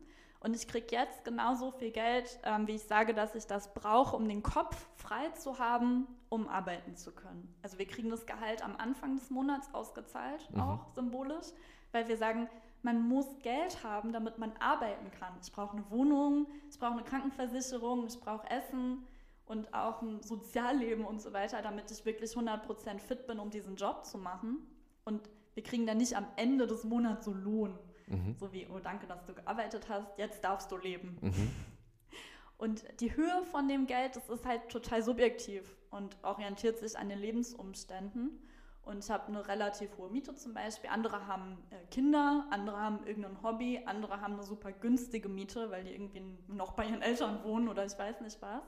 Und 0.43 0.57
ich 0.57 0.67
kriege 0.67 0.87
jetzt 0.91 1.25
genauso 1.25 1.71
viel 1.71 1.91
Geld, 1.91 2.39
ähm, 2.45 2.67
wie 2.67 2.77
ich 2.77 2.83
sage, 2.85 3.13
dass 3.13 3.35
ich 3.35 3.47
das 3.47 3.75
brauche, 3.75 4.17
um 4.17 4.27
den 4.27 4.43
Kopf 4.43 4.89
frei 4.97 5.29
zu 5.31 5.59
haben, 5.59 6.07
um 6.31 6.49
arbeiten 6.49 6.97
zu 6.97 7.13
können. 7.13 7.55
Also 7.63 7.79
wir 7.79 7.87
kriegen 7.87 8.09
das 8.09 8.25
Gehalt 8.25 8.65
am 8.65 8.75
Anfang 8.77 9.17
des 9.17 9.29
Monats 9.31 9.69
ausgezahlt, 9.75 10.49
Mhm. 10.51 10.61
auch 10.61 10.87
symbolisch, 10.95 11.49
weil 11.93 12.09
wir 12.09 12.17
sagen, 12.17 12.49
man 12.83 13.07
muss 13.07 13.27
Geld 13.43 13.85
haben, 13.85 14.13
damit 14.13 14.39
man 14.39 14.53
arbeiten 14.59 15.11
kann. 15.11 15.35
Ich 15.43 15.53
brauche 15.53 15.77
eine 15.77 15.91
Wohnung, 15.91 16.47
ich 16.71 16.79
brauche 16.79 16.93
eine 16.93 17.03
Krankenversicherung, 17.03 18.07
ich 18.07 18.19
brauche 18.19 18.49
Essen 18.51 19.07
und 19.45 19.75
auch 19.75 20.01
ein 20.01 20.23
Sozialleben 20.23 21.05
und 21.05 21.21
so 21.21 21.35
weiter, 21.35 21.61
damit 21.61 21.91
ich 21.91 22.07
wirklich 22.07 22.35
100% 22.35 22.99
fit 23.03 23.27
bin, 23.27 23.39
um 23.39 23.51
diesen 23.51 23.77
Job 23.77 24.07
zu 24.07 24.17
machen. 24.17 24.67
Und 25.05 25.29
wir 25.53 25.63
kriegen 25.63 25.87
dann 25.87 25.99
nicht 25.99 26.17
am 26.17 26.27
Ende 26.37 26.67
des 26.67 26.85
Monats 26.85 27.27
so 27.27 27.35
Lohn. 27.35 27.79
Mhm. 28.11 28.37
So 28.39 28.53
wie, 28.53 28.67
oh 28.69 28.79
danke, 28.79 29.07
dass 29.07 29.25
du 29.25 29.35
gearbeitet 29.35 29.89
hast, 29.89 30.19
jetzt 30.19 30.45
darfst 30.45 30.71
du 30.71 30.77
leben. 30.77 31.17
Mhm. 31.21 31.51
Und 32.59 32.85
die 33.01 33.17
Höhe 33.17 33.43
von 33.51 33.69
dem 33.69 33.87
Geld, 33.87 34.17
das 34.17 34.29
ist 34.29 34.45
halt 34.45 34.69
total 34.69 35.03
subjektiv 35.03 35.65
und 35.89 36.19
orientiert 36.23 36.79
sich 36.79 36.99
an 36.99 37.09
den 37.09 37.19
Lebensumständen. 37.19 38.39
Und 38.83 39.03
ich 39.03 39.11
habe 39.11 39.29
eine 39.29 39.49
relativ 39.49 39.97
hohe 39.97 40.11
Miete 40.11 40.35
zum 40.35 40.53
Beispiel. 40.53 40.91
Andere 40.91 41.27
haben 41.27 41.57
äh, 41.71 41.87
Kinder, 41.91 42.47
andere 42.51 42.79
haben 42.79 43.07
irgendein 43.07 43.43
Hobby, 43.43 43.81
andere 43.87 44.21
haben 44.21 44.35
eine 44.35 44.43
super 44.43 44.73
günstige 44.73 45.31
Miete, 45.31 45.71
weil 45.71 45.85
die 45.85 45.93
irgendwie 45.93 46.23
noch 46.49 46.73
bei 46.73 46.85
ihren 46.85 47.01
Eltern 47.01 47.43
wohnen 47.45 47.67
oder 47.67 47.87
ich 47.87 47.99
weiß 47.99 48.21
nicht 48.21 48.43
was. 48.43 48.63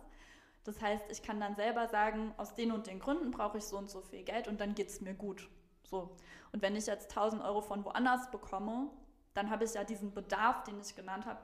Das 0.64 0.80
heißt, 0.80 1.04
ich 1.10 1.22
kann 1.22 1.38
dann 1.38 1.54
selber 1.54 1.86
sagen, 1.88 2.32
aus 2.38 2.54
den 2.54 2.72
und 2.72 2.86
den 2.86 2.98
Gründen 2.98 3.30
brauche 3.30 3.58
ich 3.58 3.64
so 3.64 3.76
und 3.76 3.90
so 3.90 4.00
viel 4.00 4.22
Geld 4.22 4.48
und 4.48 4.58
dann 4.60 4.74
geht 4.74 4.88
es 4.88 5.02
mir 5.02 5.12
gut. 5.12 5.50
So. 5.82 6.16
Und 6.52 6.62
wenn 6.62 6.76
ich 6.76 6.86
jetzt 6.86 7.10
1000 7.10 7.42
Euro 7.42 7.60
von 7.60 7.84
woanders 7.84 8.30
bekomme, 8.30 8.90
dann 9.34 9.50
habe 9.50 9.64
ich 9.64 9.74
ja 9.74 9.84
diesen 9.84 10.12
Bedarf, 10.12 10.64
den 10.64 10.80
ich 10.80 10.94
genannt 10.94 11.26
habe, 11.26 11.38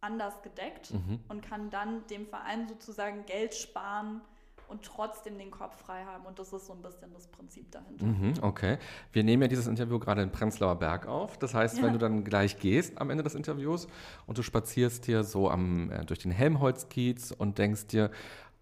anders 0.00 0.42
gedeckt 0.42 0.92
Mhm. 0.92 1.20
und 1.28 1.42
kann 1.42 1.70
dann 1.70 2.06
dem 2.08 2.26
Verein 2.26 2.68
sozusagen 2.68 3.24
Geld 3.26 3.54
sparen 3.54 4.20
und 4.68 4.82
trotzdem 4.82 5.36
den 5.38 5.50
Kopf 5.50 5.76
frei 5.78 6.04
haben. 6.04 6.24
Und 6.26 6.38
das 6.38 6.52
ist 6.52 6.66
so 6.66 6.72
ein 6.72 6.80
bisschen 6.82 7.12
das 7.12 7.26
Prinzip 7.28 7.70
dahinter. 7.70 8.04
Mhm, 8.06 8.34
okay. 8.42 8.78
Wir 9.12 9.22
nehmen 9.24 9.42
ja 9.42 9.48
dieses 9.48 9.66
Interview 9.66 9.98
gerade 9.98 10.22
in 10.22 10.30
Prenzlauer 10.32 10.76
Berg 10.76 11.06
auf. 11.06 11.38
Das 11.38 11.54
heißt, 11.54 11.78
Ja. 11.78 11.84
wenn 11.84 11.92
du 11.92 11.98
dann 11.98 12.24
gleich 12.24 12.58
gehst 12.58 12.98
am 12.98 13.10
Ende 13.10 13.22
des 13.22 13.34
Interviews 13.34 13.88
und 14.26 14.38
du 14.38 14.42
spazierst 14.42 15.04
hier 15.04 15.22
so 15.24 15.50
am, 15.50 15.90
äh, 15.90 16.04
durch 16.06 16.18
den 16.20 16.30
Helmholtz-Kiez 16.32 17.32
und 17.32 17.58
denkst 17.58 17.88
dir, 17.88 18.10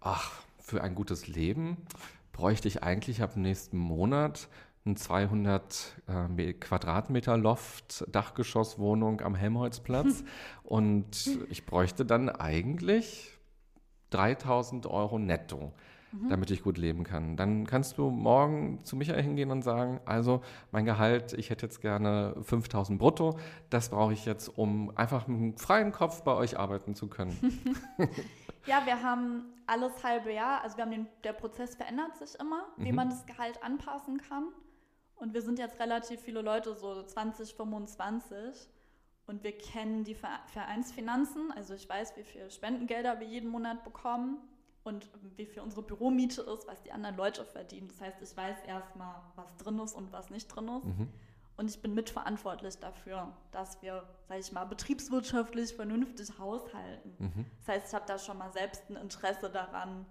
ach, 0.01 0.41
für 0.59 0.81
ein 0.81 0.95
gutes 0.95 1.27
Leben 1.27 1.77
bräuchte 2.33 2.67
ich 2.67 2.83
eigentlich 2.83 3.21
ab 3.21 3.35
nächsten 3.37 3.77
Monat 3.77 4.47
eine 4.85 4.95
200 4.95 6.01
äh, 6.07 6.27
Me- 6.27 6.53
Quadratmeter 6.53 7.37
Loft, 7.37 8.05
Dachgeschosswohnung 8.13 9.21
am 9.21 9.35
Helmholtzplatz 9.35 10.23
und 10.63 11.39
ich 11.49 11.65
bräuchte 11.65 12.05
dann 12.05 12.29
eigentlich 12.29 13.37
3000 14.11 14.85
Euro 14.87 15.19
netto 15.19 15.73
damit 16.29 16.51
ich 16.51 16.61
gut 16.61 16.77
leben 16.77 17.03
kann. 17.03 17.37
Dann 17.37 17.65
kannst 17.65 17.97
du 17.97 18.11
morgen 18.11 18.85
zu 18.85 18.95
Michael 18.95 19.23
hingehen 19.23 19.49
und 19.49 19.63
sagen, 19.63 19.99
also 20.05 20.43
mein 20.71 20.85
Gehalt, 20.85 21.33
ich 21.33 21.49
hätte 21.49 21.65
jetzt 21.65 21.81
gerne 21.81 22.35
5000 22.43 22.99
brutto, 22.99 23.39
das 23.71 23.89
brauche 23.89 24.13
ich 24.13 24.23
jetzt, 24.27 24.47
um 24.47 24.95
einfach 24.95 25.25
mit 25.27 25.39
einem 25.39 25.57
freien 25.57 25.91
Kopf 25.91 26.21
bei 26.21 26.35
euch 26.35 26.59
arbeiten 26.59 26.93
zu 26.93 27.07
können. 27.07 27.35
Ja, 28.67 28.83
wir 28.85 29.01
haben 29.01 29.43
alles 29.65 29.91
halbe 30.03 30.31
Jahr, 30.31 30.61
also 30.63 30.77
wir 30.77 30.83
haben 30.85 30.91
den, 30.91 31.07
der 31.23 31.33
Prozess 31.33 31.73
verändert 31.75 32.15
sich 32.15 32.39
immer, 32.39 32.63
wie 32.77 32.91
Mhm. 32.91 32.95
man 32.95 33.09
das 33.09 33.25
Gehalt 33.25 33.61
anpassen 33.63 34.19
kann. 34.21 34.43
Und 35.23 35.33
wir 35.33 35.41
sind 35.41 35.57
jetzt 35.57 35.79
relativ 35.79 36.19
viele 36.19 36.41
Leute, 36.41 36.75
so 36.75 37.01
20, 37.01 37.55
25. 37.55 38.67
Und 39.25 39.41
wir 39.41 39.57
kennen 39.57 40.03
die 40.03 40.15
Ver- 40.15 40.41
Vereinsfinanzen. 40.47 41.49
Also 41.55 41.73
ich 41.75 41.87
weiß, 41.87 42.17
wie 42.17 42.23
viel 42.23 42.51
Spendengelder 42.51 43.21
wir 43.21 43.25
jeden 43.27 43.49
Monat 43.49 43.85
bekommen 43.85 44.39
und 44.83 45.09
wie 45.37 45.45
viel 45.45 45.61
unsere 45.61 45.81
Büromiete 45.81 46.41
ist, 46.41 46.67
was 46.67 46.83
die 46.83 46.91
anderen 46.91 47.15
Leute 47.15 47.45
verdienen. 47.45 47.87
Das 47.87 48.01
heißt, 48.01 48.21
ich 48.21 48.35
weiß 48.35 48.63
erstmal, 48.67 49.15
was 49.37 49.55
drin 49.55 49.79
ist 49.79 49.93
und 49.93 50.11
was 50.11 50.29
nicht 50.29 50.47
drin 50.49 50.67
ist. 50.67 50.83
Mhm. 50.87 51.07
Und 51.55 51.69
ich 51.69 51.81
bin 51.81 51.93
mitverantwortlich 51.93 52.79
dafür, 52.79 53.31
dass 53.51 53.81
wir, 53.81 54.03
sag 54.27 54.39
ich 54.39 54.51
mal, 54.51 54.65
betriebswirtschaftlich 54.65 55.73
vernünftig 55.73 56.37
haushalten. 56.37 57.15
Mhm. 57.17 57.45
Das 57.59 57.67
heißt, 57.69 57.87
ich 57.87 57.93
habe 57.93 58.05
da 58.07 58.17
schon 58.19 58.37
mal 58.37 58.51
selbst 58.51 58.89
ein 58.89 58.97
Interesse 58.97 59.49
daran, 59.49 60.05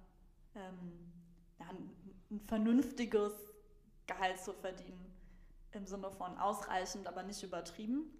ähm, 0.55 1.13
ja, 1.59 1.67
ein, 1.69 1.91
ein 2.31 2.41
vernünftiges 2.41 3.52
Gehalt 4.13 4.41
zu 4.41 4.53
verdienen. 4.53 5.13
Im 5.73 5.87
Sinne 5.87 6.11
von 6.11 6.37
ausreichend, 6.39 7.07
aber 7.07 7.23
nicht 7.23 7.43
übertrieben. 7.43 8.11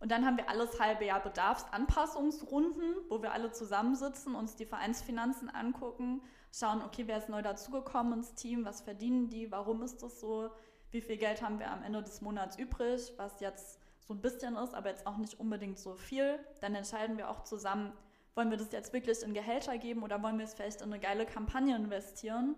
Und 0.00 0.12
dann 0.12 0.24
haben 0.24 0.36
wir 0.36 0.48
alles 0.48 0.78
halbe 0.80 1.04
Jahr 1.04 1.20
Bedarfsanpassungsrunden, 1.20 2.94
wo 3.08 3.20
wir 3.20 3.32
alle 3.32 3.50
zusammensitzen, 3.50 4.34
uns 4.34 4.54
die 4.54 4.64
Vereinsfinanzen 4.64 5.50
angucken, 5.50 6.22
schauen, 6.52 6.82
okay, 6.82 7.02
wer 7.06 7.18
ist 7.18 7.28
neu 7.28 7.42
dazugekommen 7.42 8.20
ins 8.20 8.34
Team, 8.34 8.64
was 8.64 8.80
verdienen 8.80 9.28
die, 9.28 9.50
warum 9.50 9.82
ist 9.82 10.02
das 10.02 10.20
so, 10.20 10.50
wie 10.90 11.00
viel 11.00 11.16
Geld 11.16 11.42
haben 11.42 11.58
wir 11.58 11.70
am 11.70 11.82
Ende 11.82 12.02
des 12.02 12.20
Monats 12.20 12.56
übrig, 12.56 13.12
was 13.16 13.40
jetzt 13.40 13.80
so 13.98 14.14
ein 14.14 14.20
bisschen 14.20 14.56
ist, 14.56 14.72
aber 14.72 14.88
jetzt 14.88 15.06
auch 15.06 15.18
nicht 15.18 15.38
unbedingt 15.38 15.78
so 15.78 15.94
viel. 15.96 16.38
Dann 16.60 16.74
entscheiden 16.74 17.18
wir 17.18 17.28
auch 17.28 17.42
zusammen, 17.42 17.92
wollen 18.34 18.50
wir 18.50 18.56
das 18.56 18.72
jetzt 18.72 18.92
wirklich 18.92 19.22
in 19.22 19.34
Gehälter 19.34 19.76
geben 19.78 20.02
oder 20.02 20.22
wollen 20.22 20.38
wir 20.38 20.44
es 20.44 20.54
vielleicht 20.54 20.80
in 20.80 20.92
eine 20.92 21.00
geile 21.00 21.26
Kampagne 21.26 21.76
investieren 21.76 22.54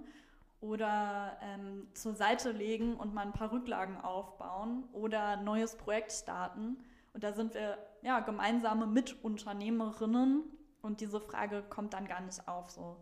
oder 0.60 1.38
ähm, 1.42 1.88
zur 1.94 2.14
Seite 2.14 2.52
legen 2.52 2.96
und 2.96 3.14
mal 3.14 3.22
ein 3.22 3.32
paar 3.32 3.52
Rücklagen 3.52 3.98
aufbauen 3.98 4.84
oder 4.92 5.38
ein 5.38 5.44
neues 5.44 5.76
Projekt 5.76 6.12
starten. 6.12 6.78
Und 7.12 7.24
da 7.24 7.32
sind 7.32 7.54
wir 7.54 7.78
ja 8.02 8.20
gemeinsame 8.20 8.86
Mitunternehmerinnen 8.86 10.44
und 10.82 11.00
diese 11.00 11.20
Frage 11.20 11.62
kommt 11.62 11.94
dann 11.94 12.06
gar 12.06 12.20
nicht 12.20 12.46
auf, 12.46 12.70
so 12.70 12.96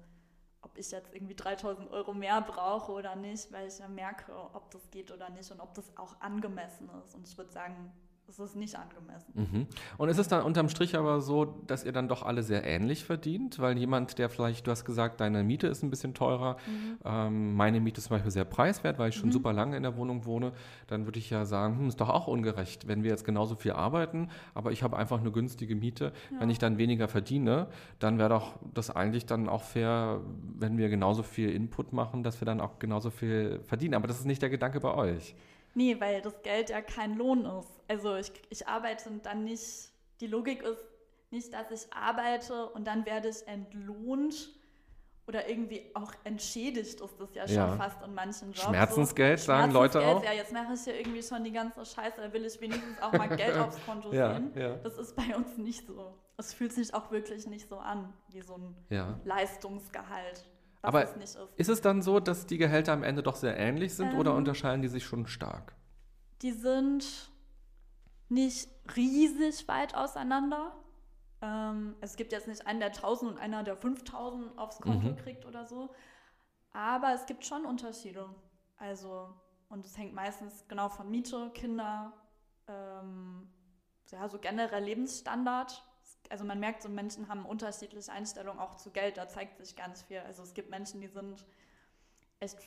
ob 0.63 0.77
ich 0.77 0.91
jetzt 0.91 1.15
irgendwie 1.15 1.35
3000 1.35 1.91
Euro 1.91 2.15
mehr 2.15 2.41
brauche 2.41 2.93
oder 2.93 3.17
nicht, 3.17 3.53
weil 3.53 3.69
ich 3.69 3.79
ja 3.79 3.89
merke, 3.89 4.33
ob 4.35 4.71
das 4.71 4.91
geht 4.91 5.11
oder 5.11 5.31
nicht 5.31 5.51
und 5.51 5.61
ob 5.61 5.75
das 5.75 5.97
auch 5.97 6.21
angemessen 6.21 6.91
ist. 7.03 7.15
Und 7.15 7.29
ich 7.29 7.37
würde 7.39 7.53
sagen, 7.53 7.93
es 8.29 8.39
ist 8.39 8.57
nicht 8.57 8.77
angemessen. 8.77 9.33
Mhm. 9.35 9.67
Und 9.97 10.09
ist 10.09 10.19
es 10.19 10.29
dann 10.29 10.43
unterm 10.45 10.69
Strich 10.69 10.97
aber 10.97 11.21
so, 11.21 11.47
dass 11.67 11.85
ihr 11.85 11.93
dann 11.93 12.09
doch 12.09 12.23
alle 12.23 12.43
sehr 12.43 12.65
ähnlich 12.65 13.05
verdient? 13.05 13.59
Weil 13.59 13.79
jemand, 13.79 14.19
der 14.19 14.29
vielleicht, 14.29 14.67
du 14.67 14.71
hast 14.71 14.85
gesagt, 14.85 15.21
deine 15.21 15.43
Miete 15.43 15.67
ist 15.67 15.83
ein 15.83 15.91
bisschen 15.91 16.13
teurer, 16.15 16.57
ähm, 17.05 17.55
meine 17.55 17.81
Miete 17.81 17.99
ist 17.99 18.09
zum 18.09 18.17
Beispiel 18.17 18.31
sehr 18.31 18.45
preiswert, 18.45 18.99
weil 18.99 19.09
ich 19.11 19.15
schon 19.17 19.29
Mhm. 19.29 19.33
super 19.33 19.53
lange 19.53 19.77
in 19.77 19.83
der 19.83 19.97
Wohnung 19.97 20.25
wohne, 20.27 20.53
dann 20.89 21.07
würde 21.07 21.19
ich 21.19 21.31
ja 21.31 21.45
sagen, 21.45 21.79
hm, 21.79 21.89
ist 21.89 22.01
doch 22.01 22.11
auch 22.11 22.27
ungerecht, 22.27 22.87
wenn 22.87 23.03
wir 23.03 23.11
jetzt 23.11 23.25
genauso 23.25 23.55
viel 23.55 23.73
arbeiten, 23.73 24.29
aber 24.55 24.73
ich 24.73 24.83
habe 24.83 24.97
einfach 24.97 25.21
eine 25.21 25.31
günstige 25.33 25.75
Miete. 25.75 26.13
Wenn 26.39 26.51
ich 26.51 26.59
dann 26.59 26.79
weniger 26.79 27.09
verdiene, 27.09 27.69
dann 27.99 28.19
wäre 28.19 28.29
doch 28.29 28.59
das 28.75 28.91
eigentlich 28.91 29.27
dann 29.27 29.49
auch 29.49 29.63
fair, 29.63 30.21
wenn 30.59 30.77
wir 30.79 30.89
genauso 30.89 31.23
viel 31.23 31.51
Input 31.51 31.93
machen, 31.93 32.23
dass 32.23 32.41
wir 32.41 32.47
dann 32.47 32.61
auch 32.61 32.79
genauso 32.79 33.11
viel 33.11 33.61
verdienen. 33.65 33.95
Aber 33.95 34.07
das 34.07 34.19
ist 34.19 34.27
nicht 34.27 34.43
der 34.43 34.51
Gedanke 34.51 34.81
bei 34.81 34.95
euch. 34.95 35.35
Nee, 35.79 36.01
weil 36.01 36.21
das 36.23 36.43
Geld 36.43 36.71
ja 36.71 36.81
kein 36.83 37.15
Lohn 37.17 37.45
ist. 37.47 37.71
Also 37.87 38.17
ich, 38.17 38.33
ich 38.51 38.67
arbeite 38.67 39.11
dann 39.23 39.45
nicht, 39.45 39.91
die 40.21 40.27
Logik 40.27 40.63
ist 40.63 40.85
nicht, 41.31 41.53
dass 41.55 41.71
ich 41.71 41.93
arbeite 41.93 42.67
und 42.71 42.85
dann 42.87 43.07
werde 43.07 43.29
ich 43.29 43.47
entlohnt 43.47 44.51
oder 45.29 45.49
irgendwie 45.49 45.91
auch 45.95 46.13
entschädigt 46.25 47.01
ist 47.01 47.21
das 47.21 47.35
ja 47.35 47.47
schon 47.47 47.57
Ja. 47.57 47.77
fast 47.77 48.03
in 48.03 48.13
manchen 48.15 48.49
Jobs. 48.53 48.65
Schmerzensgeld, 48.67 49.39
so. 49.39 49.47
sagen 49.47 49.71
Leute 49.73 50.01
Schmerzensgeld, 50.01 50.17
auch. 50.19 50.25
Ja, 50.25 50.33
jetzt 50.33 50.53
mache 50.53 50.73
ich 50.75 50.81
hier 50.81 50.99
irgendwie 50.99 51.23
schon 51.23 51.45
die 51.45 51.53
ganze 51.53 51.85
Scheiße, 51.85 52.21
da 52.23 52.33
will 52.33 52.45
ich 52.47 52.61
wenigstens 52.61 53.01
auch 53.01 53.13
mal 53.13 53.29
Geld 53.37 53.57
aufs 53.59 53.79
Konto 53.87 54.13
Ja, 54.13 54.35
sehen. 54.35 54.51
ja. 54.57 54.75
Das 54.83 54.97
ist 54.99 55.15
bei 55.15 55.37
uns 55.37 55.57
nicht 55.59 55.87
so. 55.87 56.15
Es 56.39 56.55
fühlt 56.55 56.73
sich 56.73 56.93
auch 56.95 57.11
wirklich 57.13 57.47
nicht 57.47 57.69
so 57.69 57.77
an, 57.79 58.13
wie 58.31 58.41
so 58.41 58.55
ein. 58.57 58.75
Leistungsgehalt, 59.25 60.45
Aber 60.83 61.03
es 61.03 61.13
ist. 61.35 61.39
Ist 61.57 61.69
es 61.69 61.81
dann 61.81 62.03
so, 62.03 62.21
dass 62.21 62.47
die 62.47 62.59
Gehälter 62.59 62.93
am 62.93 63.03
Ende 63.03 63.23
doch 63.23 63.37
sehr 63.37 63.57
ähnlich 63.59 63.95
sind 63.95 64.15
oder 64.15 64.31
Ähm. 64.33 64.37
unterscheiden 64.39 64.83
die 64.83 64.89
sich 64.89 65.05
schon 65.05 65.27
stark? 65.27 65.75
Die 66.43 66.53
sind 66.53 67.31
nicht 68.29 68.71
riesig 68.97 69.67
weit 69.69 69.95
auseinander. 69.95 70.77
Ähm, 71.41 71.97
es 72.01 72.17
gibt 72.17 72.33
jetzt 72.33 72.49
nicht 72.49 72.67
einen, 72.67 72.81
der 72.81 72.93
1000 72.93 73.33
und 73.33 73.39
einer, 73.39 73.63
der 73.65 73.77
5000 73.77 74.59
aufs 74.59 74.81
Konto 74.81 75.09
Mhm. 75.09 75.17
kriegt 75.17 75.45
oder 75.47 75.65
so. 75.65 75.91
Aber 76.73 77.13
es 77.15 77.27
gibt 77.27 77.45
schon 77.45 77.65
Unterschiede. 77.65 78.29
Also, 78.77 79.35
und 79.69 79.85
es 79.85 79.97
hängt 79.97 80.15
meistens 80.15 80.67
genau 80.69 80.89
von 80.89 81.11
Miete, 81.11 81.51
Kinder, 81.55 82.13
ähm, 82.69 83.49
ja, 84.11 84.29
so 84.29 84.39
generell 84.39 84.85
Lebensstandard. 84.85 85.85
Also 86.31 86.45
man 86.45 86.61
merkt, 86.61 86.83
so 86.83 86.89
Menschen 86.89 87.29
haben 87.29 87.45
unterschiedliche 87.45 88.13
Einstellungen 88.13 88.61
auch 88.61 88.77
zu 88.77 88.91
Geld, 88.91 89.17
da 89.17 89.29
zeigt 89.29 89.59
sich 89.59 89.77
ganz 89.77 90.03
viel. 90.03 90.19
Also 90.19 90.43
es 90.43 90.55
gibt 90.55 90.71
Menschen, 90.71 91.01
die 91.01 91.09
sind 91.09 91.45
echt 92.41 92.59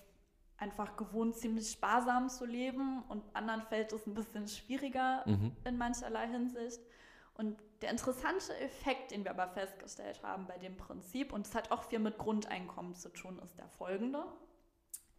einfach 0.58 0.96
gewohnt, 0.96 1.36
ziemlich 1.36 1.72
sparsam 1.72 2.30
zu 2.30 2.46
leben 2.46 3.04
und 3.10 3.24
anderen 3.36 3.64
fällt 3.64 3.92
es 3.94 4.06
ein 4.06 4.14
bisschen 4.14 4.48
schwieriger 4.48 5.24
mhm. 5.28 5.56
in 5.66 5.78
mancherlei 5.78 6.28
Hinsicht. 6.28 6.80
Und 7.34 7.60
der 7.82 7.90
interessante 7.90 8.56
Effekt, 8.58 9.12
den 9.12 9.24
wir 9.24 9.32
aber 9.32 9.48
festgestellt 9.48 10.22
haben 10.22 10.46
bei 10.46 10.58
dem 10.60 10.78
Prinzip, 10.78 11.34
und 11.34 11.48
es 11.48 11.56
hat 11.56 11.72
auch 11.72 11.84
viel 11.84 12.00
mit 12.00 12.20
Grundeinkommen 12.20 12.94
zu 12.94 13.10
tun, 13.10 13.40
ist 13.44 13.58
der 13.58 13.68
folgende. 13.70 14.24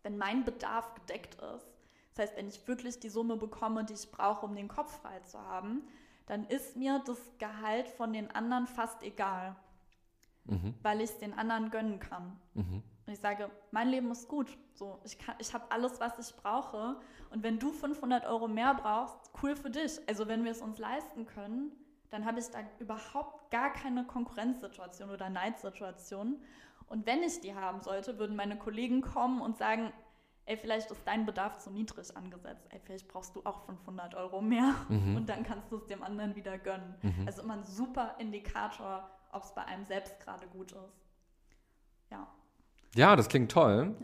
Wenn 0.05 0.17
mein 0.17 0.45
Bedarf 0.45 0.95
gedeckt 0.95 1.35
ist, 1.35 1.73
das 2.15 2.29
heißt, 2.29 2.37
wenn 2.37 2.49
ich 2.49 2.69
wirklich 2.69 3.01
die 3.01 3.09
Summe 3.09 3.37
bekomme, 3.37 3.85
die 3.85 3.95
ich 3.95 4.11
brauche, 4.13 4.47
um 4.47 4.55
den 4.55 4.69
Kopf 4.69 5.01
frei 5.01 5.19
zu 5.21 5.41
haben, 5.41 5.89
dann 6.33 6.45
ist 6.45 6.77
mir 6.79 6.99
das 7.05 7.19
Gehalt 7.37 7.89
von 7.89 8.15
den 8.15 8.31
anderen 8.31 8.67
fast 8.67 9.03
egal, 9.03 9.55
mhm. 10.45 10.75
weil 10.81 11.03
ich 11.03 11.11
es 11.11 11.19
den 11.19 11.35
anderen 11.35 11.71
gönnen 11.71 12.01
kann. 12.01 12.41
Mhm. 12.55 12.83
Und 13.07 13.13
ich 13.13 13.19
sage, 13.19 13.51
mein 13.71 13.91
Leben 13.91 14.11
ist 14.11 14.29
gut. 14.29 14.57
So, 14.73 14.99
ich 15.05 15.19
ich 15.39 15.53
habe 15.53 15.71
alles, 15.71 16.01
was 16.01 16.19
ich 16.19 16.35
brauche. 16.35 16.97
Und 17.29 17.43
wenn 17.43 17.59
du 17.59 17.71
500 17.71 18.25
Euro 18.25 18.49
mehr 18.49 18.73
brauchst, 18.73 19.31
cool 19.43 19.55
für 19.55 19.69
dich. 19.69 20.01
Also 20.09 20.27
wenn 20.27 20.43
wir 20.43 20.53
es 20.53 20.63
uns 20.63 20.79
leisten 20.79 21.27
können, 21.27 21.71
dann 22.09 22.25
habe 22.25 22.41
ich 22.41 22.47
da 22.47 22.61
überhaupt 22.79 23.51
gar 23.51 23.71
keine 23.71 24.07
Konkurrenzsituation 24.07 25.11
oder 25.11 25.29
Neidsituation. 25.29 26.41
Und 26.87 27.05
wenn 27.05 27.23
ich 27.23 27.43
die 27.43 27.55
haben 27.55 27.83
sollte, 27.83 28.19
würden 28.19 28.37
meine 28.37 28.57
Kollegen 28.57 29.03
kommen 29.03 29.43
und 29.43 29.59
sagen, 29.59 29.93
ey, 30.47 30.57
vielleicht 30.57 30.91
ist 30.91 31.03
dein 31.05 31.27
Bedarf 31.27 31.59
zu 31.59 31.71
niedrig 31.71 32.17
angesetzt. 32.17 32.67
Ey, 32.71 32.81
vielleicht 32.85 33.09
brauchst 33.09 33.35
du 33.37 33.43
auch 33.45 33.65
500 33.67 34.15
Euro 34.15 34.41
mehr 34.41 34.75
mhm. 34.89 35.17
und 35.17 35.29
dann 35.29 35.45
kannst 35.45 35.71
du 35.71 35.77
es 35.77 35.87
dem 35.87 36.03
anderen 36.03 36.35
wieder 36.35 36.59
gönnen. 36.59 36.95
Mhm. 37.03 37.27
Also 37.27 37.43
immer 37.43 37.55
ein 37.55 37.65
super 37.65 38.17
Indikator, 38.19 39.09
ob 39.33 39.45
es 39.45 39.55
bei 39.55 39.65
einem 39.65 39.85
selbst 39.85 40.19
gerade 40.21 40.47
gut 40.49 40.73
ist. 40.73 41.07
Ja. 42.11 42.27
Ja, 42.95 43.17
das 43.17 43.29
klingt 43.29 43.51
toll. 43.51 43.95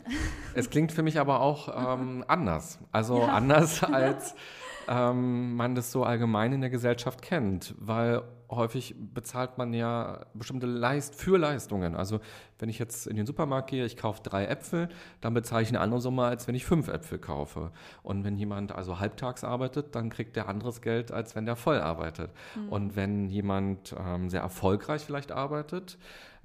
es 0.55 0.69
klingt 0.69 0.91
für 0.91 1.03
mich 1.03 1.19
aber 1.19 1.41
auch 1.41 1.97
ähm, 1.97 2.23
anders. 2.27 2.79
Also 2.91 3.19
ja. 3.19 3.27
anders 3.27 3.83
als 3.83 4.35
ähm, 4.87 5.55
man 5.55 5.75
das 5.75 5.91
so 5.91 6.03
allgemein 6.03 6.53
in 6.53 6.61
der 6.61 6.71
Gesellschaft 6.71 7.21
kennt, 7.21 7.75
weil 7.77 8.23
häufig 8.49 8.95
bezahlt 9.13 9.57
man 9.57 9.73
ja 9.73 10.25
bestimmte 10.33 10.65
Leist 10.65 11.15
für 11.15 11.37
Leistungen. 11.37 11.95
Also 11.95 12.19
wenn 12.57 12.69
ich 12.69 12.79
jetzt 12.79 13.07
in 13.07 13.15
den 13.15 13.25
Supermarkt 13.25 13.69
gehe, 13.69 13.85
ich 13.85 13.95
kaufe 13.95 14.21
drei 14.23 14.45
Äpfel, 14.45 14.89
dann 15.21 15.33
bezahle 15.33 15.63
ich 15.63 15.69
eine 15.69 15.79
andere 15.79 16.01
Summe, 16.01 16.23
als 16.23 16.47
wenn 16.47 16.55
ich 16.55 16.65
fünf 16.65 16.87
Äpfel 16.87 17.19
kaufe. 17.19 17.71
Und 18.01 18.23
wenn 18.23 18.35
jemand 18.35 18.73
also 18.73 18.99
halbtags 18.99 19.43
arbeitet, 19.43 19.95
dann 19.95 20.09
kriegt 20.09 20.35
der 20.35 20.49
anderes 20.49 20.81
Geld, 20.81 21.11
als 21.11 21.35
wenn 21.35 21.45
der 21.45 21.55
voll 21.55 21.79
arbeitet. 21.79 22.31
Mhm. 22.55 22.69
Und 22.69 22.95
wenn 22.95 23.29
jemand 23.29 23.95
ähm, 23.97 24.29
sehr 24.29 24.41
erfolgreich 24.41 25.03
vielleicht 25.03 25.31
arbeitet, 25.31 25.97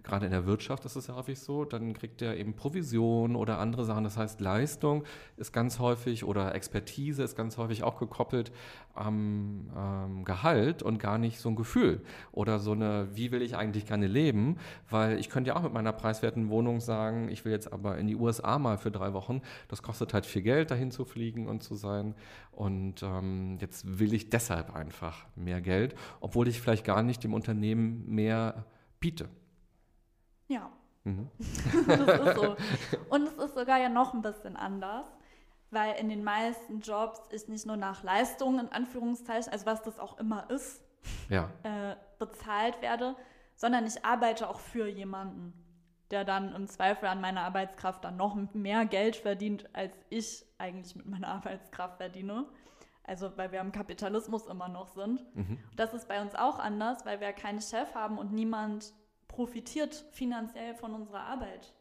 gerade 0.02 0.26
in 0.26 0.32
der 0.32 0.44
Wirtschaft 0.44 0.84
ist 0.84 0.96
es 0.96 1.06
ja 1.06 1.14
häufig 1.14 1.38
so, 1.38 1.64
dann 1.64 1.94
kriegt 1.94 2.20
er 2.20 2.36
eben 2.36 2.54
Provision 2.54 3.36
oder 3.36 3.58
andere 3.58 3.84
Sachen. 3.84 4.04
Das 4.04 4.16
heißt, 4.16 4.40
Leistung 4.40 5.04
ist 5.36 5.52
ganz 5.52 5.78
häufig 5.78 6.24
oder 6.24 6.54
Expertise 6.54 7.22
ist 7.22 7.36
ganz 7.36 7.56
häufig 7.56 7.82
auch 7.84 7.98
gekoppelt 7.98 8.52
am 8.94 9.70
ähm, 9.76 10.24
Gehalt 10.24 10.82
und 10.82 10.98
gar 10.98 11.18
nicht 11.18 11.40
so 11.40 11.48
ein 11.48 11.56
Gefühl 11.56 11.93
oder 12.32 12.58
so 12.58 12.72
eine, 12.72 13.08
wie 13.14 13.32
will 13.32 13.42
ich 13.42 13.56
eigentlich 13.56 13.86
gerne 13.86 14.06
leben, 14.06 14.58
weil 14.88 15.18
ich 15.18 15.28
könnte 15.28 15.48
ja 15.48 15.56
auch 15.56 15.62
mit 15.62 15.72
meiner 15.72 15.92
preiswerten 15.92 16.48
Wohnung 16.48 16.80
sagen, 16.80 17.28
ich 17.28 17.44
will 17.44 17.52
jetzt 17.52 17.72
aber 17.72 17.98
in 17.98 18.06
die 18.06 18.16
USA 18.16 18.58
mal 18.58 18.78
für 18.78 18.90
drei 18.90 19.12
Wochen, 19.12 19.42
das 19.68 19.82
kostet 19.82 20.14
halt 20.14 20.26
viel 20.26 20.42
Geld, 20.42 20.70
dahin 20.70 20.90
zu 20.90 21.04
fliegen 21.04 21.48
und 21.48 21.62
zu 21.62 21.74
sein 21.74 22.14
und 22.52 23.02
ähm, 23.02 23.58
jetzt 23.60 23.98
will 23.98 24.14
ich 24.14 24.30
deshalb 24.30 24.74
einfach 24.74 25.26
mehr 25.36 25.60
Geld, 25.60 25.94
obwohl 26.20 26.48
ich 26.48 26.60
vielleicht 26.60 26.84
gar 26.84 27.02
nicht 27.02 27.24
dem 27.24 27.34
Unternehmen 27.34 28.04
mehr 28.06 28.64
biete. 29.00 29.28
Ja. 30.48 30.70
Mhm. 31.04 31.28
das 31.86 32.20
ist 32.20 32.36
so. 32.36 32.56
Und 33.10 33.26
es 33.26 33.44
ist 33.44 33.54
sogar 33.54 33.78
ja 33.78 33.88
noch 33.88 34.14
ein 34.14 34.22
bisschen 34.22 34.56
anders, 34.56 35.06
weil 35.70 35.96
in 35.96 36.08
den 36.08 36.24
meisten 36.24 36.80
Jobs 36.80 37.20
ist 37.30 37.48
nicht 37.48 37.66
nur 37.66 37.76
nach 37.76 38.02
Leistung, 38.02 38.58
in 38.58 38.68
Anführungszeichen, 38.68 39.52
also 39.52 39.66
was 39.66 39.82
das 39.82 39.98
auch 39.98 40.18
immer 40.18 40.48
ist, 40.50 40.83
ja. 41.28 41.50
äh, 41.62 41.96
bezahlt 42.18 42.80
werde, 42.82 43.16
sondern 43.56 43.86
ich 43.86 44.04
arbeite 44.04 44.48
auch 44.48 44.60
für 44.60 44.86
jemanden, 44.86 45.52
der 46.10 46.24
dann 46.24 46.54
im 46.54 46.66
Zweifel 46.66 47.06
an 47.06 47.20
meiner 47.20 47.42
Arbeitskraft 47.42 48.04
dann 48.04 48.16
noch 48.16 48.36
mehr 48.54 48.84
Geld 48.86 49.16
verdient, 49.16 49.68
als 49.74 49.96
ich 50.10 50.44
eigentlich 50.58 50.94
mit 50.96 51.06
meiner 51.06 51.28
Arbeitskraft 51.36 51.96
verdiene. 51.96 52.46
Also 53.06 53.36
weil 53.36 53.52
wir 53.52 53.60
im 53.60 53.72
Kapitalismus 53.72 54.46
immer 54.46 54.68
noch 54.68 54.88
sind. 54.88 55.24
Mhm. 55.36 55.58
Das 55.76 55.92
ist 55.92 56.08
bei 56.08 56.22
uns 56.22 56.34
auch 56.34 56.58
anders, 56.58 57.04
weil 57.04 57.20
wir 57.20 57.32
keinen 57.32 57.60
Chef 57.60 57.94
haben 57.94 58.18
und 58.18 58.32
niemand 58.32 58.94
profitiert 59.28 59.94
finanziell 60.12 60.74
von 60.74 60.94
unserer 60.94 61.20
Arbeit. 61.20 61.74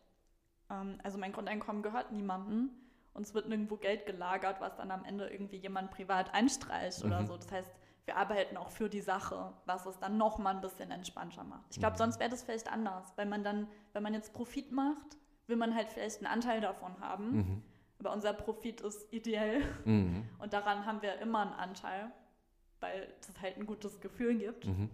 Ähm, 0.69 0.97
also 1.03 1.17
mein 1.17 1.32
Grundeinkommen 1.32 1.82
gehört 1.82 2.11
niemandem. 2.11 2.71
Uns 3.13 3.34
wird 3.34 3.47
nirgendwo 3.47 3.78
Geld 3.78 4.05
gelagert, 4.05 4.59
was 4.59 4.76
dann 4.76 4.91
am 4.91 5.05
Ende 5.05 5.28
irgendwie 5.28 5.57
jemand 5.57 5.91
privat 5.91 6.34
einstreicht 6.34 7.03
mhm. 7.03 7.11
oder 7.11 7.26
so. 7.26 7.38
Das 7.38 7.51
heißt, 7.51 7.71
wir 8.05 8.17
arbeiten 8.17 8.57
auch 8.57 8.69
für 8.69 8.89
die 8.89 9.01
Sache, 9.01 9.53
was 9.65 9.85
es 9.85 9.97
dann 9.99 10.17
noch 10.17 10.37
mal 10.37 10.55
ein 10.55 10.61
bisschen 10.61 10.91
entspannter 10.91 11.43
macht. 11.43 11.65
Ich 11.71 11.79
glaube, 11.79 11.93
mhm. 11.93 11.99
sonst 11.99 12.19
wäre 12.19 12.29
das 12.29 12.43
vielleicht 12.43 12.71
anders, 12.71 13.13
weil 13.15 13.25
man 13.25 13.43
dann, 13.43 13.67
wenn 13.93 14.03
man 14.03 14.13
jetzt 14.13 14.33
Profit 14.33 14.71
macht, 14.71 15.17
will 15.47 15.55
man 15.55 15.73
halt 15.73 15.89
vielleicht 15.89 16.17
einen 16.17 16.27
Anteil 16.27 16.61
davon 16.61 16.99
haben. 16.99 17.35
Mhm. 17.35 17.63
Aber 17.99 18.11
unser 18.11 18.33
Profit 18.33 18.81
ist 18.81 19.11
ideell 19.13 19.61
mhm. 19.85 20.25
und 20.39 20.51
daran 20.51 20.85
haben 20.85 21.01
wir 21.01 21.19
immer 21.19 21.41
einen 21.41 21.53
Anteil, 21.53 22.11
weil 22.81 23.13
es 23.21 23.41
halt 23.41 23.57
ein 23.57 23.65
gutes 23.65 24.01
Gefühl 24.01 24.35
gibt. 24.37 24.67
Mhm. 24.67 24.89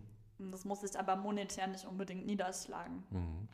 Das 0.52 0.64
muss 0.64 0.82
sich 0.82 0.98
aber 0.98 1.16
monetär 1.16 1.68
nicht 1.68 1.86
unbedingt 1.86 2.26
niederschlagen. 2.26 3.04
Mhm. 3.10 3.48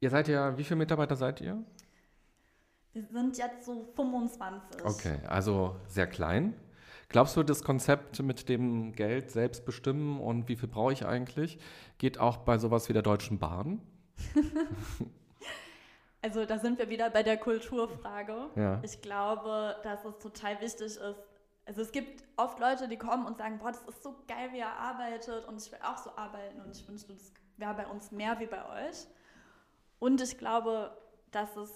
Ihr 0.00 0.10
seid 0.10 0.28
ja, 0.28 0.56
wie 0.56 0.64
viele 0.64 0.78
Mitarbeiter 0.78 1.14
seid 1.14 1.42
ihr? 1.42 1.62
Wir 2.92 3.04
sind 3.04 3.36
jetzt 3.36 3.66
so 3.66 3.92
25. 3.94 4.84
Okay, 4.84 5.18
also 5.28 5.76
sehr 5.86 6.06
klein. 6.06 6.54
Glaubst 7.10 7.36
du, 7.36 7.42
das 7.42 7.64
Konzept 7.64 8.22
mit 8.22 8.48
dem 8.48 8.92
Geld 8.92 9.32
selbst 9.32 9.64
bestimmen 9.64 10.20
und 10.20 10.48
wie 10.48 10.54
viel 10.54 10.68
brauche 10.68 10.92
ich 10.92 11.04
eigentlich, 11.04 11.58
geht 11.98 12.18
auch 12.18 12.38
bei 12.38 12.56
sowas 12.56 12.88
wie 12.88 12.92
der 12.92 13.02
Deutschen 13.02 13.40
Bahn? 13.40 13.82
also 16.22 16.44
da 16.44 16.58
sind 16.58 16.78
wir 16.78 16.88
wieder 16.88 17.10
bei 17.10 17.24
der 17.24 17.36
Kulturfrage. 17.36 18.50
Ja. 18.54 18.80
Ich 18.84 19.02
glaube, 19.02 19.76
dass 19.82 20.04
es 20.04 20.18
total 20.18 20.60
wichtig 20.60 20.86
ist, 20.86 21.00
also 21.66 21.82
es 21.82 21.90
gibt 21.90 22.22
oft 22.36 22.60
Leute, 22.60 22.86
die 22.86 22.96
kommen 22.96 23.26
und 23.26 23.38
sagen, 23.38 23.58
boah, 23.58 23.72
das 23.72 23.82
ist 23.82 24.02
so 24.04 24.14
geil, 24.28 24.50
wie 24.52 24.60
er 24.60 24.76
arbeitet 24.76 25.46
und 25.46 25.60
ich 25.60 25.70
will 25.70 25.80
auch 25.82 25.98
so 25.98 26.10
arbeiten 26.16 26.60
und 26.60 26.76
ich 26.76 26.88
wünschte, 26.88 27.12
das 27.12 27.32
wäre 27.56 27.74
bei 27.74 27.86
uns 27.86 28.12
mehr 28.12 28.38
wie 28.38 28.46
bei 28.46 28.88
euch. 28.88 29.06
Und 29.98 30.20
ich 30.20 30.38
glaube, 30.38 30.96
dass 31.32 31.56
es 31.56 31.70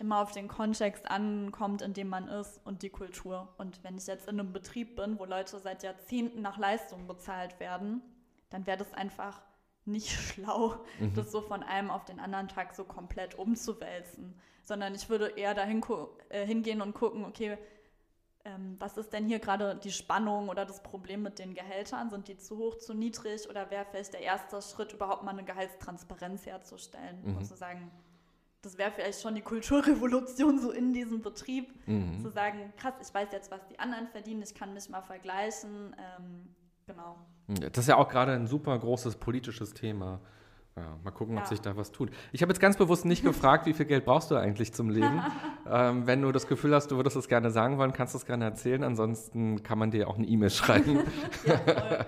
immer 0.00 0.20
auf 0.20 0.32
den 0.32 0.48
Kontext 0.48 1.10
ankommt, 1.10 1.82
in 1.82 1.92
dem 1.92 2.08
man 2.08 2.26
ist 2.26 2.60
und 2.64 2.82
die 2.82 2.90
Kultur. 2.90 3.48
Und 3.58 3.84
wenn 3.84 3.98
ich 3.98 4.06
jetzt 4.06 4.28
in 4.28 4.40
einem 4.40 4.52
Betrieb 4.52 4.96
bin, 4.96 5.18
wo 5.18 5.26
Leute 5.26 5.58
seit 5.58 5.82
Jahrzehnten 5.82 6.40
nach 6.40 6.58
Leistung 6.58 7.06
bezahlt 7.06 7.60
werden, 7.60 8.02
dann 8.48 8.66
wäre 8.66 8.78
das 8.78 8.92
einfach 8.94 9.42
nicht 9.84 10.10
schlau, 10.10 10.74
mhm. 10.98 11.14
das 11.14 11.30
so 11.30 11.42
von 11.42 11.62
einem 11.62 11.90
auf 11.90 12.04
den 12.04 12.18
anderen 12.18 12.48
Tag 12.48 12.74
so 12.74 12.84
komplett 12.84 13.34
umzuwälzen, 13.34 14.34
sondern 14.62 14.94
ich 14.94 15.08
würde 15.08 15.28
eher 15.28 15.54
dahin 15.54 15.82
äh, 16.30 16.46
hingehen 16.46 16.80
und 16.80 16.94
gucken, 16.94 17.24
okay, 17.24 17.58
ähm, 18.44 18.76
was 18.78 18.96
ist 18.96 19.12
denn 19.12 19.26
hier 19.26 19.38
gerade 19.38 19.76
die 19.76 19.92
Spannung 19.92 20.48
oder 20.48 20.64
das 20.64 20.82
Problem 20.82 21.22
mit 21.22 21.38
den 21.38 21.52
Gehältern? 21.52 22.08
Sind 22.08 22.26
die 22.28 22.38
zu 22.38 22.56
hoch, 22.56 22.78
zu 22.78 22.94
niedrig 22.94 23.48
oder 23.50 23.70
wäre 23.70 23.84
vielleicht 23.84 24.14
der 24.14 24.22
erste 24.22 24.62
Schritt, 24.62 24.94
überhaupt 24.94 25.24
mal 25.24 25.32
eine 25.32 25.44
Gehaltstransparenz 25.44 26.46
herzustellen 26.46 27.20
mhm. 27.22 27.36
und 27.36 27.44
zu 27.44 27.54
sagen, 27.54 27.90
das 28.62 28.76
wäre 28.76 28.90
vielleicht 28.90 29.22
schon 29.22 29.34
die 29.34 29.40
Kulturrevolution 29.40 30.58
so 30.58 30.70
in 30.70 30.92
diesem 30.92 31.22
Betrieb, 31.22 31.72
mhm. 31.86 32.20
zu 32.20 32.30
sagen, 32.30 32.72
krass, 32.76 32.94
ich 33.00 33.12
weiß 33.12 33.28
jetzt, 33.32 33.50
was 33.50 33.60
die 33.68 33.78
anderen 33.78 34.08
verdienen, 34.08 34.42
ich 34.42 34.54
kann 34.54 34.74
mich 34.74 34.88
mal 34.90 35.02
vergleichen. 35.02 35.96
Ähm, 35.98 36.54
genau. 36.86 37.16
Das 37.46 37.78
ist 37.78 37.88
ja 37.88 37.96
auch 37.96 38.08
gerade 38.08 38.32
ein 38.32 38.46
super 38.46 38.78
großes 38.78 39.16
politisches 39.16 39.72
Thema. 39.72 40.20
Ja, 40.76 40.96
mal 41.02 41.10
gucken, 41.10 41.34
ja. 41.34 41.42
ob 41.42 41.48
sich 41.48 41.60
da 41.60 41.76
was 41.76 41.90
tut. 41.90 42.10
Ich 42.32 42.42
habe 42.42 42.52
jetzt 42.52 42.60
ganz 42.60 42.76
bewusst 42.76 43.04
nicht 43.04 43.24
gefragt, 43.24 43.66
wie 43.66 43.72
viel 43.72 43.86
Geld 43.86 44.04
brauchst 44.04 44.30
du 44.30 44.36
eigentlich 44.36 44.72
zum 44.72 44.88
Leben. 44.88 45.22
ähm, 45.68 46.06
wenn 46.06 46.22
du 46.22 46.30
das 46.30 46.46
Gefühl 46.46 46.74
hast, 46.74 46.90
du 46.90 46.96
würdest 46.96 47.16
es 47.16 47.28
gerne 47.28 47.50
sagen 47.50 47.76
wollen, 47.78 47.92
kannst 47.92 48.14
du 48.14 48.18
es 48.18 48.26
gerne 48.26 48.44
erzählen. 48.44 48.84
Ansonsten 48.84 49.62
kann 49.62 49.78
man 49.78 49.90
dir 49.90 50.08
auch 50.08 50.16
eine 50.16 50.26
E-Mail 50.26 50.50
schreiben. 50.50 51.00
ja. 51.46 52.06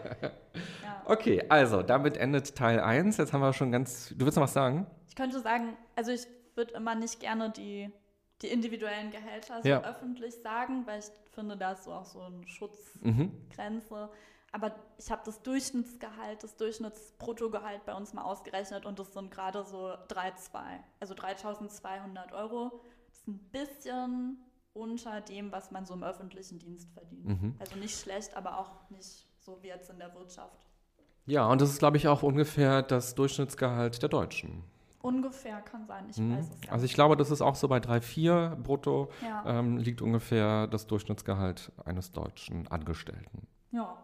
Okay, 1.06 1.44
also 1.48 1.82
damit 1.82 2.16
endet 2.16 2.54
Teil 2.54 2.78
1. 2.78 3.16
Jetzt 3.16 3.32
haben 3.32 3.40
wir 3.40 3.52
schon 3.52 3.72
ganz. 3.72 4.14
Du 4.16 4.24
willst 4.24 4.36
noch 4.36 4.44
was 4.44 4.52
sagen? 4.52 4.86
Ich 5.08 5.16
könnte 5.16 5.40
sagen, 5.40 5.76
also 5.96 6.12
ich 6.12 6.26
würde 6.56 6.74
immer 6.74 6.94
nicht 6.94 7.20
gerne 7.20 7.50
die, 7.50 7.92
die 8.42 8.48
individuellen 8.48 9.10
Gehälter 9.10 9.62
so 9.62 9.68
öffentlich 9.68 10.34
sagen, 10.42 10.86
weil 10.86 11.00
ich 11.00 11.06
finde, 11.32 11.56
da 11.56 11.72
ist 11.72 11.84
so 11.84 11.92
auch 11.92 12.04
so 12.04 12.20
eine 12.20 12.46
Schutzgrenze. 12.46 13.94
Mhm. 13.94 14.08
Aber 14.54 14.74
ich 14.98 15.10
habe 15.10 15.22
das 15.24 15.42
Durchschnittsgehalt, 15.42 16.44
das 16.44 16.56
Durchschnittsbruttogehalt 16.56 17.86
bei 17.86 17.94
uns 17.94 18.12
mal 18.12 18.22
ausgerechnet 18.22 18.84
und 18.84 18.98
das 18.98 19.14
sind 19.14 19.30
gerade 19.30 19.64
so 19.64 19.86
3,2, 20.08 20.58
also 21.00 21.14
3.200 21.14 22.34
Euro. 22.34 22.82
Das 23.08 23.20
ist 23.20 23.28
ein 23.28 23.38
bisschen 23.50 24.44
unter 24.74 25.22
dem, 25.22 25.52
was 25.52 25.70
man 25.70 25.86
so 25.86 25.94
im 25.94 26.04
öffentlichen 26.04 26.58
Dienst 26.58 26.92
verdient. 26.92 27.24
Mhm. 27.24 27.56
Also 27.58 27.76
nicht 27.76 27.98
schlecht, 27.98 28.36
aber 28.36 28.58
auch 28.58 28.90
nicht 28.90 29.26
so 29.38 29.62
wie 29.62 29.68
jetzt 29.68 29.88
in 29.88 29.98
der 29.98 30.14
Wirtschaft. 30.14 30.66
Ja, 31.24 31.46
und 31.46 31.60
das 31.60 31.70
ist, 31.70 31.78
glaube 31.78 31.96
ich, 31.96 32.08
auch 32.08 32.22
ungefähr 32.22 32.82
das 32.82 33.14
Durchschnittsgehalt 33.14 34.02
der 34.02 34.08
Deutschen. 34.08 34.64
Ungefähr 35.02 35.60
kann 35.60 35.84
sein, 35.86 36.04
ich 36.08 36.16
Mhm. 36.18 36.36
weiß 36.38 36.48
es 36.50 36.60
gar 36.62 36.72
Also 36.72 36.84
ich 36.84 36.90
nicht. 36.90 36.94
glaube, 36.94 37.16
das 37.16 37.30
ist 37.30 37.42
auch 37.42 37.56
so 37.56 37.68
bei 37.68 37.78
3,4 37.80 38.56
brutto 38.56 39.10
Ja. 39.22 39.44
ähm, 39.58 39.76
liegt 39.76 40.00
ungefähr 40.00 40.66
das 40.68 40.86
Durchschnittsgehalt 40.86 41.72
eines 41.84 42.12
deutschen 42.12 42.68
Angestellten. 42.68 43.46
ja, 43.72 43.96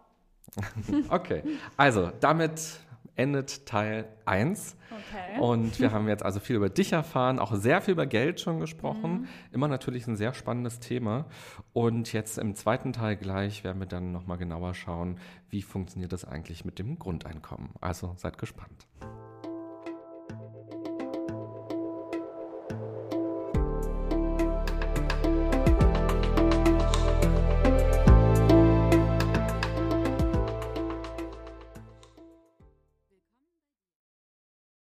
Okay, 1.10 1.42
also 1.76 2.10
damit 2.20 2.80
endet 3.14 3.66
Teil 3.66 4.06
1. 4.24 4.76
okay. 4.90 5.40
Und 5.40 5.78
wir 5.80 5.90
haben 5.92 6.08
jetzt 6.08 6.22
also 6.24 6.40
viel 6.40 6.56
über 6.56 6.68
dich 6.70 6.92
erfahren, 6.92 7.38
auch 7.38 7.54
sehr 7.54 7.82
viel 7.82 7.92
über 7.92 8.06
Geld 8.06 8.40
schon 8.40 8.58
gesprochen. 8.60 9.22
Mhm. 9.22 9.28
Immer 9.52 9.68
natürlich 9.68 10.06
ein 10.06 10.16
sehr 10.16 10.32
spannendes 10.34 10.78
Thema. 10.80 11.26
Und 11.72 12.12
jetzt 12.12 12.38
im 12.38 12.54
zweiten 12.54 12.92
Teil 12.92 13.16
gleich 13.16 13.62
werden 13.64 13.78
wir 13.80 13.86
dann 13.88 14.12
nochmal 14.12 14.38
genauer 14.38 14.72
schauen, 14.74 15.18
wie 15.50 15.62
funktioniert 15.62 16.12
das 16.12 16.24
eigentlich 16.24 16.64
mit 16.64 16.78
dem 16.78 16.98
Grundeinkommen. 16.98 17.70
Also 17.80 18.14
seid 18.16 18.38
gespannt. 18.38 18.86